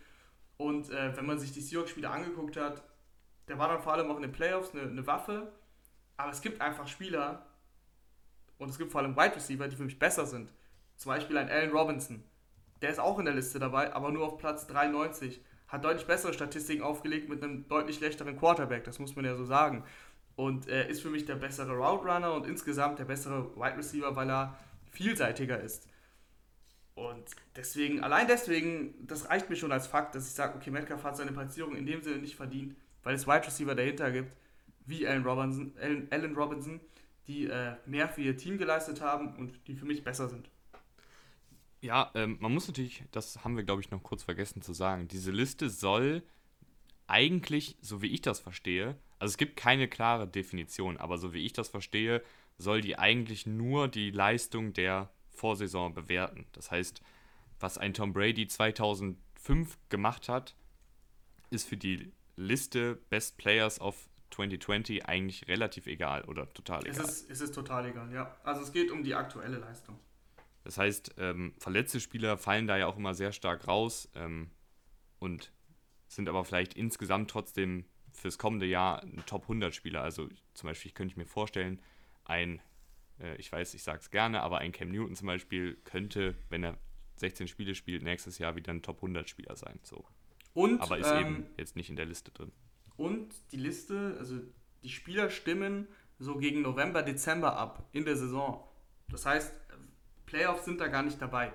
Und 0.57 0.89
äh, 0.89 1.15
wenn 1.17 1.25
man 1.25 1.39
sich 1.39 1.51
die 1.51 1.61
Seahawks-Spiele 1.61 2.09
angeguckt 2.09 2.57
hat, 2.57 2.83
der 3.47 3.59
war 3.59 3.67
dann 3.67 3.81
vor 3.81 3.93
allem 3.93 4.09
auch 4.09 4.15
in 4.15 4.21
den 4.21 4.31
Playoffs 4.31 4.71
eine, 4.73 4.83
eine 4.83 5.05
Waffe. 5.05 5.51
Aber 6.15 6.31
es 6.31 6.41
gibt 6.41 6.61
einfach 6.61 6.87
Spieler, 6.87 7.45
und 8.63 8.69
es 8.69 8.77
gibt 8.77 8.91
vor 8.91 9.01
allem 9.01 9.15
Wide 9.15 9.35
Receiver, 9.35 9.67
die 9.67 9.75
für 9.75 9.83
mich 9.83 9.99
besser 9.99 10.25
sind. 10.25 10.51
Zum 10.95 11.11
Beispiel 11.11 11.37
ein 11.37 11.49
Allen 11.49 11.71
Robinson. 11.71 12.23
Der 12.81 12.89
ist 12.89 12.99
auch 12.99 13.19
in 13.19 13.25
der 13.25 13.33
Liste 13.33 13.59
dabei, 13.59 13.93
aber 13.93 14.11
nur 14.11 14.25
auf 14.25 14.37
Platz 14.37 14.67
93. 14.67 15.41
Hat 15.67 15.83
deutlich 15.83 16.05
bessere 16.05 16.33
Statistiken 16.33 16.83
aufgelegt 16.83 17.29
mit 17.29 17.43
einem 17.43 17.67
deutlich 17.67 17.97
schlechteren 17.97 18.37
Quarterback, 18.37 18.83
das 18.83 18.99
muss 18.99 19.15
man 19.15 19.25
ja 19.25 19.35
so 19.35 19.43
sagen. 19.43 19.83
Und 20.35 20.67
er 20.67 20.87
ist 20.87 21.01
für 21.01 21.09
mich 21.09 21.25
der 21.25 21.35
bessere 21.35 21.73
Route 21.73 22.05
Runner 22.05 22.33
und 22.33 22.47
insgesamt 22.47 22.99
der 22.99 23.05
bessere 23.05 23.55
Wide 23.55 23.77
Receiver, 23.77 24.15
weil 24.15 24.29
er 24.29 24.57
vielseitiger 24.91 25.59
ist. 25.59 25.87
Und 26.95 27.25
deswegen, 27.55 28.03
allein 28.03 28.27
deswegen, 28.27 29.07
das 29.07 29.29
reicht 29.29 29.49
mir 29.49 29.55
schon 29.55 29.71
als 29.71 29.87
Fakt, 29.87 30.15
dass 30.15 30.27
ich 30.27 30.33
sage, 30.33 30.55
okay, 30.55 30.69
Metcalf 30.69 31.03
hat 31.03 31.17
seine 31.17 31.31
Platzierung 31.31 31.75
in 31.75 31.85
dem 31.85 32.01
Sinne 32.01 32.17
nicht 32.17 32.35
verdient, 32.35 32.75
weil 33.03 33.15
es 33.15 33.27
Wide 33.27 33.45
Receiver 33.45 33.75
dahinter 33.75 34.11
gibt, 34.11 34.35
wie 34.85 35.07
Allen 35.07 35.23
Robinson, 35.23 35.73
Allen, 35.79 36.07
Allen 36.11 36.35
Robinson 36.35 36.79
die 37.27 37.45
äh, 37.45 37.75
mehr 37.85 38.09
für 38.09 38.21
ihr 38.21 38.37
Team 38.37 38.57
geleistet 38.57 39.01
haben 39.01 39.35
und 39.35 39.67
die 39.67 39.75
für 39.75 39.85
mich 39.85 40.03
besser 40.03 40.27
sind. 40.27 40.49
Ja, 41.81 42.11
ähm, 42.15 42.37
man 42.39 42.53
muss 42.53 42.67
natürlich, 42.67 43.03
das 43.11 43.43
haben 43.43 43.55
wir, 43.57 43.63
glaube 43.63 43.81
ich, 43.81 43.91
noch 43.91 44.03
kurz 44.03 44.23
vergessen 44.23 44.61
zu 44.61 44.73
sagen, 44.73 45.07
diese 45.07 45.31
Liste 45.31 45.69
soll 45.69 46.23
eigentlich, 47.07 47.77
so 47.81 48.01
wie 48.01 48.07
ich 48.07 48.21
das 48.21 48.39
verstehe, 48.39 48.97
also 49.23 49.31
es 49.31 49.37
gibt 49.37 49.55
keine 49.55 49.87
klare 49.87 50.27
Definition, 50.27 50.97
aber 50.97 51.17
so 51.17 51.31
wie 51.31 51.45
ich 51.45 51.53
das 51.53 51.69
verstehe, 51.69 52.21
soll 52.57 52.81
die 52.81 52.99
eigentlich 52.99 53.45
nur 53.45 53.87
die 53.87 54.11
Leistung 54.11 54.73
der 54.73 55.13
Vorsaison 55.29 55.93
bewerten. 55.93 56.45
Das 56.51 56.71
heißt, 56.71 57.01
was 57.57 57.77
ein 57.77 57.93
Tom 57.93 58.11
Brady 58.11 58.47
2005 58.49 59.77
gemacht 59.87 60.27
hat, 60.27 60.57
ist 61.51 61.69
für 61.69 61.77
die 61.77 62.11
Liste 62.35 62.95
Best 63.09 63.37
Players 63.37 63.79
of 63.79 64.09
2020 64.31 65.05
eigentlich 65.05 65.47
relativ 65.47 65.87
egal 65.87 66.25
oder 66.25 66.53
total 66.53 66.85
egal. 66.85 67.05
Es 67.05 67.09
ist, 67.21 67.29
es 67.31 67.39
ist 67.39 67.55
total 67.55 67.85
egal, 67.85 68.11
ja. 68.11 68.35
Also 68.43 68.61
es 68.61 68.73
geht 68.73 68.91
um 68.91 69.05
die 69.05 69.15
aktuelle 69.15 69.57
Leistung. 69.57 69.97
Das 70.65 70.77
heißt, 70.77 71.15
ähm, 71.17 71.53
verletzte 71.59 72.01
Spieler 72.01 72.37
fallen 72.37 72.67
da 72.67 72.75
ja 72.75 72.87
auch 72.87 72.97
immer 72.97 73.13
sehr 73.13 73.31
stark 73.31 73.69
raus 73.69 74.09
ähm, 74.15 74.51
und 75.19 75.53
sind 76.09 76.27
aber 76.27 76.43
vielleicht 76.43 76.73
insgesamt 76.73 77.31
trotzdem 77.31 77.85
fürs 78.13 78.37
kommende 78.37 78.65
Jahr 78.65 79.01
ein 79.03 79.23
Top 79.25 79.43
100 79.43 79.73
Spieler. 79.73 80.01
Also 80.01 80.29
zum 80.53 80.67
Beispiel 80.67 80.91
könnte 80.91 81.11
ich 81.11 81.17
mir 81.17 81.25
vorstellen, 81.25 81.81
ein, 82.25 82.61
äh, 83.19 83.35
ich 83.37 83.51
weiß, 83.51 83.73
ich 83.73 83.83
sage 83.83 83.99
es 83.99 84.11
gerne, 84.11 84.41
aber 84.41 84.59
ein 84.59 84.71
Cam 84.71 84.89
Newton 84.89 85.15
zum 85.15 85.27
Beispiel 85.27 85.75
könnte, 85.83 86.35
wenn 86.49 86.63
er 86.63 86.77
16 87.17 87.47
Spiele 87.47 87.75
spielt, 87.75 88.03
nächstes 88.03 88.37
Jahr 88.37 88.55
wieder 88.55 88.71
ein 88.71 88.81
Top 88.81 88.97
100 88.97 89.29
Spieler 89.29 89.55
sein. 89.55 89.79
So. 89.83 90.05
Und, 90.53 90.81
aber 90.81 90.97
ist 90.97 91.11
ähm, 91.11 91.19
eben 91.19 91.45
jetzt 91.57 91.75
nicht 91.75 91.89
in 91.89 91.95
der 91.95 92.05
Liste 92.05 92.31
drin. 92.31 92.51
Und 92.95 93.33
die 93.51 93.57
Liste, 93.57 94.15
also 94.19 94.39
die 94.83 94.89
Spieler 94.89 95.29
stimmen 95.29 95.87
so 96.19 96.37
gegen 96.37 96.61
November, 96.61 97.01
Dezember 97.01 97.57
ab 97.57 97.87
in 97.91 98.05
der 98.05 98.15
Saison. 98.15 98.63
Das 99.09 99.25
heißt, 99.25 99.53
Playoffs 100.25 100.65
sind 100.65 100.79
da 100.79 100.87
gar 100.87 101.03
nicht 101.03 101.21
dabei. 101.21 101.53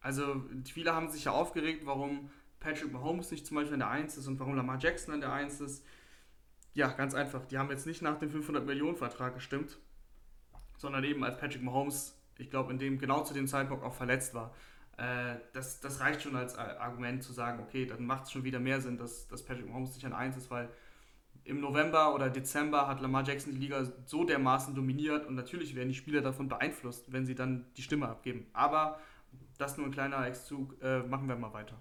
Also 0.00 0.42
viele 0.64 0.94
haben 0.94 1.08
sich 1.08 1.24
ja 1.24 1.32
aufgeregt, 1.32 1.86
warum 1.86 2.30
Patrick 2.62 2.92
Mahomes 2.92 3.30
nicht 3.30 3.46
zum 3.46 3.56
Beispiel 3.56 3.74
an 3.74 3.80
der 3.80 3.90
1 3.90 4.16
ist 4.16 4.26
und 4.26 4.38
warum 4.38 4.54
Lamar 4.54 4.78
Jackson 4.78 5.14
an 5.14 5.20
der 5.20 5.32
1 5.32 5.60
ist. 5.60 5.84
Ja, 6.74 6.88
ganz 6.88 7.14
einfach. 7.14 7.44
Die 7.46 7.58
haben 7.58 7.70
jetzt 7.70 7.86
nicht 7.86 8.02
nach 8.02 8.18
dem 8.18 8.30
500 8.30 8.64
Millionen 8.64 8.96
Vertrag 8.96 9.34
gestimmt, 9.34 9.78
sondern 10.78 11.04
eben 11.04 11.22
als 11.24 11.36
Patrick 11.38 11.62
Mahomes, 11.62 12.16
ich 12.38 12.50
glaube, 12.50 12.72
in 12.72 12.78
dem 12.78 12.98
genau 12.98 13.24
zu 13.24 13.34
dem 13.34 13.46
Zeitpunkt 13.46 13.84
auch 13.84 13.94
verletzt 13.94 14.32
war. 14.32 14.54
Äh, 14.96 15.36
das, 15.52 15.80
das 15.80 16.00
reicht 16.00 16.22
schon 16.22 16.36
als 16.36 16.56
Argument 16.56 17.22
zu 17.22 17.32
sagen, 17.32 17.62
okay, 17.62 17.84
dann 17.84 18.06
macht 18.06 18.24
es 18.24 18.32
schon 18.32 18.44
wieder 18.44 18.60
mehr 18.60 18.80
Sinn, 18.80 18.96
dass, 18.96 19.28
dass 19.28 19.44
Patrick 19.44 19.68
Mahomes 19.68 19.94
nicht 19.94 20.06
an 20.06 20.12
1 20.12 20.36
ist, 20.36 20.50
weil 20.50 20.70
im 21.44 21.60
November 21.60 22.14
oder 22.14 22.30
Dezember 22.30 22.86
hat 22.86 23.00
Lamar 23.00 23.24
Jackson 23.24 23.52
die 23.52 23.58
Liga 23.58 23.84
so 24.06 24.24
dermaßen 24.24 24.74
dominiert 24.74 25.26
und 25.26 25.34
natürlich 25.34 25.74
werden 25.74 25.88
die 25.88 25.94
Spieler 25.94 26.20
davon 26.20 26.48
beeinflusst, 26.48 27.12
wenn 27.12 27.26
sie 27.26 27.34
dann 27.34 27.66
die 27.76 27.82
Stimme 27.82 28.08
abgeben. 28.08 28.46
Aber 28.52 29.00
das 29.58 29.76
nur 29.76 29.86
ein 29.86 29.92
kleiner 29.92 30.24
Exzug, 30.26 30.80
äh, 30.80 31.00
machen 31.00 31.28
wir 31.28 31.36
mal 31.36 31.52
weiter. 31.52 31.80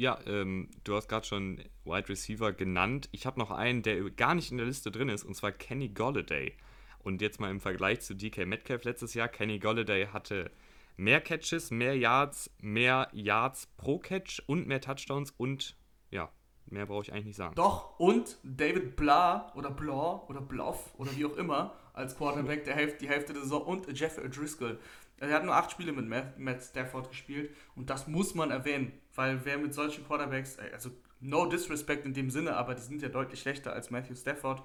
Ja, 0.00 0.18
ähm, 0.24 0.70
du 0.82 0.96
hast 0.96 1.08
gerade 1.08 1.26
schon 1.26 1.62
Wide 1.84 2.08
Receiver 2.08 2.54
genannt. 2.54 3.10
Ich 3.12 3.26
habe 3.26 3.38
noch 3.38 3.50
einen, 3.50 3.82
der 3.82 4.08
gar 4.08 4.34
nicht 4.34 4.50
in 4.50 4.56
der 4.56 4.64
Liste 4.64 4.90
drin 4.90 5.10
ist, 5.10 5.24
und 5.24 5.34
zwar 5.34 5.52
Kenny 5.52 5.90
Golladay. 5.90 6.54
Und 7.00 7.20
jetzt 7.20 7.38
mal 7.38 7.50
im 7.50 7.60
Vergleich 7.60 8.00
zu 8.00 8.14
DK 8.14 8.46
Metcalf 8.46 8.84
letztes 8.84 9.12
Jahr. 9.12 9.28
Kenny 9.28 9.58
Golladay 9.58 10.06
hatte 10.06 10.50
mehr 10.96 11.20
Catches, 11.20 11.70
mehr 11.70 11.98
Yards, 11.98 12.50
mehr 12.62 13.10
Yards 13.12 13.66
pro 13.76 13.98
Catch 13.98 14.42
und 14.46 14.66
mehr 14.66 14.80
Touchdowns 14.80 15.34
und 15.36 15.76
ja, 16.10 16.30
mehr 16.64 16.86
brauche 16.86 17.02
ich 17.02 17.12
eigentlich 17.12 17.26
nicht 17.26 17.36
sagen. 17.36 17.54
Doch, 17.54 18.00
und 18.00 18.38
David 18.42 18.96
Blah 18.96 19.52
oder 19.54 19.70
Blah 19.70 20.24
oder 20.28 20.40
Bluff 20.40 20.94
oder 20.96 21.14
wie 21.14 21.26
auch 21.26 21.36
immer 21.36 21.74
als 21.92 22.16
Quarterback 22.16 22.64
der 22.64 22.74
Hälfte, 22.74 23.00
die 23.00 23.08
Hälfte 23.08 23.34
der 23.34 23.42
Saison 23.42 23.62
und 23.64 23.98
Jeffrey 23.98 24.30
Driscoll. 24.30 24.78
Er 25.20 25.34
hat 25.34 25.44
nur 25.44 25.54
acht 25.54 25.70
Spiele 25.70 25.92
mit 25.92 26.08
Matt 26.38 26.62
Stafford 26.62 27.10
gespielt 27.10 27.54
und 27.76 27.90
das 27.90 28.06
muss 28.08 28.34
man 28.34 28.50
erwähnen, 28.50 28.92
weil 29.14 29.44
wer 29.44 29.58
mit 29.58 29.74
solchen 29.74 30.06
Quarterbacks, 30.06 30.56
äh, 30.56 30.70
also 30.72 30.90
no 31.20 31.46
disrespect 31.46 32.06
in 32.06 32.14
dem 32.14 32.30
Sinne, 32.30 32.56
aber 32.56 32.74
die 32.74 32.82
sind 32.82 33.02
ja 33.02 33.08
deutlich 33.08 33.40
schlechter 33.40 33.72
als 33.72 33.90
Matthew 33.90 34.14
Stafford 34.14 34.62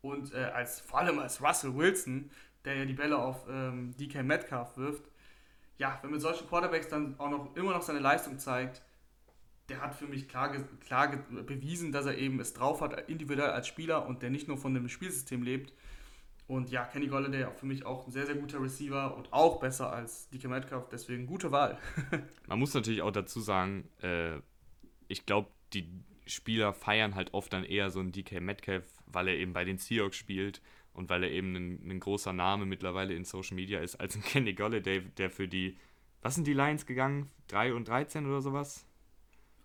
und 0.00 0.32
äh, 0.32 0.38
als 0.38 0.80
vor 0.80 1.00
allem 1.00 1.18
als 1.18 1.42
Russell 1.42 1.76
Wilson, 1.76 2.30
der 2.64 2.76
ja 2.76 2.84
die 2.86 2.94
Bälle 2.94 3.18
auf 3.18 3.46
ähm, 3.48 3.94
DK 3.98 4.22
Metcalf 4.22 4.76
wirft, 4.78 5.04
ja, 5.76 5.98
wenn 6.02 6.10
mit 6.10 6.20
solchen 6.20 6.48
Quarterbacks 6.48 6.88
dann 6.88 7.18
auch 7.18 7.30
noch 7.30 7.56
immer 7.56 7.72
noch 7.72 7.82
seine 7.82 8.00
Leistung 8.00 8.38
zeigt, 8.38 8.82
der 9.68 9.80
hat 9.80 9.94
für 9.94 10.06
mich 10.06 10.28
klar, 10.28 10.50
klar 10.80 11.08
bewiesen, 11.46 11.92
dass 11.92 12.06
er 12.06 12.18
eben 12.18 12.40
es 12.40 12.54
drauf 12.54 12.80
hat, 12.80 13.08
individuell 13.08 13.50
als 13.50 13.68
Spieler 13.68 14.06
und 14.06 14.22
der 14.22 14.30
nicht 14.30 14.48
nur 14.48 14.58
von 14.58 14.74
dem 14.74 14.88
Spielsystem 14.88 15.42
lebt. 15.42 15.72
Und 16.50 16.68
ja, 16.68 16.84
Kenny 16.84 17.06
Golladay 17.06 17.44
auch 17.44 17.54
für 17.54 17.66
mich 17.66 17.86
auch 17.86 18.08
ein 18.08 18.10
sehr, 18.10 18.26
sehr 18.26 18.34
guter 18.34 18.60
Receiver 18.60 19.16
und 19.16 19.32
auch 19.32 19.60
besser 19.60 19.92
als 19.92 20.28
DK 20.30 20.48
Metcalf, 20.48 20.88
deswegen 20.88 21.24
gute 21.24 21.52
Wahl. 21.52 21.78
Man 22.48 22.58
muss 22.58 22.74
natürlich 22.74 23.02
auch 23.02 23.12
dazu 23.12 23.38
sagen, 23.38 23.88
äh, 24.02 24.38
ich 25.06 25.26
glaube, 25.26 25.48
die 25.72 25.88
Spieler 26.26 26.72
feiern 26.72 27.14
halt 27.14 27.34
oft 27.34 27.52
dann 27.52 27.62
eher 27.62 27.90
so 27.90 28.00
einen 28.00 28.10
DK 28.10 28.40
Metcalf, 28.40 28.84
weil 29.06 29.28
er 29.28 29.36
eben 29.36 29.52
bei 29.52 29.64
den 29.64 29.78
Seahawks 29.78 30.16
spielt 30.16 30.60
und 30.92 31.08
weil 31.08 31.22
er 31.22 31.30
eben 31.30 31.54
ein, 31.54 31.88
ein, 31.88 32.00
großer 32.00 32.32
Name 32.32 32.66
mittlerweile 32.66 33.14
in 33.14 33.24
Social 33.24 33.54
Media 33.54 33.78
ist, 33.78 34.00
als 34.00 34.16
ein 34.16 34.22
Kenny 34.24 34.52
Golladay, 34.52 35.02
der 35.02 35.30
für 35.30 35.46
die, 35.46 35.78
was 36.20 36.34
sind 36.34 36.48
die 36.48 36.52
Lions 36.52 36.84
gegangen? 36.84 37.30
3 37.46 37.74
und 37.74 37.86
13 37.86 38.26
oder 38.26 38.40
sowas? 38.40 38.84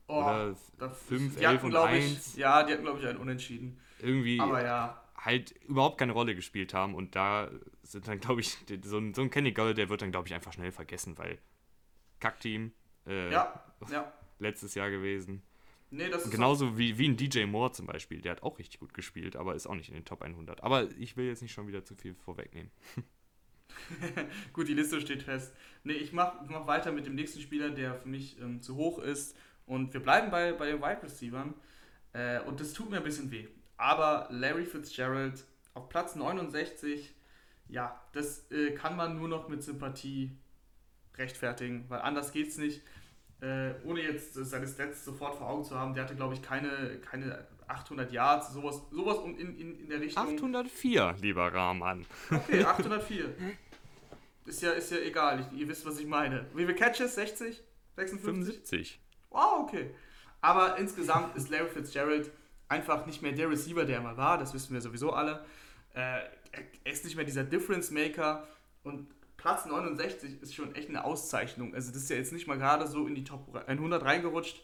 Oh, 0.08 0.20
oder 0.20 0.56
5, 0.92 1.42
11 1.42 1.64
und 1.64 1.76
1? 1.76 2.36
Ich, 2.36 2.36
ja, 2.36 2.62
die 2.62 2.74
hatten, 2.74 2.84
glaube 2.84 3.00
ich, 3.00 3.08
einen 3.08 3.18
Unentschieden. 3.18 3.80
Irgendwie 4.02 4.40
Aber 4.40 4.64
ja. 4.64 5.02
Halt 5.26 5.52
überhaupt 5.68 5.98
keine 5.98 6.12
Rolle 6.12 6.36
gespielt 6.36 6.74
haben 6.74 6.94
und 6.94 7.16
da 7.16 7.50
sind 7.84 8.08
dann, 8.08 8.20
glaube 8.20 8.42
ich, 8.42 8.58
so 8.84 8.98
ein, 8.98 9.14
so 9.14 9.22
ein 9.22 9.30
Kenny 9.30 9.52
Golladay 9.52 9.90
wird 9.90 10.02
dann, 10.02 10.12
glaube 10.12 10.28
ich, 10.28 10.34
einfach 10.34 10.54
schnell 10.54 10.72
vergessen, 10.72 11.18
weil 11.18 11.40
Kackteam. 12.20 12.72
Äh, 13.08 13.32
ja, 13.32 13.64
ja. 13.92 14.14
Letztes 14.40 14.76
Jahr 14.76 14.90
gewesen. 14.90 15.42
Nee, 15.92 16.10
das 16.10 16.26
ist 16.26 16.32
Genauso 16.32 16.78
wie, 16.78 16.98
wie 16.98 17.08
ein 17.08 17.16
DJ 17.16 17.46
Moore 17.46 17.72
zum 17.72 17.86
Beispiel. 17.86 18.22
Der 18.22 18.34
hat 18.34 18.44
auch 18.44 18.60
richtig 18.60 18.80
gut 18.80 18.94
gespielt, 18.94 19.36
aber 19.36 19.56
ist 19.56 19.68
auch 19.68 19.76
nicht 19.76 19.90
in 19.90 19.96
den 19.96 20.06
Top 20.06 20.22
100. 20.22 20.64
Aber 20.64 20.90
ich 20.98 21.16
will 21.16 21.26
jetzt 21.26 21.42
nicht 21.42 21.54
schon 21.54 21.68
wieder 21.68 21.86
zu 21.86 21.96
viel 21.96 22.16
vorwegnehmen. 22.16 22.72
gut, 24.54 24.68
die 24.68 24.74
Liste 24.74 25.00
steht 25.00 25.24
fest. 25.24 25.54
Nee, 25.84 25.94
ich 25.94 26.12
mache 26.12 26.46
mach 26.50 26.68
weiter 26.68 26.92
mit 26.92 27.06
dem 27.06 27.16
nächsten 27.16 27.40
Spieler, 27.40 27.70
der 27.70 27.96
für 27.96 28.08
mich 28.08 28.40
ähm, 28.42 28.62
zu 28.62 28.76
hoch 28.76 29.00
ist. 29.00 29.38
Und 29.66 29.94
wir 29.94 30.02
bleiben 30.02 30.32
bei, 30.32 30.54
bei 30.54 30.68
den 30.68 30.82
Wide 30.82 31.04
Receivers. 31.04 31.48
Äh, 32.14 32.42
und 32.42 32.60
das 32.60 32.74
tut 32.74 32.90
mir 32.90 32.98
ein 32.98 33.04
bisschen 33.04 33.32
weh. 33.32 33.48
Aber 33.78 34.28
Larry 34.32 34.66
Fitzgerald 34.66 35.44
auf 35.74 35.90
Platz 35.90 36.16
69, 36.16 37.14
ja, 37.68 38.00
das 38.14 38.50
äh, 38.52 38.72
kann 38.72 38.96
man 38.96 39.18
nur 39.18 39.28
noch 39.28 39.50
mit 39.50 39.64
Sympathie 39.64 40.38
rechtfertigen, 41.18 41.86
weil 41.90 42.02
anders 42.02 42.32
geht 42.32 42.50
es 42.50 42.58
nicht 42.58 42.82
äh, 43.42 43.74
ohne 43.84 44.02
jetzt 44.02 44.34
seine 44.34 44.68
Stats 44.68 45.06
sofort 45.06 45.36
vor 45.36 45.50
Augen 45.50 45.64
zu 45.64 45.78
haben, 45.78 45.94
der 45.94 46.04
hatte, 46.04 46.16
glaube 46.16 46.34
ich, 46.34 46.42
keine, 46.42 47.00
keine 47.00 47.46
800 47.68 48.12
Yards, 48.12 48.54
sowas, 48.54 48.82
sowas 48.92 49.20
in, 49.26 49.38
in, 49.38 49.80
in 49.80 49.90
der 49.90 50.00
Richtung. 50.00 50.24
804, 50.24 51.16
lieber 51.22 51.54
Rahman. 51.54 52.06
Okay, 52.32 52.64
804. 52.66 53.36
ist, 54.46 54.62
ja, 54.62 54.72
ist 54.72 54.92
ja 54.92 54.98
egal, 54.98 55.42
ich, 55.42 55.60
ihr 55.60 55.68
wisst, 55.68 55.86
was 55.86 56.00
ich 56.00 56.08
meine. 56.08 56.46
Wie 56.54 56.66
viele 56.66 56.76
Catches? 56.76 57.16
60? 57.16 57.62
56? 57.98 58.22
75. 58.22 59.00
Wow, 59.30 59.64
okay. 59.64 59.94
Aber 60.42 60.78
insgesamt 60.78 61.36
ist 61.36 61.50
Larry 61.50 61.70
Fitzgerald 61.70 62.32
einfach 62.68 63.06
nicht 63.06 63.22
mehr 63.22 63.32
der 63.32 63.50
Receiver, 63.50 63.86
der 63.86 63.98
er 63.98 64.02
mal 64.02 64.18
war, 64.18 64.38
das 64.38 64.54
wissen 64.54 64.74
wir 64.74 64.82
sowieso 64.82 65.14
alle. 65.14 65.46
Äh, 65.94 66.20
er 66.84 66.92
ist 66.92 67.04
nicht 67.04 67.16
mehr 67.16 67.26
dieser 67.26 67.44
Difference 67.44 67.92
Maker 67.92 68.48
und 68.84 69.08
Platz 69.38 69.66
69 69.66 70.42
ist 70.42 70.56
schon 70.56 70.74
echt 70.74 70.90
eine 70.90 71.04
Auszeichnung. 71.04 71.76
Also 71.76 71.92
das 71.92 72.04
ist 72.04 72.10
ja 72.10 72.16
jetzt 72.16 72.34
nicht 72.34 72.48
mal 72.48 72.58
gerade 72.58 72.88
so 72.88 73.06
in 73.06 73.16
die 73.16 73.24
Top 73.24 73.56
100 73.68 74.04
reingerutscht, 74.04 74.64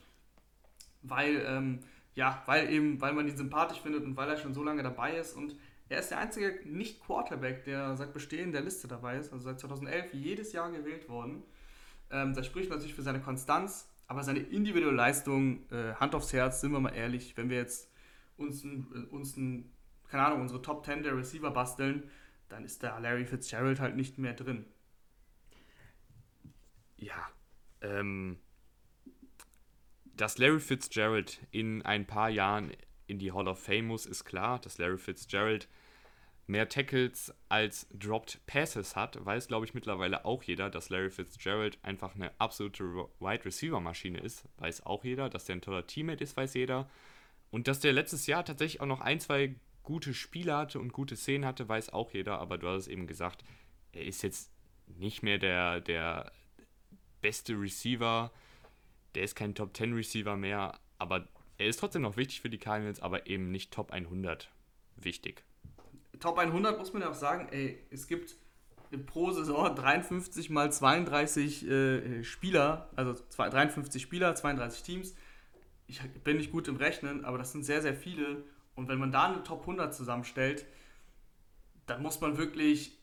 weil, 1.04 1.44
ähm, 1.48 1.80
ja, 2.16 2.42
weil 2.46 2.72
eben, 2.72 3.00
weil 3.00 3.14
man 3.14 3.28
ihn 3.28 3.38
sympathisch 3.38 3.82
findet 3.82 4.04
und 4.04 4.18
weil 4.18 4.30
er 4.30 4.38
schon 4.38 4.54
so 4.54 4.64
lange 4.64 4.82
dabei 4.82 5.18
ist 5.18 5.36
und 5.36 5.56
er 5.90 6.00
ist 6.00 6.10
der 6.10 6.20
einzige 6.20 6.62
Nicht-Quarterback, 6.64 7.66
der 7.66 7.98
seit 7.98 8.14
Bestehen 8.14 8.54
der 8.54 8.62
Liste 8.62 8.88
dabei 8.88 9.18
ist, 9.18 9.34
also 9.34 9.44
seit 9.44 9.60
2011 9.60 10.14
jedes 10.14 10.54
Jahr 10.54 10.72
gewählt 10.72 11.10
worden. 11.10 11.44
Ähm, 12.10 12.34
das 12.34 12.46
spricht 12.46 12.70
natürlich 12.70 12.96
für 12.96 13.02
seine 13.02 13.20
Konstanz, 13.20 13.90
aber 14.08 14.24
seine 14.24 14.40
individuelle 14.40 14.96
Leistung, 14.96 15.70
äh, 15.70 15.94
Hand 15.96 16.16
aufs 16.16 16.34
Herz, 16.34 16.62
sind 16.62 16.72
wir 16.72 16.80
mal 16.80 16.96
ehrlich, 16.96 17.36
wenn 17.36 17.50
wir 17.50 17.58
jetzt 17.58 17.91
uns, 18.42 18.64
ein, 18.64 19.08
uns 19.12 19.38
ein, 19.38 19.72
keine 20.10 20.26
Ahnung, 20.26 20.42
unsere 20.42 20.62
Top 20.62 20.86
10 20.86 21.04
der 21.04 21.16
Receiver 21.16 21.52
basteln, 21.52 22.10
dann 22.50 22.66
ist 22.66 22.84
da 22.84 22.98
Larry 23.00 23.26
Fitzgerald 23.26 23.80
halt 23.80 23.96
nicht 23.96 24.18
mehr 24.18 24.34
drin. 24.34 24.66
Ja, 26.98 27.30
ähm, 27.82 28.38
dass 30.16 30.38
Larry 30.38 30.60
Fitzgerald 30.60 31.40
in 31.52 31.82
ein 31.82 32.06
paar 32.06 32.30
Jahren 32.30 32.72
in 33.08 33.20
die 33.20 33.32
Hall 33.32 33.48
of 33.48 33.60
Fame 33.60 33.88
muss, 33.88 34.06
ist 34.06 34.24
klar. 34.24 34.60
Dass 34.60 34.78
Larry 34.78 34.98
Fitzgerald 34.98 35.68
mehr 36.48 36.70
Tackles 36.70 37.34
als 37.50 37.88
Dropped 37.92 38.46
Passes 38.46 38.96
hat, 38.96 39.24
weiß, 39.24 39.48
glaube 39.48 39.66
ich, 39.66 39.74
mittlerweile 39.74 40.26
auch 40.26 40.44
jeder, 40.44 40.70
dass 40.70 40.90
Larry 40.90 41.10
Fitzgerald 41.10 41.80
einfach 41.82 42.16
eine 42.16 42.32
absolute 42.40 42.84
Wide 43.20 43.46
Receiver 43.46 43.80
Maschine 43.80 44.20
ist, 44.20 44.46
weiß 44.58 44.86
auch 44.86 45.04
jeder, 45.04 45.30
dass 45.30 45.46
der 45.46 45.56
ein 45.56 45.62
toller 45.62 45.88
Teammate 45.88 46.24
ist, 46.24 46.36
weiß 46.38 46.54
jeder. 46.54 46.90
Und 47.52 47.68
dass 47.68 47.80
der 47.80 47.94
letztes 47.94 48.28
Jahr 48.28 48.44
tatsächlich 48.46 48.82
auch 48.82 48.88
noch 48.88 49.02
ein, 49.02 49.20
zwei 49.20 49.56
gute 49.84 50.14
Spiele 50.14 50.56
hatte 50.56 50.80
und 50.80 50.94
gute 50.94 51.16
Szenen 51.16 51.46
hatte, 51.46 51.68
weiß 51.68 51.92
auch 51.92 52.12
jeder, 52.12 52.40
aber 52.40 52.58
du 52.58 52.68
hast 52.68 52.84
es 52.84 52.88
eben 52.88 53.08
gesagt, 53.08 53.44
er 53.92 54.06
ist 54.06 54.24
jetzt 54.24 54.52
nicht 54.88 55.22
mehr 55.22 55.38
der, 55.38 55.82
der 55.82 56.32
beste 57.22 57.54
Receiver, 57.54 58.32
der 59.16 59.24
ist 59.24 59.36
kein 59.36 59.56
Top 59.56 59.76
10 59.76 59.94
Receiver 59.94 60.38
mehr, 60.38 60.80
aber 60.98 61.28
er 61.58 61.68
ist 61.68 61.80
trotzdem 61.80 62.04
noch 62.04 62.18
wichtig 62.18 62.42
für 62.42 62.50
die 62.50 62.58
Cardinals, 62.58 63.02
aber 63.02 63.28
eben 63.28 63.52
nicht 63.52 63.72
Top 63.72 63.92
100 63.92 64.50
wichtig. 64.96 65.44
Top 66.20 66.38
100 66.38 66.78
muss 66.78 66.94
man 66.94 67.02
ja 67.02 67.10
auch 67.10 67.16
sagen, 67.16 67.50
ey, 67.52 67.84
es 67.90 68.08
gibt 68.08 68.36
pro 69.06 69.32
Saison 69.32 69.76
53 69.76 70.50
mal 70.50 70.72
32 70.72 71.68
äh, 71.68 72.24
Spieler, 72.24 72.90
also 72.96 73.16
53 73.36 74.02
Spieler, 74.02 74.36
32 74.36 74.84
Teams. 74.84 75.16
Ich 75.92 76.24
bin 76.24 76.38
nicht 76.38 76.52
gut 76.52 76.70
im 76.70 76.78
Rechnen, 76.78 77.26
aber 77.26 77.38
das 77.38 77.52
sind 77.52 77.64
sehr, 77.64 77.82
sehr 77.82 77.94
viele. 77.94 78.44
Und 78.76 78.88
wenn 78.88 78.98
man 78.98 79.12
da 79.12 79.30
eine 79.30 79.44
Top 79.44 79.62
100 79.62 79.94
zusammenstellt, 79.94 80.66
dann 81.86 82.02
muss 82.02 82.22
man 82.22 82.38
wirklich 82.38 82.98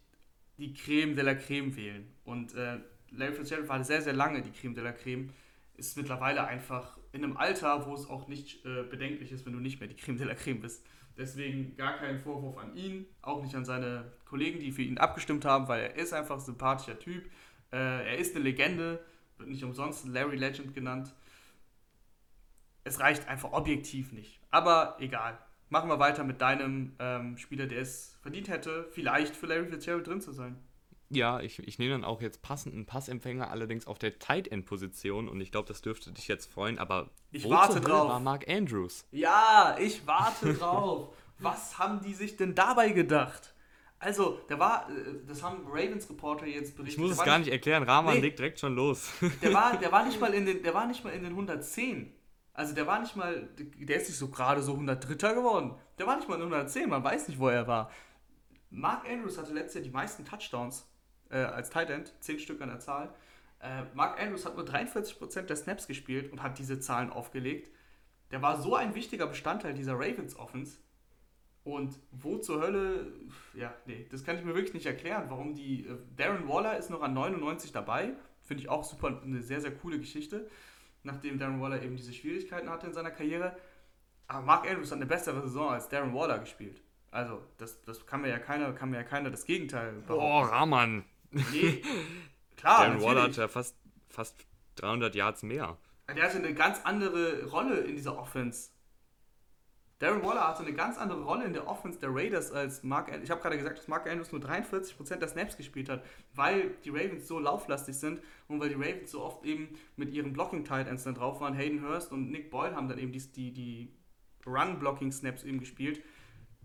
die 0.57 0.73
Creme 0.73 1.15
de 1.15 1.23
la 1.23 1.35
Creme 1.35 1.77
wählen. 1.77 2.11
Und 2.25 2.55
äh, 2.55 2.79
Larry 3.11 3.35
Fitzgerald 3.35 3.69
war 3.69 3.85
sehr, 3.85 4.01
sehr 4.01 4.15
lange 4.15 4.41
die 4.41 4.51
Creme 4.51 4.75
de 4.75 4.83
la 4.83 4.93
Creme. 4.93 5.29
Ist 5.77 5.99
mittlerweile 5.99 6.47
einfach 6.47 6.99
in 7.13 7.23
einem 7.23 7.37
Alter, 7.37 7.87
wo 7.87 7.95
es 7.95 8.09
auch 8.09 8.27
nicht 8.27 8.65
äh, 8.65 8.85
bedenklich 8.85 9.33
ist, 9.33 9.45
wenn 9.45 9.53
du 9.53 9.61
nicht 9.61 9.81
mehr 9.81 9.89
die 9.89 9.95
Creme 9.95 10.17
de 10.17 10.27
la 10.27 10.35
Creme 10.35 10.63
bist. 10.63 10.85
Deswegen 11.19 11.77
gar 11.77 11.99
keinen 11.99 12.21
Vorwurf 12.21 12.57
an 12.57 12.75
ihn, 12.75 13.05
auch 13.21 13.43
nicht 13.43 13.55
an 13.55 13.67
seine 13.67 14.13
Kollegen, 14.25 14.61
die 14.61 14.73
für 14.73 14.83
ihn 14.83 14.97
abgestimmt 14.97 15.45
haben, 15.45 15.69
weil 15.69 15.83
er 15.83 15.97
ist 15.97 16.15
einfach 16.15 16.37
ein 16.37 16.41
sympathischer 16.41 16.99
Typ. 16.99 17.27
Äh, 17.71 17.77
er 17.77 18.17
ist 18.17 18.35
eine 18.35 18.45
Legende, 18.45 19.05
wird 19.37 19.51
nicht 19.51 19.63
umsonst 19.63 20.07
Larry 20.07 20.37
Legend 20.37 20.75
genannt. 20.75 21.13
Es 22.89 23.01
reicht 23.01 23.29
einfach 23.29 23.53
objektiv 23.53 24.13
nicht. 24.13 24.41
Aber 24.51 24.97
egal. 24.99 25.39
Machen 25.69 25.91
wir 25.91 25.99
weiter 25.99 26.25
mit 26.25 26.41
deinem 26.41 26.95
ähm, 26.99 27.37
Spieler, 27.37 27.67
der 27.67 27.83
es 27.83 28.17
verdient 28.23 28.49
hätte, 28.49 28.89
vielleicht 28.93 29.37
für 29.37 29.47
Larry 29.47 29.67
Fitzgerald 29.67 30.07
drin 30.07 30.23
zu 30.23 30.33
sein. 30.33 30.57
Ja, 31.11 31.41
ich, 31.41 31.59
ich 31.59 31.79
nehme 31.79 31.93
dann 31.93 32.05
auch 32.05 32.23
jetzt 32.23 32.41
passenden 32.41 32.87
Passempfänger, 32.87 33.51
allerdings 33.51 33.87
auf 33.87 33.99
der 33.99 34.19
Tight 34.19 34.49
End 34.49 34.65
Position 34.65 35.29
und 35.29 35.41
ich 35.41 35.53
glaube, 35.53 35.69
das 35.69 35.83
dürfte 35.83 36.13
dich 36.13 36.29
jetzt 36.29 36.51
freuen, 36.51 36.79
aber 36.79 37.11
ich 37.31 37.49
warte 37.49 37.81
drauf. 37.81 38.09
war 38.09 38.21
Mark 38.21 38.49
Andrews? 38.49 39.07
Ja, 39.11 39.77
ich 39.79 40.07
warte 40.07 40.55
drauf. 40.59 41.15
Was 41.39 41.79
haben 41.79 42.01
die 42.01 42.15
sich 42.15 42.37
denn 42.37 42.55
dabei 42.55 42.91
gedacht? 42.91 43.55
Also, 44.01 44.39
der 44.49 44.59
war, 44.59 44.89
äh, 44.91 45.27
das 45.27 45.43
haben 45.43 45.67
Ravens 45.67 46.09
Reporter 46.09 46.47
jetzt 46.47 46.77
berichtet. 46.77 46.99
Ich 46.99 47.03
muss 47.03 47.19
es 47.19 47.25
gar 47.25 47.39
nicht 47.39 47.51
erklären, 47.51 47.83
Rahman 47.83 48.15
nee, 48.15 48.21
legt 48.21 48.39
direkt 48.39 48.61
schon 48.61 48.75
los. 48.75 49.11
Der 49.43 49.53
war, 49.53 49.77
der 49.81 49.91
war 49.91 50.05
nicht 50.05 50.21
mal 50.21 50.33
in 50.35 50.47
den, 50.47 50.63
der 50.63 50.75
war 50.75 50.87
nicht 50.87 51.05
mal 51.05 51.13
in 51.13 51.23
den 51.23 51.33
110. 51.33 52.13
Also 52.59 52.75
der 52.75 52.89
war 52.89 52.99
nicht 52.99 53.15
mal, 53.15 53.49
der 53.57 53.99
ist 53.99 54.09
nicht 54.09 54.19
so 54.19 54.31
gerade 54.31 54.63
so 54.63 54.73
103. 54.73 55.15
geworden. 55.33 55.77
Der 55.97 56.09
war 56.09 56.17
nicht 56.17 56.29
mal 56.29 56.35
in 56.35 56.41
110, 56.41 56.91
man 56.91 57.05
weiß 57.05 57.29
nicht, 57.29 57.39
wo 57.39 57.47
er 57.47 57.69
war. 57.69 57.89
Mark 58.69 59.09
Andrews 59.09 59.39
hatte 59.39 59.53
letztes 59.53 59.75
Jahr 59.77 59.85
die 59.85 59.91
meisten 59.91 60.25
Touchdowns 60.25 60.85
äh, 61.31 61.37
als 61.37 61.71
Tight 61.71 61.89
End, 61.89 62.13
10 62.19 62.41
Stück 62.41 62.61
an 62.61 62.71
der 62.71 62.81
Zahl. 62.81 63.15
Äh, 63.61 63.85
Mark 63.95 64.21
Andrews 64.21 64.45
hat 64.45 64.57
nur 64.57 64.67
43% 64.67 65.43
der 65.43 65.55
Snaps 65.55 65.87
gespielt 65.87 66.33
und 66.33 66.43
hat 66.43 66.59
diese 66.59 66.81
Zahlen 66.81 67.11
aufgelegt. 67.11 67.71
Der 68.33 68.43
war 68.43 68.61
so 68.61 68.75
ein 68.75 68.97
wichtiger 68.97 69.29
Bestandteil 69.29 69.75
dieser 69.75 69.95
Ravens 69.95 70.35
Offense. 70.37 70.79
Und 71.63 71.97
wo 72.11 72.39
zur 72.39 72.61
Hölle, 72.61 73.07
ja, 73.55 73.73
nee, 73.87 74.09
das 74.11 74.25
kann 74.25 74.37
ich 74.37 74.43
mir 74.43 74.57
wirklich 74.57 74.75
nicht 74.75 74.87
erklären, 74.87 75.27
warum 75.29 75.55
die. 75.55 75.87
Äh, 75.87 75.97
Darren 76.17 76.49
Waller 76.49 76.77
ist 76.77 76.91
noch 76.91 77.03
an 77.03 77.15
99 77.15 77.71
dabei. 77.71 78.15
Finde 78.43 78.65
ich 78.65 78.69
auch 78.69 78.83
super, 78.83 79.23
eine 79.23 79.43
sehr, 79.43 79.61
sehr 79.61 79.77
coole 79.77 80.01
Geschichte. 80.01 80.49
Nachdem 81.03 81.39
Darren 81.39 81.61
Waller 81.61 81.83
eben 81.83 81.97
diese 81.97 82.13
Schwierigkeiten 82.13 82.69
hatte 82.69 82.87
in 82.87 82.93
seiner 82.93 83.11
Karriere. 83.11 83.57
Aber 84.27 84.43
Mark 84.43 84.69
Andrews 84.69 84.91
hat 84.91 84.97
eine 84.97 85.07
bessere 85.07 85.41
Saison 85.43 85.71
als 85.71 85.89
Darren 85.89 86.15
Waller 86.15 86.39
gespielt. 86.39 86.83
Also, 87.11 87.41
das, 87.57 87.81
das 87.83 88.07
kann 88.07 88.21
mir 88.21 88.29
ja 88.29 88.39
keiner, 88.39 88.73
kann 88.73 88.91
mir 88.91 88.99
ja 88.99 89.05
keiner 89.05 89.31
das 89.31 89.45
Gegenteil 89.45 89.93
behaupten. 90.07 90.25
Oh, 90.25 90.41
Rahman. 90.41 91.05
Nee, 91.31 91.83
klar. 92.57 92.85
Darren 92.87 93.03
Waller 93.03 93.23
hat 93.23 93.37
ja 93.37 93.49
fast, 93.49 93.77
fast 94.09 94.47
300 94.77 95.15
Yards 95.15 95.43
mehr. 95.43 95.79
Der 96.15 96.25
hatte 96.25 96.39
eine 96.39 96.55
ganz 96.55 96.81
andere 96.85 97.45
Rolle 97.47 97.79
in 97.81 97.97
dieser 97.97 98.19
Offense. 98.19 98.71
Darren 99.99 100.23
Waller 100.23 100.47
hatte 100.47 100.63
eine 100.63 100.75
ganz 100.75 100.97
andere 100.97 101.25
Rolle 101.25 101.45
in 101.45 101.53
der 101.53 101.67
Offense 101.67 101.99
der 101.99 102.15
Raiders 102.15 102.53
als 102.53 102.85
Mark 102.85 103.09
Andrews. 103.09 103.25
Ich 103.25 103.31
habe 103.33 103.41
gerade 103.41 103.57
gesagt, 103.57 103.79
dass 103.79 103.89
Mark 103.89 104.09
Andrews 104.09 104.31
nur 104.31 104.41
43% 104.41 105.17
der 105.17 105.27
Snaps 105.27 105.57
gespielt 105.57 105.89
hat, 105.89 106.05
weil 106.35 106.71
die 106.85 106.91
Ravens 106.91 107.27
so 107.27 107.41
lauflastig 107.41 107.97
sind 107.97 108.21
und 108.47 108.61
weil 108.61 108.69
die 108.69 108.77
Ravens 108.77 109.11
so 109.11 109.23
oft 109.23 109.45
eben 109.45 109.77
mit 109.97 110.13
ihren 110.13 110.33
Blocking-Tight 110.33 110.87
Ends 110.87 111.03
dann 111.03 111.17
drauf 111.17 111.41
waren. 111.41 111.55
Hayden 111.55 111.83
Hurst 111.83 112.13
und 112.13 112.31
Nick 112.31 112.49
Boyle 112.51 112.77
haben 112.77 112.89
dann 112.89 112.99
eben 112.99 113.11
die, 113.11 113.33
die, 113.33 113.53
die 113.53 113.93
Run-Blocking-Snaps 114.47 115.43
eben 115.43 115.59
gespielt. 115.59 116.01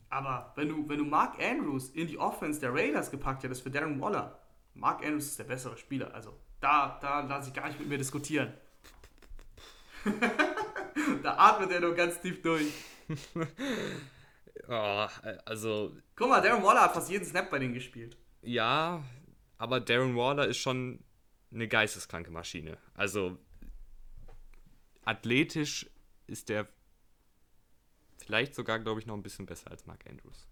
Aber 0.10 0.54
wenn 0.56 0.70
du, 0.70 0.88
wenn 0.88 1.00
du 1.00 1.06
Mark 1.06 1.44
Andrews 1.44 1.90
in 1.90 2.06
die 2.06 2.20
Offense 2.20 2.60
der 2.60 2.72
Raiders 2.72 3.10
gepackt 3.10 3.42
hättest 3.42 3.64
für 3.64 3.72
Darren 3.72 4.00
Waller, 4.00 4.38
Mark 4.76 5.04
Andrews 5.04 5.26
ist 5.26 5.40
der 5.40 5.46
bessere 5.46 5.78
Spieler. 5.78 6.14
Also 6.14 6.38
da, 6.60 7.00
da 7.02 7.22
lasse 7.22 7.50
ich 7.50 7.56
gar 7.56 7.66
nicht 7.66 7.80
mit 7.80 7.90
mir 7.90 7.98
diskutieren. 7.98 8.54
da 11.24 11.36
atmet 11.36 11.72
er 11.72 11.80
nur 11.80 11.96
ganz 11.96 12.22
tief 12.22 12.44
durch. 12.44 12.72
oh, 14.68 15.08
also. 15.46 15.96
Guck 16.16 16.30
mal, 16.30 16.42
Darren 16.42 16.64
Waller 16.64 16.82
hat 16.82 16.94
fast 16.94 17.10
jeden 17.10 17.26
Snap 17.26 17.50
bei 17.50 17.60
denen 17.60 17.74
gespielt. 17.74 18.18
Ja, 18.42 19.04
aber 19.58 19.80
Darren 19.80 20.16
Waller 20.16 20.48
ist 20.48 20.58
schon 20.58 21.04
eine 21.54 21.68
geisteskranke 21.68 22.32
Maschine. 22.32 22.78
Also 22.94 23.38
athletisch 25.06 25.90
ist 26.28 26.50
der 26.50 26.68
vielleicht 28.18 28.56
sogar, 28.56 28.80
glaube 28.80 29.00
ich, 29.00 29.06
noch 29.06 29.16
ein 29.16 29.24
bisschen 29.24 29.46
besser 29.46 29.70
als 29.72 29.86
Mark 29.86 30.06
Andrews 30.10 30.48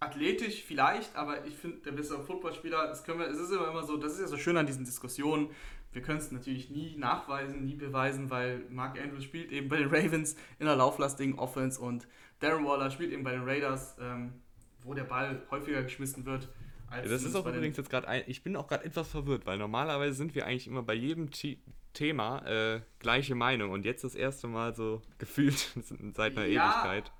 athletisch 0.00 0.62
vielleicht, 0.62 1.14
aber 1.16 1.46
ich 1.46 1.56
finde, 1.56 1.78
der 1.78 1.92
bessere 1.92 2.22
Footballspieler, 2.22 2.88
das 2.88 3.04
können 3.04 3.20
wir, 3.20 3.28
es 3.28 3.38
ist 3.38 3.50
immer, 3.50 3.68
immer 3.68 3.82
so, 3.82 3.96
das 3.96 4.14
ist 4.14 4.20
ja 4.20 4.26
so 4.26 4.36
schön 4.36 4.56
an 4.56 4.66
diesen 4.66 4.84
Diskussionen. 4.84 5.50
Wir 5.92 6.02
können 6.02 6.18
es 6.18 6.30
natürlich 6.30 6.70
nie 6.70 6.96
nachweisen, 6.96 7.64
nie 7.64 7.74
beweisen, 7.74 8.30
weil 8.30 8.66
Mark 8.68 9.00
Andrews 9.00 9.24
spielt 9.24 9.50
eben 9.50 9.68
bei 9.68 9.78
den 9.78 9.88
Ravens 9.88 10.36
in 10.58 10.66
einer 10.66 10.76
lauflastigen 10.76 11.38
Offense 11.38 11.80
und 11.80 12.06
Darren 12.40 12.66
Waller 12.66 12.90
spielt 12.90 13.12
eben 13.12 13.24
bei 13.24 13.32
den 13.32 13.44
Raiders, 13.44 13.96
ähm, 14.00 14.34
wo 14.82 14.94
der 14.94 15.04
Ball 15.04 15.42
häufiger 15.50 15.82
geschmissen 15.82 16.26
wird. 16.26 16.48
Als 16.88 17.10
das 17.10 17.24
ist 17.24 17.34
auch 17.34 17.46
übrigens 17.46 17.76
jetzt 17.76 17.90
gerade, 17.90 18.24
ich 18.26 18.42
bin 18.42 18.56
auch 18.56 18.68
gerade 18.68 18.84
etwas 18.84 19.08
verwirrt, 19.08 19.46
weil 19.46 19.58
normalerweise 19.58 20.14
sind 20.14 20.34
wir 20.34 20.46
eigentlich 20.46 20.66
immer 20.66 20.82
bei 20.82 20.94
jedem 20.94 21.30
Thema 21.92 22.46
äh, 22.46 22.80
gleiche 22.98 23.34
Meinung 23.34 23.70
und 23.70 23.84
jetzt 23.84 24.04
das 24.04 24.14
erste 24.14 24.46
Mal 24.46 24.74
so 24.74 25.02
gefühlt 25.18 25.72
seit 26.14 26.36
einer 26.36 26.46
ja, 26.46 26.70
Ewigkeit 26.70 27.12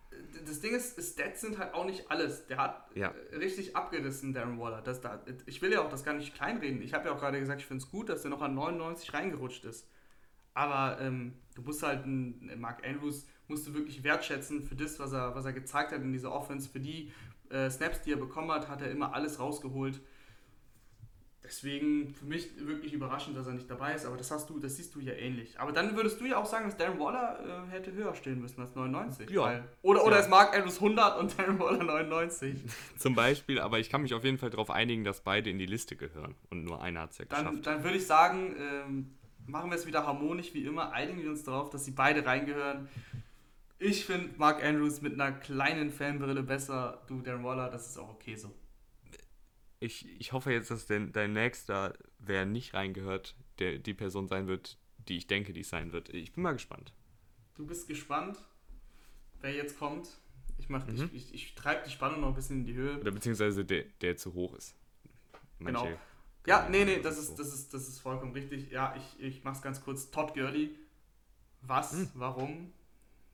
das 0.44 0.60
Ding 0.60 0.74
ist, 0.74 1.00
Stats 1.00 1.40
sind 1.40 1.58
halt 1.58 1.74
auch 1.74 1.84
nicht 1.84 2.10
alles. 2.10 2.46
Der 2.46 2.58
hat 2.58 2.88
ja. 2.94 3.14
richtig 3.32 3.76
abgerissen, 3.76 4.32
Darren 4.32 4.58
Waller. 4.58 4.82
Das, 4.82 5.00
da, 5.00 5.22
ich 5.46 5.62
will 5.62 5.72
ja 5.72 5.80
auch 5.80 5.88
das 5.88 6.04
gar 6.04 6.14
nicht 6.14 6.34
kleinreden. 6.34 6.82
Ich 6.82 6.94
habe 6.94 7.08
ja 7.08 7.14
auch 7.14 7.18
gerade 7.18 7.38
gesagt, 7.38 7.60
ich 7.60 7.66
finde 7.66 7.82
es 7.82 7.90
gut, 7.90 8.08
dass 8.08 8.24
er 8.24 8.30
noch 8.30 8.42
an 8.42 8.54
99 8.54 9.14
reingerutscht 9.14 9.64
ist. 9.64 9.88
Aber 10.54 11.00
ähm, 11.00 11.34
du 11.54 11.62
musst 11.62 11.82
halt, 11.82 12.04
einen, 12.04 12.58
Mark 12.58 12.86
Andrews 12.86 13.26
musst 13.46 13.66
du 13.66 13.74
wirklich 13.74 14.02
wertschätzen 14.02 14.62
für 14.62 14.74
das, 14.74 14.98
was 14.98 15.12
er, 15.12 15.34
was 15.34 15.44
er 15.44 15.52
gezeigt 15.52 15.92
hat 15.92 16.00
in 16.00 16.12
dieser 16.12 16.32
Offense. 16.32 16.68
Für 16.68 16.80
die 16.80 17.12
äh, 17.50 17.70
Snaps, 17.70 18.02
die 18.02 18.12
er 18.12 18.16
bekommen 18.16 18.50
hat, 18.50 18.68
hat 18.68 18.82
er 18.82 18.90
immer 18.90 19.14
alles 19.14 19.38
rausgeholt. 19.38 20.00
Deswegen 21.46 22.12
für 22.12 22.24
mich 22.24 22.48
wirklich 22.58 22.92
überraschend, 22.92 23.36
dass 23.36 23.46
er 23.46 23.52
nicht 23.52 23.70
dabei 23.70 23.94
ist, 23.94 24.04
aber 24.04 24.16
das 24.16 24.32
hast 24.32 24.50
du, 24.50 24.58
das 24.58 24.76
siehst 24.76 24.94
du 24.96 25.00
ja 25.00 25.12
ähnlich. 25.12 25.58
Aber 25.60 25.70
dann 25.70 25.94
würdest 25.94 26.20
du 26.20 26.26
ja 26.26 26.38
auch 26.38 26.46
sagen, 26.46 26.64
dass 26.64 26.76
Darren 26.76 26.98
Waller 26.98 27.66
äh, 27.68 27.70
hätte 27.70 27.92
höher 27.92 28.14
stehen 28.16 28.40
müssen 28.40 28.60
als 28.60 28.74
99. 28.74 29.30
Ja. 29.30 29.42
Weil, 29.42 29.64
oder 29.82 30.04
oder 30.04 30.16
ja. 30.16 30.22
ist 30.22 30.28
Mark 30.28 30.56
Andrews 30.56 30.76
100 30.76 31.18
und 31.20 31.38
Darren 31.38 31.60
Waller 31.60 31.84
99. 31.84 32.64
Zum 32.98 33.14
Beispiel, 33.14 33.60
aber 33.60 33.78
ich 33.78 33.90
kann 33.90 34.02
mich 34.02 34.12
auf 34.14 34.24
jeden 34.24 34.38
Fall 34.38 34.50
darauf 34.50 34.70
einigen, 34.70 35.04
dass 35.04 35.20
beide 35.20 35.48
in 35.48 35.58
die 35.58 35.66
Liste 35.66 35.94
gehören 35.94 36.34
und 36.50 36.64
nur 36.64 36.82
einer 36.82 37.02
hat 37.02 37.12
es 37.12 37.18
ja 37.18 37.26
geschafft. 37.26 37.46
Dann, 37.46 37.62
dann 37.62 37.84
würde 37.84 37.96
ich 37.96 38.06
sagen, 38.06 38.56
ähm, 38.58 39.14
machen 39.46 39.70
wir 39.70 39.76
es 39.76 39.86
wieder 39.86 40.04
harmonisch 40.04 40.52
wie 40.52 40.64
immer, 40.64 40.92
einigen 40.92 41.22
wir 41.22 41.30
uns 41.30 41.44
darauf, 41.44 41.70
dass 41.70 41.84
sie 41.84 41.92
beide 41.92 42.26
reingehören. 42.26 42.88
Ich 43.78 44.04
finde 44.04 44.30
Mark 44.36 44.64
Andrews 44.64 45.00
mit 45.00 45.14
einer 45.14 45.30
kleinen 45.30 45.90
Fanbrille 45.90 46.42
besser, 46.42 47.02
du 47.06 47.20
Darren 47.20 47.44
Waller, 47.44 47.70
das 47.70 47.86
ist 47.86 47.98
auch 47.98 48.08
okay 48.08 48.34
so 48.34 48.50
ich, 49.86 50.20
ich 50.20 50.32
hoffe 50.32 50.52
jetzt, 50.52 50.70
dass 50.70 50.86
dein, 50.86 51.12
dein 51.12 51.32
nächster, 51.32 51.96
wer 52.18 52.44
nicht 52.44 52.74
reingehört, 52.74 53.36
der, 53.58 53.78
die 53.78 53.94
Person 53.94 54.28
sein 54.28 54.48
wird, 54.48 54.78
die 55.08 55.16
ich 55.16 55.26
denke, 55.26 55.52
die 55.52 55.60
es 55.60 55.70
sein 55.70 55.92
wird. 55.92 56.08
Ich 56.10 56.32
bin 56.32 56.42
mal 56.42 56.52
gespannt. 56.52 56.92
Du 57.54 57.66
bist 57.66 57.88
gespannt, 57.88 58.36
wer 59.40 59.54
jetzt 59.54 59.78
kommt. 59.78 60.08
Ich, 60.58 60.68
mach, 60.68 60.86
mhm. 60.86 61.10
ich, 61.12 61.14
ich, 61.14 61.34
ich 61.34 61.54
treibe 61.54 61.84
die 61.86 61.90
Spannung 61.90 62.20
noch 62.20 62.28
ein 62.28 62.34
bisschen 62.34 62.58
in 62.58 62.64
die 62.66 62.74
Höhe. 62.74 62.98
Oder 62.98 63.12
beziehungsweise 63.12 63.64
der, 63.64 63.84
der 64.00 64.16
zu 64.16 64.34
hoch 64.34 64.54
ist. 64.54 64.74
Manche 65.58 65.84
genau. 65.84 65.98
Ja, 66.46 66.68
nee, 66.68 66.84
nee, 66.84 67.00
das 67.00 67.18
ist, 67.18 67.36
das 67.36 67.52
ist, 67.52 67.72
das 67.74 67.88
ist 67.88 67.98
vollkommen 67.98 68.32
richtig. 68.32 68.70
Ja, 68.70 68.94
ich, 68.96 69.22
ich 69.22 69.44
mach's 69.44 69.62
ganz 69.62 69.82
kurz. 69.82 70.10
Todd 70.10 70.34
Gurley. 70.34 70.76
Was? 71.62 71.92
Hm. 71.92 72.10
Warum? 72.14 72.72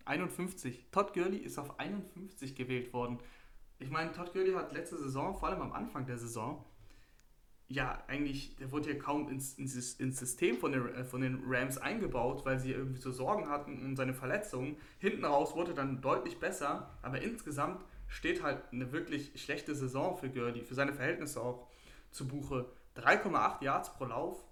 51. 0.05 0.87
Todd 0.91 1.13
Gurley 1.13 1.39
ist 1.39 1.59
auf 1.59 1.79
51 1.79 2.55
gewählt 2.55 2.93
worden 2.93 3.19
ich 3.83 3.91
meine, 3.91 4.13
Todd 4.13 4.33
Gurley 4.33 4.53
hat 4.53 4.73
letzte 4.73 4.97
Saison, 4.97 5.37
vor 5.37 5.49
allem 5.49 5.61
am 5.61 5.73
Anfang 5.73 6.07
der 6.07 6.19
Saison, 6.19 6.65
ja, 7.69 8.03
eigentlich, 8.07 8.57
der 8.57 8.71
wurde 8.71 8.93
ja 8.93 8.99
kaum 8.99 9.29
ins, 9.31 9.55
ins, 9.55 9.95
ins 9.95 10.19
System 10.19 10.59
von 10.59 10.73
den, 10.73 10.95
äh, 10.95 11.05
von 11.05 11.23
den 11.23 11.43
Rams 11.47 11.79
eingebaut, 11.79 12.45
weil 12.45 12.61
sie 12.61 12.73
irgendwie 12.73 13.01
so 13.01 13.11
Sorgen 13.11 13.49
hatten 13.49 13.85
um 13.85 13.97
seine 13.97 14.13
Verletzungen. 14.13 14.77
Hinten 14.99 15.25
raus 15.25 15.55
wurde 15.57 15.73
dann 15.73 16.03
deutlich 16.03 16.39
besser, 16.39 16.91
aber 17.01 17.23
insgesamt 17.23 17.83
steht 18.09 18.43
halt 18.43 18.63
eine 18.73 18.93
wirklich 18.93 19.33
schlechte 19.43 19.75
Saison 19.75 20.19
für 20.19 20.29
Gurley, 20.29 20.65
für 20.65 20.75
seine 20.75 20.93
Verhältnisse 20.93 21.41
auch 21.41 21.67
zu 22.11 22.29
Buche. 22.29 22.67
3,8 22.97 23.65
Yards 23.65 23.95
pro 23.95 24.05
Lauf, 24.05 24.45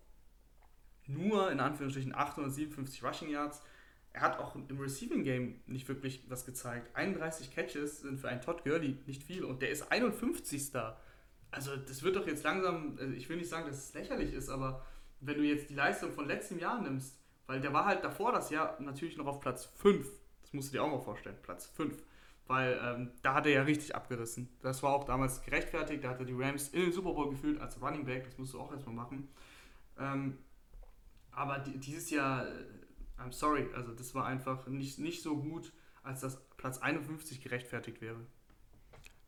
nur 1.06 1.50
in 1.50 1.60
Anführungsstrichen 1.60 2.14
857 2.14 3.04
Rushing 3.04 3.28
Yards, 3.28 3.60
er 4.12 4.22
hat 4.22 4.38
auch 4.38 4.56
im 4.56 4.80
Receiving 4.80 5.22
Game 5.22 5.60
nicht 5.66 5.88
wirklich 5.88 6.24
was 6.28 6.44
gezeigt. 6.44 6.94
31 6.94 7.54
Catches 7.54 8.00
sind 8.00 8.18
für 8.18 8.28
einen 8.28 8.40
Todd 8.40 8.64
Gurley 8.64 8.98
nicht 9.06 9.22
viel 9.22 9.44
und 9.44 9.62
der 9.62 9.70
ist 9.70 9.90
51. 9.90 10.72
Also 11.52 11.76
das 11.76 12.02
wird 12.02 12.16
doch 12.16 12.26
jetzt 12.26 12.44
langsam, 12.44 12.96
also 12.98 13.12
ich 13.14 13.28
will 13.28 13.36
nicht 13.36 13.48
sagen, 13.48 13.66
dass 13.66 13.78
es 13.78 13.94
lächerlich 13.94 14.32
ist, 14.32 14.48
aber 14.48 14.84
wenn 15.20 15.36
du 15.36 15.44
jetzt 15.44 15.70
die 15.70 15.74
Leistung 15.74 16.12
von 16.12 16.26
letztem 16.26 16.58
Jahr 16.58 16.80
nimmst, 16.80 17.20
weil 17.46 17.60
der 17.60 17.72
war 17.72 17.84
halt 17.84 18.04
davor 18.04 18.32
das 18.32 18.50
Jahr 18.50 18.80
natürlich 18.80 19.16
noch 19.16 19.26
auf 19.26 19.40
Platz 19.40 19.66
5. 19.76 20.08
Das 20.42 20.52
musst 20.52 20.68
du 20.68 20.72
dir 20.72 20.84
auch 20.84 20.90
mal 20.90 21.00
vorstellen, 21.00 21.36
Platz 21.42 21.66
5. 21.66 22.00
Weil 22.46 22.80
ähm, 22.82 23.12
da 23.22 23.34
hat 23.34 23.46
er 23.46 23.52
ja 23.52 23.62
richtig 23.62 23.94
abgerissen. 23.94 24.48
Das 24.62 24.82
war 24.82 24.92
auch 24.92 25.04
damals 25.04 25.42
gerechtfertigt. 25.42 26.02
Da 26.02 26.10
hat 26.10 26.18
er 26.18 26.26
die 26.26 26.32
Rams 26.32 26.68
in 26.68 26.82
den 26.82 26.92
Super 26.92 27.12
Bowl 27.12 27.30
gefühlt 27.30 27.60
als 27.60 27.80
Running 27.80 28.04
Back. 28.04 28.24
Das 28.24 28.38
musst 28.38 28.54
du 28.54 28.60
auch 28.60 28.72
erstmal 28.72 28.94
machen. 28.94 29.28
Ähm, 29.98 30.38
aber 31.32 31.58
die, 31.58 31.78
dieses 31.78 32.10
Jahr 32.10 32.46
I'm 33.20 33.32
sorry, 33.32 33.68
also 33.74 33.92
das 33.92 34.14
war 34.14 34.26
einfach 34.26 34.66
nicht, 34.66 34.98
nicht 34.98 35.22
so 35.22 35.36
gut, 35.36 35.72
als 36.02 36.20
dass 36.20 36.40
Platz 36.56 36.78
51 36.78 37.40
gerechtfertigt 37.42 38.00
wäre. 38.00 38.26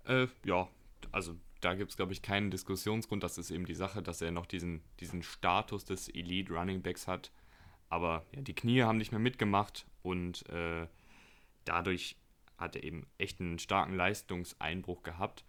Äh, 0.05 0.29
ja, 0.45 0.69
also 1.11 1.37
da 1.61 1.75
gibt 1.75 1.91
es, 1.91 1.97
glaube 1.97 2.13
ich, 2.13 2.23
keinen 2.23 2.51
Diskussionsgrund. 2.51 3.23
Das 3.23 3.39
ist 3.39 3.51
eben 3.51 3.67
die 3.67 3.75
Sache, 3.75 4.03
dass 4.03 4.21
er 4.21 4.33
noch 4.33 4.47
diesen, 4.47 4.83
diesen 5.01 5.23
Status 5.23 5.85
des 5.85 6.09
Elite 6.09 6.53
Running 6.53 6.83
Backs 6.83 7.07
hat. 7.07 7.31
Aber 7.89 8.25
ja, 8.35 8.41
die 8.41 8.55
Knie 8.55 8.83
haben 8.83 8.99
nicht 8.99 9.13
mehr 9.13 9.21
mitgemacht 9.21 9.87
und 10.03 10.49
äh, 10.49 10.87
dadurch 11.65 12.17
hat 12.57 12.77
er 12.77 12.83
eben 12.83 13.07
echt 13.19 13.41
einen 13.41 13.59
starken 13.59 13.95
Leistungseinbruch 13.95 15.03
gehabt. 15.03 15.45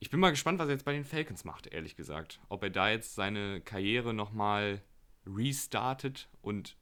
Ich 0.00 0.10
bin 0.10 0.18
mal 0.18 0.30
gespannt, 0.30 0.58
was 0.58 0.68
er 0.68 0.72
jetzt 0.72 0.84
bei 0.84 0.92
den 0.92 1.04
Falcons 1.04 1.44
macht, 1.44 1.66
ehrlich 1.66 1.94
gesagt. 1.94 2.40
Ob 2.48 2.62
er 2.62 2.70
da 2.70 2.90
jetzt 2.90 3.14
seine 3.14 3.60
Karriere 3.60 4.12
nochmal 4.12 4.82
restartet 5.26 6.28
und 6.42 6.76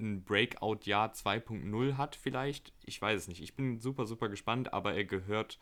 ein 0.00 0.24
Breakout-Jahr 0.24 1.12
2.0 1.12 1.96
hat 1.96 2.16
vielleicht. 2.16 2.72
Ich 2.84 3.00
weiß 3.00 3.22
es 3.22 3.28
nicht. 3.28 3.42
Ich 3.42 3.54
bin 3.54 3.78
super, 3.78 4.06
super 4.06 4.28
gespannt, 4.28 4.72
aber 4.72 4.94
er 4.94 5.04
gehört 5.04 5.58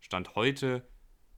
Stand 0.00 0.34
heute 0.34 0.86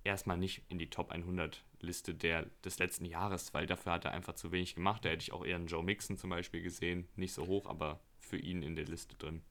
erstmal 0.04 0.38
nicht 0.38 0.62
in 0.68 0.78
die 0.78 0.90
Top 0.90 1.10
100 1.10 1.64
Liste 1.80 2.14
des 2.14 2.78
letzten 2.78 3.04
Jahres, 3.04 3.54
weil 3.54 3.66
dafür 3.66 3.92
hat 3.92 4.04
er 4.04 4.12
einfach 4.12 4.34
zu 4.34 4.52
wenig 4.52 4.74
gemacht. 4.74 5.04
Da 5.04 5.10
hätte 5.10 5.22
ich 5.22 5.32
auch 5.32 5.44
eher 5.44 5.56
einen 5.56 5.66
Joe 5.66 5.82
Mixon 5.82 6.16
zum 6.16 6.30
Beispiel 6.30 6.62
gesehen. 6.62 7.08
Nicht 7.16 7.32
so 7.32 7.46
hoch, 7.46 7.66
aber 7.66 8.00
für 8.18 8.38
ihn 8.38 8.62
in 8.62 8.76
der 8.76 8.84
Liste 8.84 9.16
drin. 9.16 9.42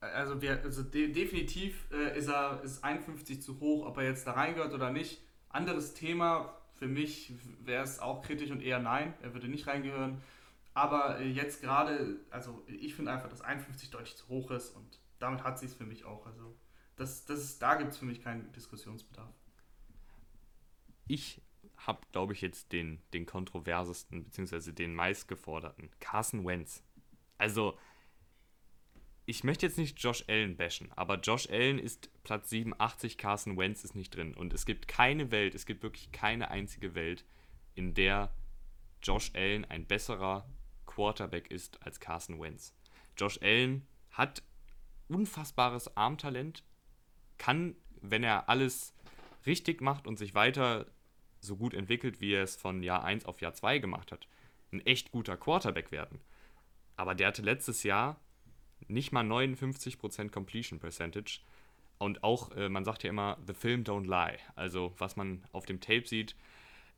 Also, 0.00 0.42
wir, 0.42 0.62
also 0.62 0.82
de 0.82 1.12
definitiv 1.12 1.90
äh, 1.90 2.18
ist 2.18 2.28
er 2.28 2.62
ist 2.62 2.84
51 2.84 3.40
zu 3.40 3.58
hoch, 3.60 3.86
ob 3.86 3.96
er 3.96 4.04
jetzt 4.04 4.26
da 4.26 4.32
reingehört 4.32 4.74
oder 4.74 4.90
nicht. 4.90 5.22
Anderes 5.48 5.94
Thema. 5.94 6.58
Für 6.74 6.88
mich 6.88 7.32
wäre 7.60 7.84
es 7.84 8.00
auch 8.00 8.22
kritisch 8.22 8.50
und 8.50 8.60
eher 8.60 8.80
nein. 8.80 9.14
Er 9.22 9.32
würde 9.32 9.48
nicht 9.48 9.66
reingehören. 9.66 10.20
Aber 10.74 11.20
äh, 11.20 11.28
jetzt 11.28 11.62
gerade, 11.62 12.20
also 12.30 12.64
ich 12.66 12.94
finde 12.94 13.12
einfach, 13.12 13.28
dass 13.28 13.40
51 13.40 13.90
deutlich 13.90 14.16
zu 14.16 14.28
hoch 14.28 14.50
ist 14.50 14.70
und 14.70 14.98
damit 15.20 15.44
hat 15.44 15.58
sie 15.58 15.66
es 15.66 15.74
für 15.74 15.86
mich 15.86 16.04
auch. 16.04 16.26
Also 16.26 16.58
das, 16.96 17.24
das 17.24 17.58
da 17.58 17.76
gibt 17.76 17.92
es 17.92 17.98
für 17.98 18.04
mich 18.04 18.20
keinen 18.20 18.52
Diskussionsbedarf. 18.52 19.32
Ich 21.06 21.40
habe, 21.76 22.00
glaube 22.12 22.32
ich, 22.32 22.40
jetzt 22.40 22.72
den, 22.72 23.02
den 23.12 23.26
kontroversesten, 23.26 24.24
beziehungsweise 24.24 24.72
den 24.72 24.94
meistgeforderten. 24.94 25.90
Carson 26.00 26.44
Wentz. 26.44 26.82
Also, 27.36 27.78
ich 29.26 29.44
möchte 29.44 29.66
jetzt 29.66 29.78
nicht 29.78 29.98
Josh 30.02 30.24
Allen 30.28 30.56
bashen, 30.56 30.92
aber 30.92 31.18
Josh 31.20 31.48
Allen 31.50 31.78
ist 31.78 32.10
Platz 32.24 32.50
87, 32.50 33.18
Carson 33.18 33.56
Wentz 33.56 33.84
ist 33.84 33.94
nicht 33.94 34.14
drin. 34.14 34.34
Und 34.34 34.54
es 34.54 34.66
gibt 34.66 34.88
keine 34.88 35.30
Welt, 35.30 35.54
es 35.54 35.66
gibt 35.66 35.82
wirklich 35.82 36.10
keine 36.12 36.50
einzige 36.50 36.94
Welt, 36.94 37.24
in 37.74 37.94
der 37.94 38.34
Josh 39.02 39.32
Allen 39.34 39.64
ein 39.64 39.86
besserer 39.86 40.48
Quarterback 40.86 41.50
ist 41.50 41.84
als 41.84 42.00
Carson 42.00 42.40
Wentz. 42.40 42.74
Josh 43.16 43.38
Allen 43.42 43.86
hat 44.10 44.42
unfassbares 45.08 45.96
Armtalent, 45.96 46.62
kann, 47.38 47.76
wenn 48.00 48.24
er 48.24 48.48
alles 48.48 48.94
richtig 49.46 49.80
macht 49.80 50.06
und 50.06 50.18
sich 50.18 50.34
weiter 50.34 50.86
so 51.40 51.56
gut 51.56 51.74
entwickelt, 51.74 52.20
wie 52.20 52.32
er 52.32 52.42
es 52.42 52.56
von 52.56 52.82
Jahr 52.82 53.04
1 53.04 53.26
auf 53.26 53.40
Jahr 53.40 53.54
2 53.54 53.78
gemacht 53.78 54.12
hat, 54.12 54.26
ein 54.72 54.84
echt 54.86 55.10
guter 55.10 55.36
Quarterback 55.36 55.92
werden. 55.92 56.20
Aber 56.96 57.14
der 57.14 57.28
hatte 57.28 57.42
letztes 57.42 57.82
Jahr 57.82 58.20
nicht 58.88 59.12
mal 59.12 59.24
59% 59.24 60.30
Completion 60.30 60.78
Percentage. 60.78 61.40
Und 61.98 62.24
auch, 62.24 62.50
äh, 62.52 62.68
man 62.68 62.84
sagt 62.84 63.02
ja 63.04 63.10
immer, 63.10 63.38
the 63.46 63.54
film 63.54 63.82
don't 63.82 64.06
lie. 64.06 64.38
Also, 64.56 64.94
was 64.98 65.16
man 65.16 65.44
auf 65.52 65.66
dem 65.66 65.80
Tape 65.80 66.06
sieht, 66.06 66.34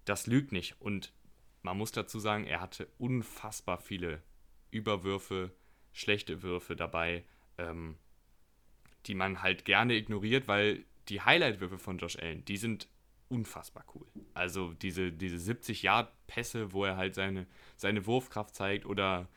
das 0.04 0.26
lügt 0.26 0.52
nicht. 0.52 0.80
Und 0.80 1.12
man 1.66 1.78
muss 1.78 1.90
dazu 1.90 2.20
sagen, 2.20 2.44
er 2.44 2.60
hatte 2.60 2.86
unfassbar 2.96 3.78
viele 3.78 4.22
Überwürfe, 4.70 5.50
schlechte 5.92 6.42
Würfe 6.42 6.76
dabei, 6.76 7.24
ähm, 7.58 7.96
die 9.06 9.16
man 9.16 9.42
halt 9.42 9.64
gerne 9.64 9.96
ignoriert, 9.96 10.46
weil 10.46 10.84
die 11.08 11.22
Highlight-Würfe 11.22 11.78
von 11.78 11.98
Josh 11.98 12.16
Allen, 12.20 12.44
die 12.44 12.56
sind 12.56 12.88
unfassbar 13.28 13.84
cool. 13.96 14.06
Also 14.32 14.74
diese, 14.74 15.10
diese 15.10 15.52
70-Yard-Pässe, 15.52 16.72
wo 16.72 16.84
er 16.84 16.96
halt 16.96 17.16
seine, 17.16 17.48
seine 17.76 18.06
Wurfkraft 18.06 18.54
zeigt 18.54 18.86
oder 18.86 19.28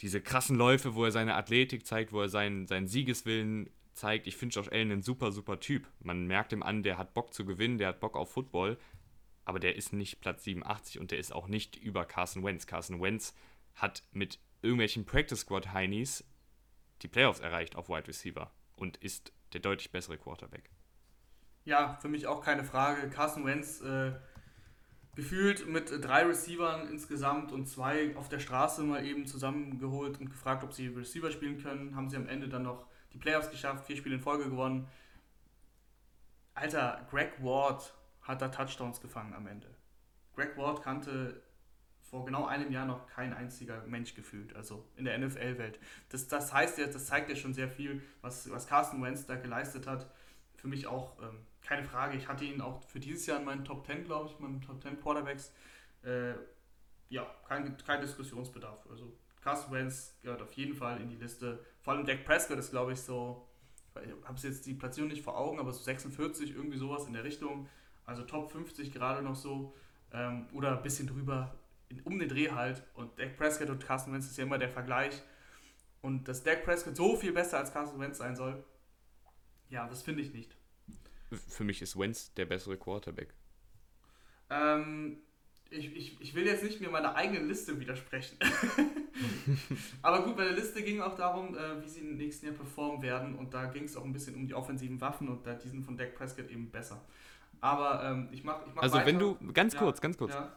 diese 0.00 0.20
krassen 0.20 0.56
Läufe, 0.56 0.96
wo 0.96 1.04
er 1.04 1.12
seine 1.12 1.36
Athletik 1.36 1.86
zeigt, 1.86 2.12
wo 2.12 2.20
er 2.20 2.28
seinen, 2.28 2.66
seinen 2.66 2.88
Siegeswillen 2.88 3.70
zeigt. 3.92 4.26
Ich 4.26 4.36
finde 4.36 4.56
Josh 4.56 4.72
Allen 4.72 4.90
ein 4.90 5.02
super, 5.02 5.30
super 5.30 5.60
Typ. 5.60 5.86
Man 6.00 6.26
merkt 6.26 6.52
ihm 6.52 6.64
an, 6.64 6.82
der 6.82 6.98
hat 6.98 7.14
Bock 7.14 7.32
zu 7.32 7.44
gewinnen, 7.44 7.78
der 7.78 7.88
hat 7.88 8.00
Bock 8.00 8.16
auf 8.16 8.32
Football 8.32 8.76
aber 9.44 9.58
der 9.58 9.76
ist 9.76 9.92
nicht 9.92 10.20
Platz 10.20 10.44
87 10.44 10.98
und 10.98 11.10
der 11.10 11.18
ist 11.18 11.32
auch 11.32 11.48
nicht 11.48 11.76
über 11.76 12.04
Carson 12.04 12.44
Wentz. 12.44 12.66
Carson 12.66 13.00
Wentz 13.00 13.34
hat 13.74 14.02
mit 14.12 14.38
irgendwelchen 14.62 15.04
Practice 15.04 15.40
Squad 15.40 15.72
Heinis 15.72 16.24
die 17.02 17.08
Playoffs 17.08 17.40
erreicht 17.40 17.76
auf 17.76 17.88
Wide 17.88 18.08
Receiver 18.08 18.50
und 18.76 18.96
ist 18.98 19.32
der 19.52 19.60
deutlich 19.60 19.90
bessere 19.90 20.16
Quarterback. 20.16 20.70
Ja, 21.64 21.96
für 22.00 22.08
mich 22.08 22.26
auch 22.26 22.42
keine 22.42 22.64
Frage. 22.64 23.08
Carson 23.10 23.44
Wentz 23.44 23.80
äh, 23.80 24.12
gefühlt 25.14 25.66
mit 25.66 25.90
drei 26.04 26.24
Receivern 26.24 26.88
insgesamt 26.88 27.52
und 27.52 27.66
zwei 27.66 28.16
auf 28.16 28.28
der 28.28 28.38
Straße 28.38 28.82
mal 28.82 29.04
eben 29.04 29.26
zusammengeholt 29.26 30.18
und 30.20 30.30
gefragt, 30.30 30.64
ob 30.64 30.72
sie 30.72 30.88
Receiver 30.88 31.30
spielen 31.30 31.62
können. 31.62 31.94
Haben 31.94 32.08
sie 32.10 32.16
am 32.16 32.26
Ende 32.26 32.48
dann 32.48 32.64
noch 32.64 32.86
die 33.12 33.18
Playoffs 33.18 33.50
geschafft, 33.50 33.86
vier 33.86 33.96
Spiele 33.96 34.16
in 34.16 34.20
Folge 34.20 34.44
gewonnen. 34.44 34.88
Alter, 36.54 37.06
Greg 37.10 37.42
Ward 37.42 37.94
hat 38.24 38.42
er 38.42 38.50
Touchdowns 38.50 39.00
gefangen 39.00 39.32
am 39.34 39.46
Ende. 39.46 39.68
Greg 40.34 40.56
Ward 40.56 40.82
kannte 40.82 41.42
vor 42.02 42.24
genau 42.24 42.46
einem 42.46 42.70
Jahr 42.70 42.86
noch 42.86 43.06
kein 43.06 43.32
einziger 43.32 43.82
Mensch 43.86 44.14
gefühlt, 44.14 44.54
also 44.54 44.88
in 44.96 45.04
der 45.04 45.18
NFL-Welt. 45.18 45.78
Das, 46.10 46.28
das 46.28 46.52
heißt 46.52 46.78
ja, 46.78 46.86
das 46.86 47.06
zeigt 47.06 47.30
ja 47.30 47.36
schon 47.36 47.54
sehr 47.54 47.68
viel, 47.68 48.02
was, 48.20 48.50
was 48.50 48.66
Carsten 48.66 49.02
Wentz 49.02 49.26
da 49.26 49.36
geleistet 49.36 49.86
hat. 49.86 50.10
für 50.56 50.68
mich 50.68 50.86
auch 50.86 51.20
ähm, 51.22 51.38
keine 51.62 51.84
Frage. 51.84 52.16
Ich 52.16 52.28
hatte 52.28 52.44
ihn 52.44 52.60
auch 52.60 52.82
für 52.84 53.00
dieses 53.00 53.26
Jahr 53.26 53.38
in 53.38 53.44
meinen 53.44 53.64
Top 53.64 53.86
10, 53.86 54.04
glaube 54.04 54.28
ich, 54.28 54.38
meinen 54.38 54.60
Top 54.60 54.82
10 54.82 55.00
Quarterbacks. 55.00 55.52
Äh, 56.02 56.34
ja, 57.08 57.26
kein, 57.48 57.76
kein 57.78 58.00
Diskussionsbedarf. 58.00 58.86
Also 58.88 59.12
Carson 59.42 59.72
Wentz 59.72 60.16
gehört 60.22 60.42
auf 60.42 60.52
jeden 60.52 60.74
Fall 60.74 61.00
in 61.00 61.08
die 61.08 61.16
Liste. 61.16 61.64
Vor 61.80 61.94
allem 61.94 62.06
Dak 62.06 62.24
Prescott 62.24 62.58
ist, 62.58 62.70
glaube 62.70 62.92
ich, 62.92 63.00
so, 63.00 63.48
ich 64.02 64.10
habe 64.26 64.38
jetzt 64.40 64.66
die 64.66 64.74
Platzierung 64.74 65.10
nicht 65.10 65.22
vor 65.22 65.38
Augen, 65.38 65.58
aber 65.58 65.72
so 65.72 65.82
46, 65.82 66.54
irgendwie 66.54 66.78
sowas 66.78 67.06
in 67.06 67.12
der 67.12 67.24
Richtung. 67.24 67.68
Also 68.06 68.22
Top 68.22 68.50
50 68.50 68.92
gerade 68.92 69.22
noch 69.22 69.36
so. 69.36 69.74
Ähm, 70.12 70.46
oder 70.52 70.76
ein 70.76 70.82
bisschen 70.82 71.06
drüber, 71.06 71.54
in, 71.88 72.00
um 72.02 72.18
den 72.18 72.28
Dreh 72.28 72.50
halt. 72.50 72.82
Und 72.94 73.18
Dak 73.18 73.36
Prescott 73.36 73.70
und 73.70 73.84
Carson 73.84 74.12
Wentz 74.12 74.26
ist 74.26 74.36
ja 74.36 74.44
immer 74.44 74.58
der 74.58 74.68
Vergleich. 74.68 75.22
Und 76.00 76.28
dass 76.28 76.42
Dak 76.42 76.64
Prescott 76.64 76.96
so 76.96 77.16
viel 77.16 77.32
besser 77.32 77.58
als 77.58 77.72
Carson 77.72 77.98
Wentz 77.98 78.18
sein 78.18 78.36
soll, 78.36 78.62
ja, 79.70 79.88
das 79.88 80.02
finde 80.02 80.22
ich 80.22 80.32
nicht. 80.32 80.56
Für 81.48 81.64
mich 81.64 81.82
ist 81.82 81.98
Wentz 81.98 82.32
der 82.34 82.44
bessere 82.44 82.76
Quarterback. 82.76 83.34
Ähm, 84.50 85.18
ich, 85.70 85.96
ich, 85.96 86.20
ich 86.20 86.34
will 86.34 86.46
jetzt 86.46 86.62
nicht 86.62 86.80
mir 86.80 86.90
meine 86.90 87.14
eigene 87.14 87.40
Liste 87.40 87.80
widersprechen. 87.80 88.38
Aber 90.02 90.24
gut, 90.24 90.36
bei 90.36 90.44
der 90.44 90.52
Liste 90.52 90.82
ging 90.82 91.00
auch 91.00 91.14
darum, 91.16 91.56
äh, 91.56 91.82
wie 91.82 91.88
sie 91.88 92.00
im 92.00 92.16
nächsten 92.16 92.46
Jahr 92.46 92.54
performen 92.54 93.02
werden. 93.02 93.36
Und 93.36 93.54
da 93.54 93.66
ging 93.66 93.84
es 93.84 93.96
auch 93.96 94.04
ein 94.04 94.12
bisschen 94.12 94.34
um 94.34 94.46
die 94.46 94.54
offensiven 94.54 95.00
Waffen 95.00 95.28
und 95.28 95.46
da 95.46 95.54
die 95.54 95.68
sind 95.68 95.84
von 95.84 95.96
Dak 95.96 96.14
Prescott 96.14 96.50
eben 96.50 96.70
besser. 96.70 97.04
Aber 97.64 98.04
ähm, 98.04 98.28
ich 98.30 98.44
mache 98.44 98.62
ich 98.68 98.74
mach 98.74 98.82
Also 98.82 98.96
weiter. 98.96 99.06
wenn 99.06 99.18
du, 99.18 99.38
ganz 99.54 99.72
ja, 99.72 99.78
kurz, 99.78 100.02
ganz 100.02 100.18
kurz. 100.18 100.34
Ja. 100.34 100.54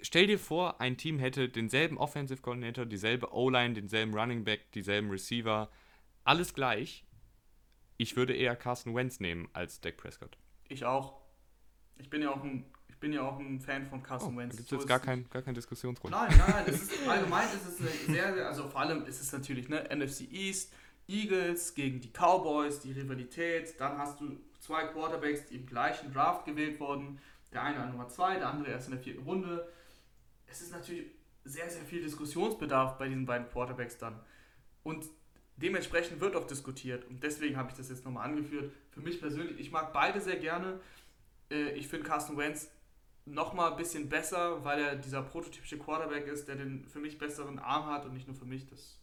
Stell 0.00 0.28
dir 0.28 0.38
vor, 0.38 0.80
ein 0.80 0.96
Team 0.96 1.18
hätte 1.18 1.48
denselben 1.48 1.98
Offensive 1.98 2.40
Coordinator, 2.40 2.86
dieselbe 2.86 3.34
O-Line, 3.34 3.74
denselben 3.74 4.14
Running 4.14 4.44
Back, 4.44 4.70
dieselben 4.70 5.10
Receiver, 5.10 5.68
alles 6.22 6.54
gleich. 6.54 7.04
Ich 7.96 8.14
würde 8.14 8.32
eher 8.32 8.54
Carson 8.54 8.94
Wentz 8.94 9.18
nehmen 9.18 9.48
als 9.52 9.80
Dak 9.80 9.96
Prescott. 9.96 10.38
Ich 10.68 10.84
auch. 10.84 11.20
Ich 11.98 12.08
bin 12.10 12.22
ja 12.22 12.30
auch 12.30 12.44
ein 12.44 12.64
bin 13.00 13.12
ja 13.12 13.22
auch 13.22 13.38
ein 13.38 13.58
Fan 13.60 13.86
von 13.86 14.02
Carson 14.02 14.34
oh, 14.34 14.38
Wentz. 14.38 14.56
Gibt 14.56 14.70
es 14.70 14.78
jetzt 14.78 14.86
gar, 14.86 15.00
kein, 15.00 15.28
gar 15.30 15.40
keinen 15.40 15.54
Diskussionsgrund? 15.54 16.12
Nein, 16.12 16.32
nein, 16.36 16.64
es 16.66 16.82
ist, 16.82 17.08
allgemein 17.08 17.48
ist 17.48 17.66
es 17.66 18.06
sehr, 18.06 18.34
sehr, 18.34 18.46
also 18.46 18.68
vor 18.68 18.82
allem 18.82 19.06
ist 19.06 19.22
es 19.22 19.32
natürlich 19.32 19.70
ne, 19.70 19.88
NFC 19.90 20.30
East, 20.30 20.74
Eagles 21.08 21.74
gegen 21.74 21.98
die 22.00 22.10
Cowboys, 22.10 22.80
die 22.80 22.92
Rivalität. 22.92 23.80
Dann 23.80 23.96
hast 23.96 24.20
du 24.20 24.38
zwei 24.60 24.86
Quarterbacks, 24.86 25.46
die 25.46 25.56
im 25.56 25.66
gleichen 25.66 26.12
Draft 26.12 26.44
gewählt 26.44 26.78
wurden. 26.78 27.18
Der 27.52 27.62
eine 27.62 27.78
an 27.80 27.90
Nummer 27.90 28.08
zwei, 28.08 28.36
der 28.36 28.48
andere 28.48 28.70
erst 28.70 28.86
in 28.86 28.94
der 28.94 29.02
vierten 29.02 29.24
Runde. 29.24 29.68
Es 30.46 30.60
ist 30.60 30.72
natürlich 30.72 31.10
sehr, 31.44 31.68
sehr 31.68 31.82
viel 31.82 32.02
Diskussionsbedarf 32.02 32.98
bei 32.98 33.08
diesen 33.08 33.26
beiden 33.26 33.48
Quarterbacks 33.48 33.98
dann. 33.98 34.20
Und 34.82 35.06
dementsprechend 35.56 36.20
wird 36.20 36.36
auch 36.36 36.46
diskutiert. 36.46 37.04
Und 37.08 37.22
deswegen 37.22 37.56
habe 37.56 37.70
ich 37.70 37.76
das 37.76 37.88
jetzt 37.88 38.04
nochmal 38.04 38.28
angeführt. 38.28 38.72
Für 38.90 39.00
mich 39.00 39.20
persönlich, 39.20 39.58
ich 39.58 39.72
mag 39.72 39.92
beide 39.92 40.20
sehr 40.20 40.36
gerne. 40.36 40.80
Äh, 41.50 41.72
ich 41.72 41.88
finde 41.88 42.06
Carsten 42.06 42.36
Wentz 42.36 42.70
nochmal 43.24 43.72
ein 43.72 43.76
bisschen 43.76 44.08
besser, 44.08 44.64
weil 44.64 44.80
er 44.80 44.96
dieser 44.96 45.22
prototypische 45.22 45.78
Quarterback 45.78 46.26
ist, 46.26 46.48
der 46.48 46.56
den 46.56 46.86
für 46.86 47.00
mich 47.00 47.18
besseren 47.18 47.58
Arm 47.58 47.86
hat 47.86 48.04
und 48.04 48.14
nicht 48.14 48.26
nur 48.26 48.36
für 48.36 48.44
mich. 48.44 48.66
Das 48.66 48.98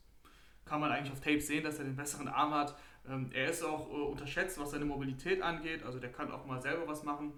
kann 0.66 0.82
man 0.82 0.92
eigentlich 0.92 1.14
auf 1.14 1.22
Tape 1.22 1.42
sehen, 1.42 1.64
dass 1.64 1.80
er 1.80 1.86
den 1.86 1.96
besseren 1.96 2.28
Arm 2.28 2.54
hat. 2.54 2.78
Ähm, 3.10 3.30
er 3.34 3.50
ist 3.50 3.64
auch 3.64 3.90
äh, 3.90 3.94
unterschätzt, 3.94 4.60
was 4.60 4.72
seine 4.72 4.86
Mobilität 4.86 5.42
angeht, 5.42 5.84
also 5.84 6.00
der 6.00 6.12
kann 6.12 6.32
auch 6.32 6.46
mal 6.46 6.62
selber 6.62 6.88
was 6.88 7.04
machen. 7.04 7.34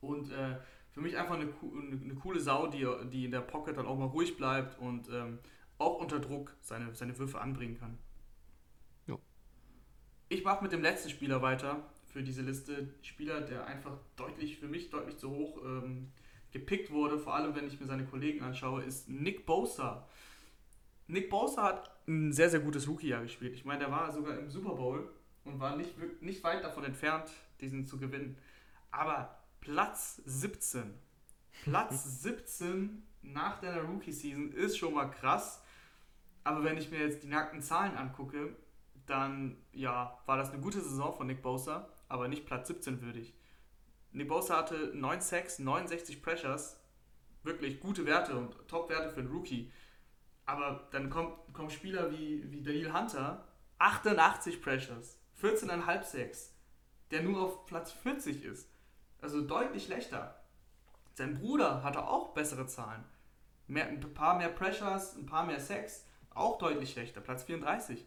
Und 0.00 0.30
äh, 0.30 0.56
für 0.92 1.00
mich 1.00 1.16
einfach 1.16 1.34
eine, 1.34 1.44
eine, 1.44 2.00
eine, 2.02 2.14
coole 2.14 2.40
Sau, 2.40 2.66
die, 2.66 2.86
die 3.10 3.26
in 3.26 3.30
der 3.30 3.40
Pocket 3.40 3.76
dann 3.76 3.86
auch 3.86 3.98
mal 3.98 4.06
ruhig 4.06 4.36
bleibt 4.36 4.78
und 4.80 5.08
ähm, 5.10 5.38
auch 5.78 6.00
unter 6.00 6.20
Druck 6.20 6.54
seine, 6.60 6.94
seine 6.94 7.18
Würfe 7.18 7.40
anbringen 7.40 7.78
kann. 7.78 7.98
Jo. 9.06 9.20
Ich 10.28 10.42
mache 10.42 10.62
mit 10.62 10.72
dem 10.72 10.82
letzten 10.82 11.10
Spieler 11.10 11.42
weiter, 11.42 11.82
für 12.06 12.22
diese 12.22 12.42
Liste 12.42 12.88
Spieler, 13.02 13.42
der 13.42 13.66
einfach 13.66 13.98
deutlich, 14.16 14.58
für 14.58 14.68
mich 14.68 14.90
deutlich 14.90 15.18
zu 15.18 15.30
hoch 15.30 15.62
ähm, 15.64 16.12
gepickt 16.50 16.90
wurde, 16.90 17.18
vor 17.18 17.34
allem 17.34 17.54
wenn 17.54 17.66
ich 17.66 17.78
mir 17.78 17.86
seine 17.86 18.06
Kollegen 18.06 18.42
anschaue, 18.42 18.82
ist 18.82 19.08
Nick 19.08 19.44
Bosa. 19.44 20.08
Nick 21.08 21.28
Bosa 21.28 21.62
hat 21.62 21.95
ein 22.08 22.32
sehr, 22.32 22.50
sehr 22.50 22.60
gutes 22.60 22.88
Rookie-Jahr 22.88 23.22
gespielt. 23.22 23.54
Ich 23.54 23.64
meine, 23.64 23.80
der 23.80 23.90
war 23.90 24.12
sogar 24.12 24.38
im 24.38 24.50
Super 24.50 24.74
Bowl 24.74 25.10
und 25.44 25.58
war 25.58 25.76
nicht, 25.76 25.94
nicht 26.22 26.42
weit 26.44 26.62
davon 26.62 26.84
entfernt, 26.84 27.30
diesen 27.60 27.86
zu 27.86 27.98
gewinnen. 27.98 28.38
Aber 28.90 29.38
Platz 29.60 30.22
17, 30.24 30.94
Platz 31.64 32.04
17 32.22 33.02
nach 33.22 33.60
deiner 33.60 33.82
Rookie-Season 33.82 34.52
ist 34.52 34.78
schon 34.78 34.94
mal 34.94 35.06
krass. 35.06 35.62
Aber 36.44 36.62
wenn 36.62 36.76
ich 36.76 36.90
mir 36.90 37.00
jetzt 37.00 37.22
die 37.22 37.28
nackten 37.28 37.60
Zahlen 37.60 37.96
angucke, 37.96 38.54
dann 39.06 39.56
ja, 39.72 40.18
war 40.26 40.36
das 40.36 40.50
eine 40.50 40.60
gute 40.60 40.80
Saison 40.80 41.12
von 41.12 41.26
Nick 41.26 41.42
Bosa 41.42 41.88
aber 42.08 42.28
nicht 42.28 42.46
Platz 42.46 42.68
17 42.68 43.02
würdig. 43.02 43.34
Nebosa 44.12 44.56
hatte 44.56 44.92
9 44.94 45.20
Sacks, 45.20 45.58
69 45.58 46.22
Pressures, 46.22 46.80
wirklich 47.42 47.80
gute 47.80 48.06
Werte 48.06 48.36
und 48.36 48.56
Top-Werte 48.68 49.10
für 49.10 49.20
einen 49.20 49.30
Rookie. 49.30 49.70
Aber 50.46 50.88
dann 50.92 51.10
kommt, 51.10 51.34
kommen 51.52 51.70
Spieler 51.70 52.10
wie, 52.10 52.50
wie 52.50 52.62
Daniel 52.62 52.92
Hunter, 52.92 53.44
88 53.78 54.62
Pressures, 54.62 55.20
14,5 55.40 56.02
Sacks, 56.02 56.54
der 57.10 57.22
nur 57.22 57.42
auf 57.42 57.66
Platz 57.66 57.92
40 57.92 58.44
ist. 58.44 58.70
Also 59.20 59.42
deutlich 59.42 59.84
schlechter. 59.84 60.40
Sein 61.14 61.34
Bruder 61.34 61.82
hatte 61.82 62.06
auch 62.06 62.32
bessere 62.32 62.66
Zahlen. 62.66 63.04
Mehr, 63.66 63.88
ein 63.88 64.00
paar 64.14 64.38
mehr 64.38 64.48
Pressures, 64.48 65.16
ein 65.16 65.26
paar 65.26 65.44
mehr 65.44 65.60
Sacks, 65.60 66.06
auch 66.30 66.58
deutlich 66.58 66.92
schlechter, 66.92 67.20
Platz 67.20 67.42
34 67.44 68.06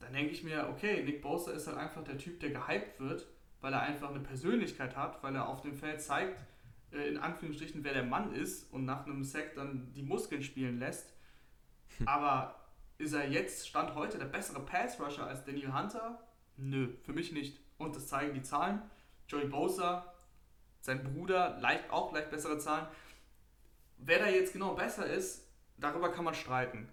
dann 0.00 0.12
denke 0.12 0.32
ich 0.32 0.44
mir, 0.44 0.68
okay, 0.70 1.02
Nick 1.02 1.22
Bosa 1.22 1.52
ist 1.52 1.66
halt 1.66 1.76
einfach 1.76 2.04
der 2.04 2.18
Typ, 2.18 2.40
der 2.40 2.50
gehypt 2.50 3.00
wird, 3.00 3.26
weil 3.60 3.72
er 3.72 3.82
einfach 3.82 4.10
eine 4.10 4.20
Persönlichkeit 4.20 4.96
hat, 4.96 5.22
weil 5.22 5.34
er 5.34 5.48
auf 5.48 5.60
dem 5.60 5.76
Feld 5.76 6.00
zeigt, 6.00 6.40
äh, 6.92 7.08
in 7.08 7.18
Anführungsstrichen, 7.18 7.82
wer 7.84 7.94
der 7.94 8.04
Mann 8.04 8.32
ist 8.32 8.72
und 8.72 8.84
nach 8.84 9.06
einem 9.06 9.24
Sack 9.24 9.54
dann 9.54 9.92
die 9.94 10.02
Muskeln 10.02 10.42
spielen 10.42 10.78
lässt. 10.78 11.12
Aber 12.06 12.54
ist 12.98 13.12
er 13.12 13.28
jetzt, 13.28 13.68
Stand 13.68 13.94
heute, 13.94 14.18
der 14.18 14.26
bessere 14.26 14.60
Pass-Rusher 14.60 15.26
als 15.26 15.44
Daniel 15.44 15.72
Hunter? 15.72 16.20
Nö, 16.56 16.94
für 17.02 17.12
mich 17.12 17.32
nicht. 17.32 17.60
Und 17.78 17.94
das 17.94 18.08
zeigen 18.08 18.34
die 18.34 18.42
Zahlen. 18.42 18.82
Joey 19.28 19.46
Bosa, 19.46 20.12
sein 20.80 21.04
Bruder, 21.04 21.58
leicht, 21.60 21.90
auch 21.90 22.12
leicht 22.12 22.30
bessere 22.30 22.58
Zahlen. 22.58 22.86
Wer 23.98 24.18
da 24.20 24.28
jetzt 24.28 24.52
genau 24.52 24.74
besser 24.74 25.06
ist, 25.06 25.46
darüber 25.76 26.10
kann 26.10 26.24
man 26.24 26.34
streiten. 26.34 26.88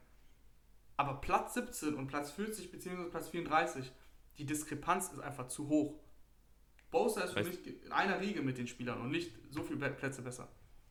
Aber 0.97 1.21
Platz 1.21 1.53
17 1.55 1.95
und 1.95 2.07
Platz 2.07 2.31
40 2.31 2.71
bzw. 2.71 3.09
Platz 3.09 3.29
34, 3.29 3.91
die 4.37 4.45
Diskrepanz 4.45 5.11
ist 5.11 5.19
einfach 5.19 5.47
zu 5.47 5.67
hoch. 5.67 5.99
Bosa 6.91 7.21
ist 7.21 7.33
für 7.33 7.45
weißt, 7.45 7.65
mich 7.65 7.83
in 7.83 7.91
einer 7.91 8.21
Riege 8.21 8.41
mit 8.41 8.57
den 8.57 8.67
Spielern 8.67 9.01
und 9.01 9.11
nicht 9.11 9.33
so 9.49 9.63
viele 9.63 9.89
Plätze 9.89 10.21
besser. 10.21 10.47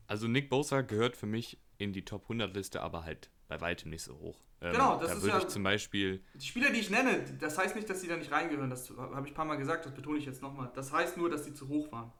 Also 0.07 0.27
Nick 0.27 0.49
Bosa 0.49 0.81
gehört 0.81 1.15
für 1.15 1.25
mich 1.25 1.57
in 1.77 1.93
die 1.93 2.05
Top 2.05 2.23
100 2.23 2.53
Liste, 2.53 2.81
aber 2.81 3.03
halt 3.03 3.29
bei 3.47 3.61
weitem 3.61 3.89
nicht 3.89 4.03
so 4.03 4.17
hoch. 4.17 4.39
Ähm, 4.61 4.71
genau, 4.73 4.99
das 4.99 5.09
da 5.09 5.13
ist 5.15 5.21
würde 5.21 5.37
ja, 5.37 5.43
ich 5.43 5.47
zum 5.47 5.63
Beispiel. 5.63 6.23
Die 6.33 6.45
Spieler, 6.45 6.71
die 6.71 6.79
ich 6.79 6.89
nenne, 6.89 7.23
das 7.39 7.57
heißt 7.57 7.75
nicht, 7.75 7.89
dass 7.89 8.01
sie 8.01 8.07
da 8.07 8.17
nicht 8.17 8.31
reingehören. 8.31 8.69
Das 8.69 8.89
habe 8.97 9.27
ich 9.27 9.33
ein 9.33 9.35
paar 9.35 9.45
Mal 9.45 9.57
gesagt, 9.57 9.85
das 9.85 9.93
betone 9.93 10.17
ich 10.17 10.25
jetzt 10.25 10.41
nochmal. 10.41 10.71
Das 10.75 10.91
heißt 10.91 11.17
nur, 11.17 11.29
dass 11.29 11.45
sie 11.45 11.53
zu 11.53 11.67
hoch 11.67 11.91
waren. 11.91 12.11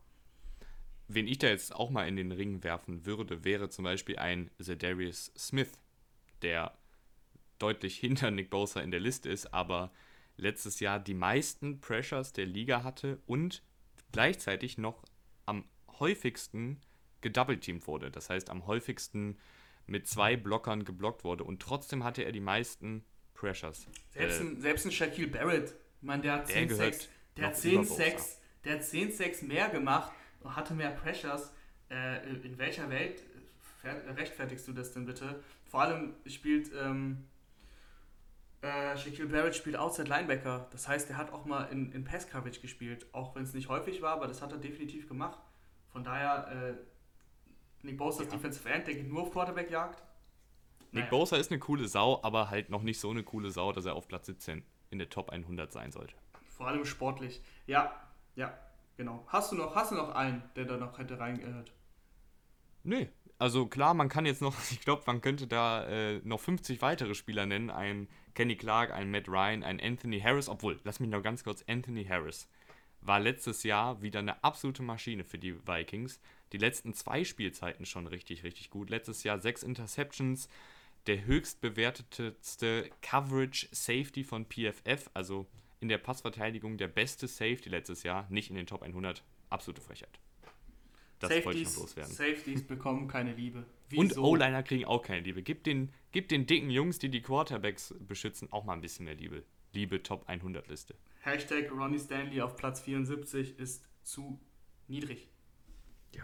Wen 1.08 1.28
ich 1.28 1.38
da 1.38 1.48
jetzt 1.48 1.74
auch 1.76 1.90
mal 1.90 2.08
in 2.08 2.16
den 2.16 2.32
Ring 2.32 2.64
werfen 2.64 3.06
würde, 3.06 3.44
wäre 3.44 3.70
zum 3.70 3.84
Beispiel 3.84 4.18
ein 4.18 4.50
Zedarius 4.60 5.32
Smith, 5.38 5.72
der 6.42 6.78
deutlich 7.60 7.98
hinter 8.00 8.32
Nick 8.32 8.50
Bosa 8.50 8.82
in 8.82 8.92
der 8.92 9.00
Liste 9.00 9.30
ist, 9.30 9.54
aber 9.54 9.92
letztes 10.38 10.80
Jahr 10.80 11.00
die 11.00 11.14
meisten 11.14 11.80
Pressures 11.80 12.34
der 12.34 12.46
Liga 12.46 12.84
hatte 12.84 13.20
und 13.26 13.64
gleichzeitig 14.12 14.78
noch 14.78 15.04
am 15.46 15.66
häufigsten 16.00 16.82
gedoubleteamt 17.22 17.88
wurde. 17.88 18.12
Das 18.12 18.30
heißt, 18.30 18.50
am 18.50 18.68
häufigsten 18.68 19.38
mit 19.88 20.08
zwei 20.08 20.36
Blockern 20.36 20.84
geblockt 20.84 21.24
wurde 21.24 21.44
und 21.44 21.62
trotzdem 21.62 22.04
hatte 22.04 22.24
er 22.24 22.32
die 22.32 22.40
meisten 22.40 23.04
Pressures. 23.34 23.88
Selbst, 24.12 24.40
äh, 24.40 24.44
ein, 24.44 24.62
selbst 24.62 24.86
ein 24.86 24.92
Shaquille 24.92 25.28
Barrett, 25.28 25.76
meine, 26.02 26.22
der 26.22 26.34
hat 26.34 26.48
10 26.48 26.70
Sex, 26.70 27.10
der 27.38 27.48
hat 27.48 27.58
10 27.58 27.86
Sex, 27.86 28.40
der 28.64 28.76
hat 28.76 28.84
10 28.84 29.12
Sex 29.12 29.42
mehr 29.42 29.70
gemacht 29.70 30.12
und 30.42 30.56
hatte 30.56 30.74
mehr 30.74 30.92
Pressures. 30.92 31.52
Äh, 31.90 32.28
in 32.44 32.58
welcher 32.58 32.90
Welt 32.90 33.22
rechtfertigst 34.18 34.68
du 34.68 34.74
das 34.74 34.92
denn 34.94 35.06
bitte? 35.06 35.44
Vor 35.66 35.82
allem 35.82 36.16
spielt 36.26 36.72
ähm, 36.74 37.26
äh, 38.66 38.98
Shaquille 38.98 39.28
Barrett 39.28 39.56
spielt 39.56 39.78
Outside 39.78 40.10
Linebacker. 40.10 40.68
Das 40.72 40.88
heißt, 40.88 41.10
er 41.12 41.18
hat 41.18 41.32
auch 41.32 41.46
mal 41.46 41.66
in, 41.66 41.92
in 41.92 42.04
Pass 42.04 42.28
Coverage 42.28 42.62
gespielt. 42.62 43.06
Auch 43.12 43.36
wenn 43.36 43.44
es 43.44 43.54
nicht 43.54 43.70
häufig 43.70 44.02
war, 44.02 44.14
aber 44.14 44.28
das 44.28 44.42
hat 44.42 44.52
er 44.52 44.58
definitiv 44.58 45.08
gemacht. 45.08 45.40
Von 45.92 46.04
daher, 46.04 46.48
äh, 46.52 46.74
Nick 47.86 47.98
Bosa 47.98 48.24
ist 48.24 48.32
ja. 48.32 48.38
Defensive 48.38 48.68
End, 48.68 48.88
der 48.88 49.04
nur 49.04 49.24
auf 49.24 49.32
Quarterback 49.32 49.70
jagt. 49.70 50.02
Nick 50.92 51.06
naja. 51.06 51.10
Bosa 51.10 51.38
ist 51.38 51.52
eine 51.52 51.60
coole 51.60 51.88
Sau, 51.88 52.20
aber 52.24 52.50
halt 52.50 52.70
noch 52.70 52.82
nicht 52.82 53.00
so 53.00 53.12
eine 53.12 53.24
coole 53.24 53.52
Sau, 53.52 53.72
dass 53.72 53.86
er 53.86 53.96
auf 53.96 54.08
Platz 54.08 54.26
17 54.26 54.64
in 54.90 54.98
der 54.98 55.10
Top 55.10 55.30
100 55.30 55.72
sein 55.72 55.92
sollte. 55.92 56.16
Vor 56.48 56.68
allem 56.68 56.86
sportlich. 56.86 57.42
Ja, 57.68 57.94
ja, 58.36 58.58
genau. 58.98 59.24
Hast 59.28 59.52
du 59.52 59.56
noch, 59.56 59.76
hast 59.76 59.92
du 59.92 59.96
noch 59.96 60.16
einen, 60.16 60.42
der 60.56 60.66
da 60.66 60.78
noch 60.78 60.98
hätte 60.98 61.20
reingehört? 61.20 61.74
Nee, 62.84 63.10
also 63.38 63.68
klar, 63.68 63.94
man 63.94 64.10
kann 64.10 64.26
jetzt 64.26 64.42
noch, 64.42 64.56
ich 64.72 64.82
glaube, 64.82 65.04
man 65.06 65.22
könnte 65.22 65.48
da 65.48 65.86
äh, 65.86 66.22
noch 66.24 66.40
50 66.40 66.82
weitere 66.82 67.14
Spieler 67.14 67.46
nennen. 67.46 67.70
Ein 67.70 68.08
Kenny 68.34 68.56
Clark, 68.56 68.92
ein 68.92 69.12
Matt 69.12 69.28
Ryan, 69.28 69.64
ein 69.64 69.80
Anthony 69.80 70.20
Harris. 70.22 70.50
Obwohl, 70.50 70.80
lass 70.84 71.00
mich 71.00 71.10
noch 71.10 71.22
ganz 71.22 71.44
kurz, 71.44 71.64
Anthony 71.68 72.06
Harris 72.06 72.48
war 73.06 73.20
letztes 73.20 73.64
Jahr 73.64 74.02
wieder 74.02 74.20
eine 74.20 74.44
absolute 74.44 74.84
Maschine 74.84 75.24
für 75.24 75.38
die 75.38 75.56
Vikings. 75.68 76.20
Die 76.52 76.58
letzten 76.58 76.94
zwei 76.94 77.24
Spielzeiten 77.24 77.86
schon 77.86 78.08
richtig, 78.08 78.44
richtig 78.44 78.70
gut. 78.70 78.90
Letztes 78.90 79.24
Jahr 79.24 79.40
sechs 79.40 79.64
Interceptions, 79.64 80.50
der 81.08 81.26
höchst 81.26 81.62
bewertetste 81.62 82.90
Coverage 83.02 83.68
Safety 83.72 84.24
von 84.24 84.46
PFF, 84.46 85.10
also 85.14 85.46
in 85.80 85.90
der 85.90 85.98
Passverteidigung 85.98 86.78
der 86.78 86.88
beste 86.88 87.28
Safety 87.28 87.70
letztes 87.70 88.04
Jahr, 88.04 88.26
nicht 88.30 88.50
in 88.50 88.56
den 88.56 88.66
Top 88.66 88.82
100. 88.82 89.24
Absolute 89.50 89.82
Frechheit. 89.82 90.20
Das 91.20 91.30
Safeties, 91.30 91.46
wollte 91.46 91.60
ich 91.60 91.68
noch 91.68 91.78
loswerden. 91.78 92.14
Safeties 92.14 92.64
bekommen 92.68 93.08
keine 93.08 93.34
Liebe. 93.34 93.66
Wieso? 93.90 94.02
Und 94.02 94.18
O-Liner 94.18 94.64
kriegen 94.64 94.86
auch 94.86 95.02
keine 95.02 95.22
Liebe. 95.22 95.44
Gib 95.44 95.64
den, 95.64 95.92
gib 96.12 96.28
den 96.30 96.46
dicken 96.46 96.70
Jungs, 96.70 97.00
die 97.00 97.10
die 97.10 97.22
Quarterbacks 97.22 97.94
beschützen, 98.00 98.52
auch 98.52 98.66
mal 98.66 98.74
ein 98.74 98.82
bisschen 98.82 99.06
mehr 99.06 99.16
Liebe. 99.16 99.44
Liebe 99.74 100.02
Top 100.02 100.28
100 100.28 100.68
Liste. 100.68 100.96
Hashtag 101.26 101.72
Ronnie 101.72 102.00
Stanley 102.00 102.42
auf 102.42 102.56
Platz 102.56 102.82
74 102.82 103.58
ist 103.58 103.84
zu 104.04 104.40
niedrig. 104.88 105.28
Ja. 106.14 106.24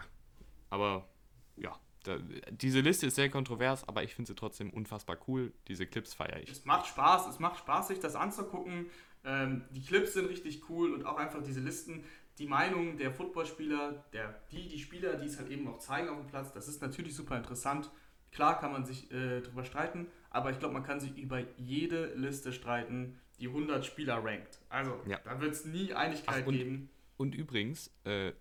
Aber 0.69 1.09
ja, 1.55 1.79
da, 2.03 2.17
diese 2.51 2.81
Liste 2.81 3.07
ist 3.07 3.15
sehr 3.15 3.29
kontrovers, 3.29 3.87
aber 3.87 4.03
ich 4.03 4.13
finde 4.13 4.29
sie 4.29 4.35
trotzdem 4.35 4.69
unfassbar 4.69 5.17
cool. 5.27 5.53
Diese 5.67 5.87
Clips 5.87 6.13
feiere 6.13 6.41
ich. 6.41 6.51
Es 6.51 6.65
macht 6.65 6.87
Spaß, 6.87 7.27
es 7.27 7.39
macht 7.39 7.59
Spaß, 7.59 7.87
sich 7.87 7.99
das 7.99 8.15
anzugucken. 8.15 8.87
Ähm, 9.23 9.65
die 9.71 9.81
Clips 9.81 10.13
sind 10.13 10.27
richtig 10.27 10.69
cool 10.69 10.93
und 10.93 11.05
auch 11.05 11.17
einfach 11.17 11.41
diese 11.43 11.59
Listen. 11.59 12.03
Die 12.37 12.47
Meinung 12.47 12.97
der 12.97 13.11
Footballspieler, 13.11 14.05
der, 14.13 14.41
die, 14.51 14.67
die 14.67 14.79
Spieler, 14.79 15.15
die 15.15 15.25
es 15.25 15.37
halt 15.37 15.49
eben 15.49 15.67
auch 15.67 15.79
zeigen 15.79 16.09
auf 16.09 16.17
dem 16.17 16.27
Platz, 16.27 16.53
das 16.53 16.67
ist 16.67 16.81
natürlich 16.81 17.15
super 17.15 17.37
interessant. 17.37 17.91
Klar 18.31 18.59
kann 18.59 18.71
man 18.71 18.85
sich 18.85 19.11
äh, 19.11 19.41
drüber 19.41 19.65
streiten, 19.65 20.07
aber 20.29 20.51
ich 20.51 20.59
glaube, 20.59 20.73
man 20.73 20.83
kann 20.83 20.99
sich 20.99 21.17
über 21.17 21.41
jede 21.57 22.13
Liste 22.15 22.53
streiten, 22.53 23.19
die 23.41 23.47
100 23.47 23.85
Spieler 23.85 24.23
rankt. 24.23 24.59
Also, 24.69 25.01
ja. 25.07 25.19
da 25.23 25.41
wird 25.41 25.53
es 25.53 25.65
nie 25.65 25.93
Einigkeit 25.93 26.43
Ach, 26.43 26.47
und, 26.47 26.57
geben. 26.57 26.89
Und 27.17 27.35
übrigens, 27.35 27.91
äh, 28.03 28.31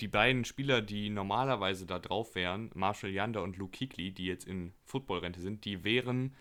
die 0.00 0.08
beiden 0.08 0.44
Spieler, 0.44 0.82
die 0.82 1.10
normalerweise 1.10 1.84
da 1.84 1.98
drauf 1.98 2.34
wären, 2.34 2.70
Marshall 2.74 3.10
Yander 3.10 3.42
und 3.42 3.56
Luke 3.56 3.76
Kikli, 3.76 4.12
die 4.12 4.26
jetzt 4.26 4.46
in 4.46 4.72
Footballrente 4.84 5.40
sind, 5.40 5.64
die 5.64 5.84
wären, 5.84 6.34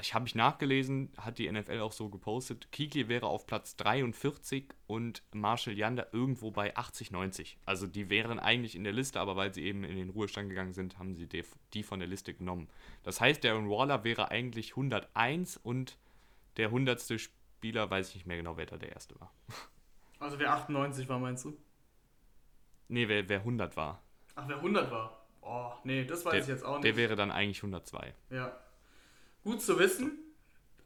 ich 0.00 0.14
habe 0.14 0.24
mich 0.24 0.34
nachgelesen, 0.34 1.12
hat 1.16 1.38
die 1.38 1.50
NFL 1.50 1.80
auch 1.80 1.92
so 1.92 2.08
gepostet, 2.08 2.72
Kikli 2.72 3.08
wäre 3.08 3.26
auf 3.26 3.46
Platz 3.46 3.76
43 3.76 4.72
und 4.86 5.22
Marshall 5.32 5.78
Yander 5.78 6.12
irgendwo 6.12 6.50
bei 6.50 6.76
80, 6.76 7.10
90. 7.10 7.58
Also 7.64 7.86
die 7.86 8.10
wären 8.10 8.38
eigentlich 8.38 8.74
in 8.74 8.84
der 8.84 8.92
Liste, 8.92 9.20
aber 9.20 9.36
weil 9.36 9.54
sie 9.54 9.64
eben 9.64 9.84
in 9.84 9.96
den 9.96 10.10
Ruhestand 10.10 10.48
gegangen 10.48 10.72
sind, 10.72 10.98
haben 10.98 11.14
sie 11.14 11.28
die 11.72 11.82
von 11.82 12.00
der 12.00 12.08
Liste 12.08 12.34
genommen. 12.34 12.68
Das 13.02 13.20
heißt, 13.20 13.44
Darren 13.44 13.70
Waller 13.70 14.02
wäre 14.02 14.30
eigentlich 14.30 14.72
101 14.72 15.56
und 15.58 15.96
der 16.56 16.68
100. 16.68 17.20
Spieler, 17.20 17.90
weiß 17.90 18.10
ich 18.10 18.14
nicht 18.16 18.26
mehr 18.26 18.36
genau, 18.36 18.56
wer 18.56 18.66
da 18.66 18.76
der 18.76 18.92
erste 18.92 19.18
war. 19.20 19.32
Also 20.18 20.38
wer 20.38 20.52
98 20.52 21.08
war, 21.08 21.18
meinst 21.18 21.44
du? 21.44 21.56
Nee, 22.88 23.08
wer, 23.08 23.28
wer 23.28 23.38
100 23.40 23.76
war. 23.76 24.02
Ach, 24.34 24.48
wer 24.48 24.56
100 24.56 24.90
war? 24.90 25.26
Oh, 25.40 25.72
nee, 25.84 26.04
das 26.04 26.24
weiß 26.24 26.32
der, 26.32 26.40
ich 26.40 26.46
jetzt 26.48 26.64
auch 26.64 26.76
nicht. 26.76 26.84
Der 26.84 26.96
wäre 26.96 27.16
dann 27.16 27.30
eigentlich 27.30 27.58
102. 27.58 28.14
Ja. 28.30 28.58
Gut 29.42 29.60
zu 29.60 29.78
wissen, 29.78 30.18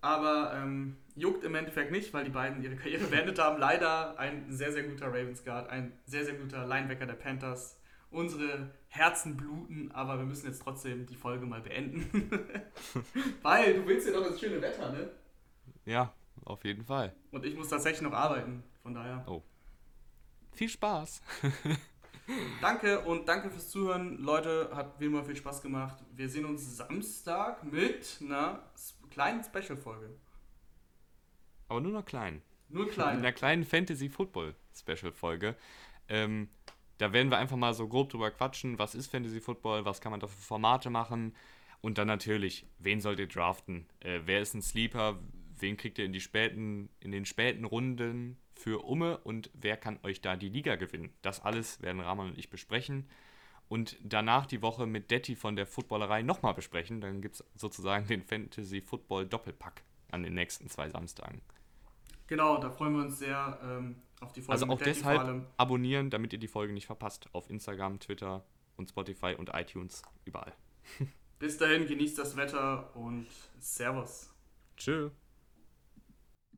aber 0.00 0.52
ähm, 0.54 0.96
juckt 1.14 1.44
im 1.44 1.54
Endeffekt 1.54 1.92
nicht, 1.92 2.12
weil 2.12 2.24
die 2.24 2.30
beiden 2.30 2.62
ihre 2.62 2.76
Karriere 2.76 3.04
beendet 3.10 3.38
haben. 3.38 3.58
Leider 3.58 4.18
ein 4.18 4.50
sehr, 4.50 4.72
sehr 4.72 4.82
guter 4.82 5.08
Ravens 5.08 5.44
Guard, 5.44 5.70
ein 5.70 5.92
sehr, 6.06 6.24
sehr 6.24 6.34
guter 6.34 6.66
Linebacker 6.66 7.06
der 7.06 7.14
Panthers. 7.14 7.80
Unsere 8.10 8.70
Herzen 8.88 9.36
bluten, 9.36 9.92
aber 9.92 10.18
wir 10.18 10.24
müssen 10.24 10.46
jetzt 10.46 10.62
trotzdem 10.62 11.04
die 11.06 11.14
Folge 11.14 11.44
mal 11.44 11.60
beenden. 11.60 12.30
weil 13.42 13.74
du 13.74 13.86
willst 13.86 14.08
ja 14.08 14.14
doch 14.14 14.26
das 14.26 14.40
schöne 14.40 14.62
Wetter, 14.62 14.90
ne? 14.90 15.10
Ja, 15.88 16.12
auf 16.44 16.64
jeden 16.66 16.84
Fall. 16.84 17.14
Und 17.30 17.46
ich 17.46 17.56
muss 17.56 17.70
tatsächlich 17.70 18.02
noch 18.02 18.12
arbeiten, 18.12 18.62
von 18.82 18.92
daher. 18.92 19.24
Oh. 19.26 19.42
Viel 20.52 20.68
Spaß. 20.68 21.22
danke 22.60 23.00
und 23.00 23.26
danke 23.26 23.48
fürs 23.50 23.70
Zuhören. 23.70 24.18
Leute, 24.18 24.68
hat 24.74 25.00
wie 25.00 25.06
immer 25.06 25.24
viel 25.24 25.36
Spaß 25.36 25.62
gemacht. 25.62 26.04
Wir 26.14 26.28
sehen 26.28 26.44
uns 26.44 26.76
Samstag 26.76 27.64
mit 27.64 28.18
einer 28.20 28.64
kleinen 29.08 29.42
Special-Folge. 29.42 30.10
Aber 31.68 31.80
nur 31.80 31.92
noch 31.92 32.04
klein. 32.04 32.42
Nur 32.68 32.90
klein. 32.90 33.14
In 33.14 33.24
einer 33.24 33.32
kleinen 33.32 33.64
Fantasy-Football-Special-Folge. 33.64 35.56
Ähm, 36.10 36.50
da 36.98 37.14
werden 37.14 37.30
wir 37.30 37.38
einfach 37.38 37.56
mal 37.56 37.72
so 37.72 37.88
grob 37.88 38.10
drüber 38.10 38.30
quatschen. 38.30 38.78
Was 38.78 38.94
ist 38.94 39.06
Fantasy 39.10 39.40
Football? 39.40 39.86
Was 39.86 40.02
kann 40.02 40.10
man 40.10 40.20
da 40.20 40.26
für 40.26 40.36
Formate 40.36 40.90
machen? 40.90 41.34
Und 41.80 41.96
dann 41.96 42.08
natürlich, 42.08 42.66
wen 42.78 43.00
sollt 43.00 43.20
ihr 43.20 43.28
draften? 43.28 43.86
Äh, 44.00 44.20
wer 44.26 44.42
ist 44.42 44.52
ein 44.52 44.60
Sleeper? 44.60 45.18
Wen 45.60 45.76
kriegt 45.76 45.98
ihr 45.98 46.04
in, 46.04 46.12
die 46.12 46.20
späten, 46.20 46.88
in 47.00 47.12
den 47.12 47.24
späten 47.24 47.64
Runden 47.64 48.38
für 48.54 48.84
Umme 48.84 49.18
und 49.18 49.50
wer 49.54 49.76
kann 49.76 49.98
euch 50.02 50.20
da 50.20 50.36
die 50.36 50.48
Liga 50.48 50.76
gewinnen? 50.76 51.12
Das 51.22 51.40
alles 51.40 51.80
werden 51.82 52.00
Rahman 52.00 52.28
und 52.28 52.38
ich 52.38 52.50
besprechen 52.50 53.06
und 53.68 53.96
danach 54.02 54.46
die 54.46 54.62
Woche 54.62 54.86
mit 54.86 55.10
Detti 55.10 55.36
von 55.36 55.56
der 55.56 55.66
Footballerei 55.66 56.22
nochmal 56.22 56.54
besprechen. 56.54 57.00
Dann 57.00 57.20
gibt 57.20 57.36
es 57.36 57.44
sozusagen 57.54 58.06
den 58.06 58.22
Fantasy 58.22 58.80
Football 58.80 59.26
Doppelpack 59.26 59.82
an 60.10 60.22
den 60.22 60.34
nächsten 60.34 60.68
zwei 60.68 60.88
Samstagen. 60.88 61.42
Genau, 62.26 62.58
da 62.58 62.70
freuen 62.70 62.94
wir 62.94 63.04
uns 63.04 63.18
sehr 63.18 63.58
ähm, 63.62 63.96
auf 64.20 64.32
die 64.32 64.42
Folge. 64.42 64.52
Also 64.52 64.72
auch 64.72 64.78
deshalb 64.78 65.46
abonnieren, 65.56 66.10
damit 66.10 66.32
ihr 66.32 66.38
die 66.38 66.48
Folge 66.48 66.72
nicht 66.72 66.86
verpasst. 66.86 67.28
Auf 67.32 67.48
Instagram, 67.50 68.00
Twitter 68.00 68.44
und 68.76 68.88
Spotify 68.88 69.34
und 69.38 69.50
iTunes, 69.54 70.02
überall. 70.24 70.52
Bis 71.38 71.56
dahin, 71.56 71.86
genießt 71.86 72.18
das 72.18 72.36
Wetter 72.36 72.94
und 72.96 73.26
Servus. 73.60 74.34
Tschüss. 74.76 75.12